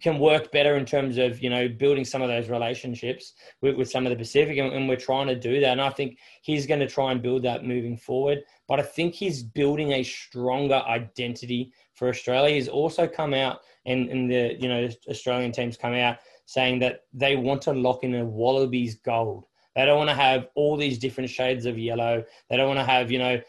[0.00, 3.90] can work better in terms of you know building some of those relationships with, with
[3.90, 5.72] some of the Pacific, and, and, we're trying to do that.
[5.72, 8.42] And I think he's going to try and build that moving forward.
[8.68, 12.54] But I think he's building a stronger identity for Australia.
[12.54, 16.16] He's also come out, and, and the you know Australian teams come out
[16.46, 19.44] saying that they want to lock in a Wallabies gold.
[19.74, 22.24] They don't want to have all these different shades of yellow.
[22.50, 23.40] They don't want to have you know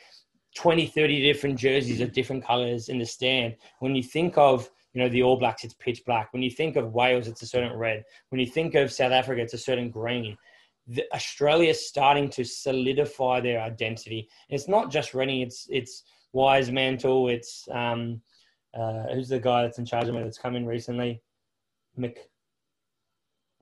[0.55, 3.55] 20, 30 different jerseys of different colors in the stand.
[3.79, 6.31] When you think of you know, the All Blacks, it's pitch black.
[6.33, 8.03] When you think of Wales, it's a certain red.
[8.29, 10.37] When you think of South Africa, it's a certain green.
[10.87, 14.29] The, Australia's starting to solidify their identity.
[14.49, 16.03] And it's not just Rennie, it's it's
[16.35, 18.21] Wisemantel, it's um,
[18.77, 21.21] uh, who's the guy that's in charge of it that's come in recently?
[21.97, 22.17] Mick,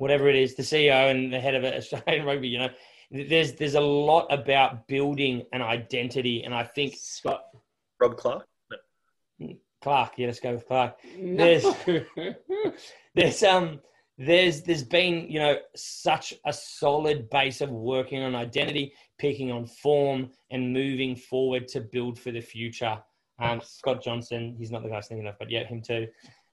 [0.02, 2.69] whatever it is, the CEO and the head of Australian rugby, you know.
[3.11, 7.44] There's there's a lot about building an identity, and I think Scott
[7.99, 8.48] Rob Clark.
[9.84, 10.14] Clark.
[10.18, 10.95] Yeah, let's go with Clark.
[11.19, 11.65] There's,
[13.15, 13.80] there's um,
[14.18, 19.68] there's there's been you know such a solid base of working on identity, picking on
[19.68, 22.98] form, and moving forward to build for the future.
[23.40, 26.07] Um, Scott Johnson, he's not the guy I was thinking of, but yeah, him too.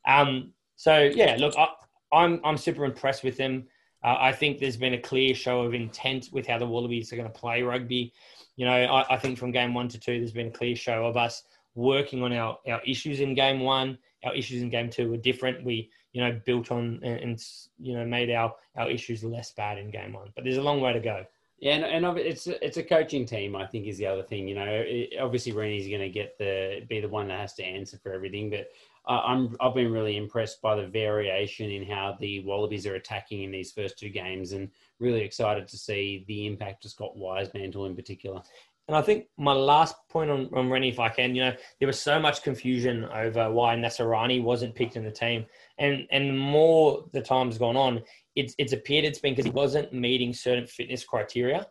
[0.06, 1.68] Um, so yeah, look, I,
[2.12, 3.66] I'm I'm super impressed with him.
[4.04, 7.16] Uh, I think there's been a clear show of intent with how the Wallabies are
[7.16, 8.12] going to play rugby.
[8.56, 11.06] You know, I, I think from game one to two, there's been a clear show
[11.06, 11.42] of us
[11.74, 13.98] working on our, our issues in game one.
[14.24, 15.64] Our issues in game two were different.
[15.64, 17.44] We, you know, built on and, and
[17.78, 20.30] you know made our our issues less bad in game one.
[20.34, 21.24] But there's a long way to go.
[21.60, 23.56] Yeah, and, and it's it's a coaching team.
[23.56, 24.46] I think is the other thing.
[24.46, 27.64] You know, it, obviously Rennie's going to get the be the one that has to
[27.64, 28.50] answer for everything.
[28.50, 28.68] But
[29.08, 33.50] I'm I've been really impressed by the variation in how the Wallabies are attacking in
[33.50, 34.70] these first two games, and
[35.00, 38.42] really excited to see the impact of Scott Wisemantel in particular.
[38.88, 41.86] And I think my last point on, on Rennie, if I can, you know, there
[41.86, 45.44] was so much confusion over why Naisarani wasn't picked in the team.
[45.78, 48.02] And and more the time's gone on,
[48.34, 51.66] it's, it's appeared it's been because he wasn't meeting certain fitness criteria.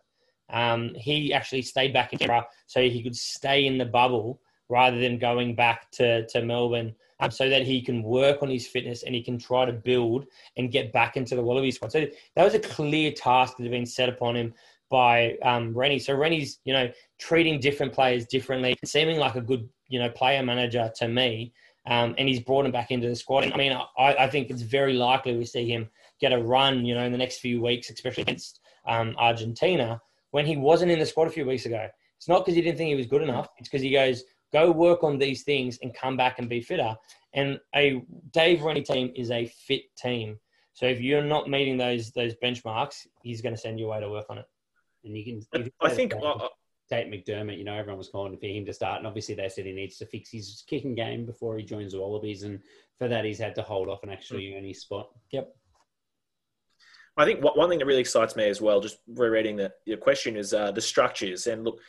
[0.50, 4.40] Um, he actually stayed back in Canberra so he could stay in the bubble
[4.70, 8.68] rather than going back to, to Melbourne um, so that he can work on his
[8.68, 10.26] fitness and he can try to build
[10.58, 11.92] and get back into the Wallaby squad.
[11.92, 14.54] So that was a clear task that had been set upon him
[14.90, 16.00] by um, Rennie.
[16.00, 16.90] So Rennie's, you know,
[17.20, 21.54] treating different players differently, seeming like a good, you know, player manager to me.
[21.86, 23.46] Um, and he's brought him back into the squad.
[23.46, 25.90] And I mean, I, I, think it's very likely we see him
[26.20, 30.46] get a run, you know, in the next few weeks, especially against um, Argentina, when
[30.46, 31.88] he wasn't in the squad a few weeks ago.
[32.18, 33.48] It's not because he didn't think he was good enough.
[33.58, 34.24] It's because he goes,
[34.54, 36.96] go work on these things and come back and be fitter.
[37.34, 38.02] And a
[38.32, 40.40] Dave Rennie team is a fit team.
[40.74, 44.10] So if you're not meeting those those benchmarks, he's going to send you away to
[44.10, 44.46] work on it
[45.08, 45.64] and you can.
[45.64, 46.14] You I think.
[46.90, 49.66] Tate McDermott, you know, everyone was calling for him to start, and obviously they said
[49.66, 52.62] he needs to fix his kicking game before he joins the Wallabies, and
[52.98, 54.58] for that he's had to hold off and actually mm.
[54.58, 55.10] earn his spot.
[55.32, 55.54] Yep.
[57.18, 60.38] I think one thing that really excites me as well, just rereading the your question,
[60.38, 61.48] is uh, the structures.
[61.48, 61.80] And look,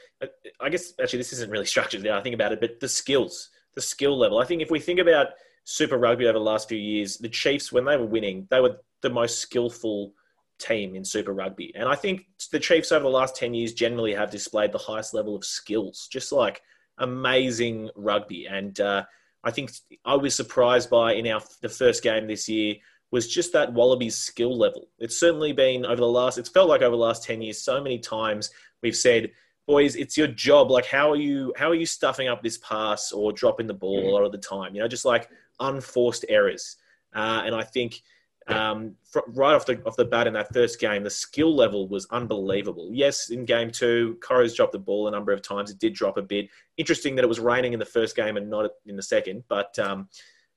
[0.60, 3.50] I guess actually this isn't really structures now I think about it, but the skills,
[3.74, 4.38] the skill level.
[4.38, 5.28] I think if we think about
[5.64, 8.78] Super Rugby over the last few years, the Chiefs when they were winning, they were
[9.02, 10.14] the most skillful
[10.58, 11.72] team in Super Rugby.
[11.74, 15.12] And I think the Chiefs over the last 10 years generally have displayed the highest
[15.12, 16.62] level of skills, just like
[16.98, 18.46] amazing rugby.
[18.46, 19.04] And uh,
[19.44, 19.72] I think
[20.04, 22.76] I was surprised by in our the first game this year
[23.10, 24.88] was just that Wallabies skill level.
[24.98, 27.82] It's certainly been over the last, it's felt like over the last 10 years, so
[27.82, 28.50] many times
[28.82, 29.30] we've said,
[29.66, 30.70] boys, it's your job.
[30.70, 34.08] Like, how are you, how are you stuffing up this pass or dropping the ball
[34.08, 34.74] a lot of the time?
[34.74, 35.28] You know, just like
[35.60, 36.76] unforced errors.
[37.14, 38.02] Uh, and I think,
[38.48, 38.94] um,
[39.28, 42.88] right off the off the bat in that first game, the skill level was unbelievable.
[42.92, 45.70] Yes, in game two, Corro's dropped the ball a number of times.
[45.70, 46.48] It did drop a bit.
[46.78, 49.44] Interesting that it was raining in the first game and not in the second.
[49.48, 50.08] But um,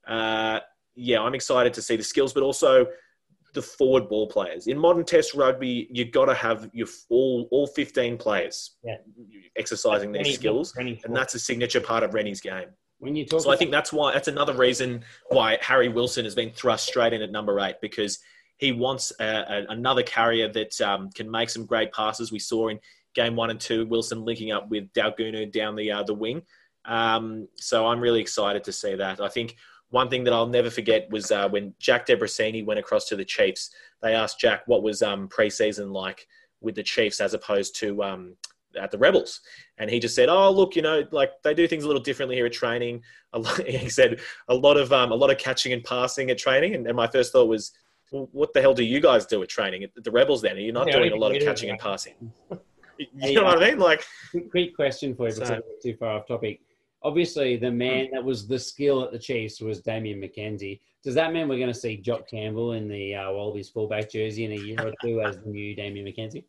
[0.07, 0.61] uh,
[0.95, 2.87] yeah, I'm excited to see the skills, but also
[3.53, 4.67] the forward ball players.
[4.67, 8.95] In modern Test rugby, you've got to have your all all 15 players yeah.
[9.57, 12.67] exercising their skills, and that's a signature part of Rennie's game.
[12.99, 16.35] When you talk, so I think that's why that's another reason why Harry Wilson has
[16.35, 18.19] been thrust straight in at number eight because
[18.57, 22.31] he wants a, a, another carrier that um, can make some great passes.
[22.31, 22.79] We saw in
[23.15, 26.43] game one and two Wilson linking up with Daugunu down the uh, the wing.
[26.85, 29.19] Um, so I'm really excited to see that.
[29.19, 29.55] I think
[29.91, 33.25] one thing that I'll never forget was uh, when Jack Debreczeni went across to the
[33.25, 33.71] Chiefs.
[34.01, 36.27] They asked Jack what was um, preseason like
[36.61, 38.35] with the Chiefs as opposed to um,
[38.79, 39.41] at the Rebels,
[39.77, 42.35] and he just said, "Oh, look, you know, like they do things a little differently
[42.35, 43.03] here at training."
[43.33, 46.75] Lot, he said a lot of um, a lot of catching and passing at training,
[46.75, 47.71] and, and, my first thought was,
[48.11, 50.41] well, "What the hell do you guys do at training at the Rebels?
[50.41, 52.15] Then are you not yeah, doing a lot of catching and passing?"
[53.15, 53.79] you know what I mean?
[53.79, 54.05] Like,
[54.49, 56.61] quick question for you so, too far off topic.
[57.03, 60.79] Obviously the man that was the skill at the Chiefs was Damian McKenzie.
[61.03, 64.45] Does that mean we're going to see Jock Campbell in the uh, Wallabies fullback jersey
[64.45, 66.43] in a year or two as the new Damian McKenzie?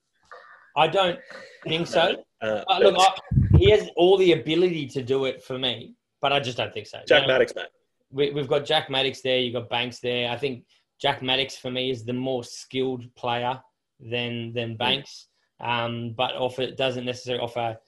[0.76, 1.18] I don't
[1.64, 2.24] think so.
[2.42, 6.32] Uh, Uh, look, I, he has all the ability to do it for me, but
[6.32, 6.98] I just don't think so.
[7.06, 7.66] Jack You know, Maddocks, mate.
[8.10, 9.38] we, we've got Jack Maddocks there.
[9.38, 10.28] You've got Banks there.
[10.28, 10.64] I think
[11.00, 13.60] Jack Maddocks for me is the more skilled player
[14.00, 15.28] than than Banks,
[15.60, 17.78] um, but offer doesn't necessarily offer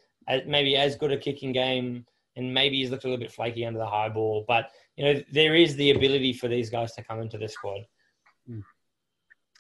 [0.46, 3.78] maybe as good a kicking game, and maybe he's looked a little bit flaky under
[3.78, 4.44] the high ball.
[4.46, 7.86] But you know there is the ability for these guys to come into the squad.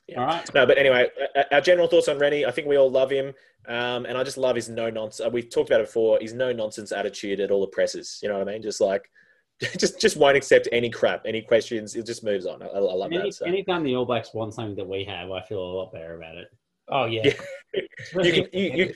[0.06, 0.20] Yeah.
[0.20, 0.54] All right.
[0.54, 2.44] No, but anyway, uh, our general thoughts on Rennie.
[2.44, 3.32] I think we all love him,
[3.66, 5.32] um, and I just love his no nonsense.
[5.32, 6.18] We've talked about it before.
[6.20, 8.18] His no nonsense attitude at all the presses.
[8.22, 8.62] You know what I mean?
[8.62, 9.10] Just like,
[9.78, 11.96] just just won't accept any crap, any questions.
[11.96, 12.62] It just moves on.
[12.62, 13.34] I, I love Any, that.
[13.34, 13.46] So.
[13.46, 16.36] anytime the All Blacks want something that we have, I feel a lot better about
[16.36, 16.48] it.
[16.88, 17.82] Oh yeah, Yeah.
[18.22, 18.94] you, can, you, you,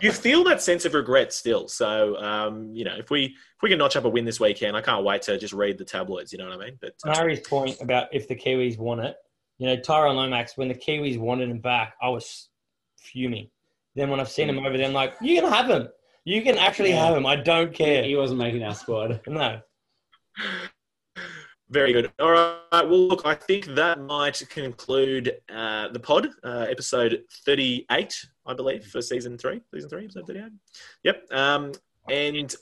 [0.00, 1.68] you feel that sense of regret still.
[1.68, 4.76] So, um, you know, if we if we can notch up a win this weekend,
[4.76, 6.32] I can't wait to just read the tabloids.
[6.32, 6.78] You know what I mean?
[6.80, 9.16] But uh, Harry's point about if the Kiwis want it,
[9.58, 12.48] you know, Tyrel Lomax, when the Kiwis wanted him back, I was
[12.98, 13.50] fuming.
[13.94, 15.88] Then when I've seen him over there, I'm like, you can have him.
[16.24, 17.06] You can actually Yeah.
[17.06, 17.26] have him.
[17.26, 18.02] I don't care.
[18.04, 19.20] He wasn't making our squad.
[19.26, 19.60] No.
[21.68, 22.12] Very good.
[22.18, 22.58] All right.
[22.72, 28.84] Well, look, I think that might conclude uh, the pod, uh, episode 38, I believe,
[28.86, 29.60] for season three.
[29.72, 30.44] Season three, episode 38.
[31.04, 31.26] Yep.
[31.32, 31.72] Um,
[32.10, 32.54] and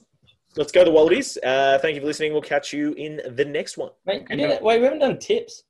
[0.57, 1.39] let's go to the Wallabies.
[1.43, 2.33] Uh, thank you for listening.
[2.33, 3.91] We'll catch you in the next one.
[4.07, 4.63] Wait, you And did it.
[4.63, 5.63] Wait, we haven't done tips.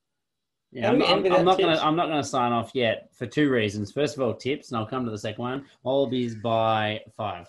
[0.73, 1.77] Yeah, I'm, do we end I'm- I'm not gonna.
[1.81, 3.91] I'm not gonna sign off yet for two reasons.
[3.91, 5.65] First of all, tips, and I'll come to the second one.
[5.83, 7.47] Wallabies by five.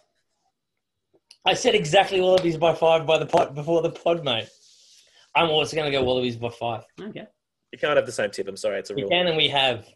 [1.45, 4.49] I said exactly Wallabies by five by the pod before the pod, mate.
[5.35, 6.85] I'm also going to go Wallabies by five.
[7.01, 7.27] Okay.
[7.73, 8.47] You can't have the same tip.
[8.49, 8.79] I'm sorry.
[8.81, 9.11] It's a You rule.
[9.11, 9.87] can, and we have.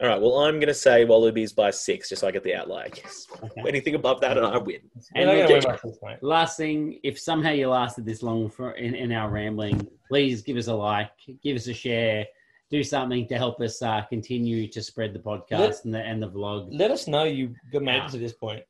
[0.00, 0.20] All right.
[0.20, 2.84] Well, I'm going to say Wallabies by six, just so I get the outlay.
[2.84, 3.26] I guess.
[3.42, 3.62] Okay.
[3.66, 4.80] Anything above that, and I win.
[5.14, 6.22] And not look, going win by six, mate.
[6.22, 10.56] last thing, if somehow you lasted this long for in, in our rambling, please give
[10.56, 11.10] us a like,
[11.42, 12.26] give us a share,
[12.70, 16.22] do something to help us uh, continue to spread the podcast Let- and the and
[16.22, 16.68] the vlog.
[16.70, 18.62] Let us know you got made it to this point.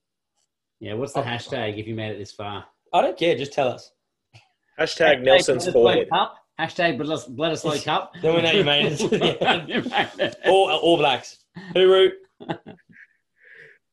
[0.81, 2.65] Yeah, what's the hashtag if you made it this far?
[2.93, 3.37] I don't care.
[3.37, 3.93] Just tell us.
[4.79, 6.11] Hashtag Nelson's Bledisloe forehead.
[6.11, 6.37] Cup.
[6.59, 8.15] Hashtag but let us Bledisloe up.
[8.21, 9.01] Then we know you made it.
[9.69, 10.37] You made it.
[10.47, 11.39] All, all blacks.
[11.75, 12.11] Hooroo.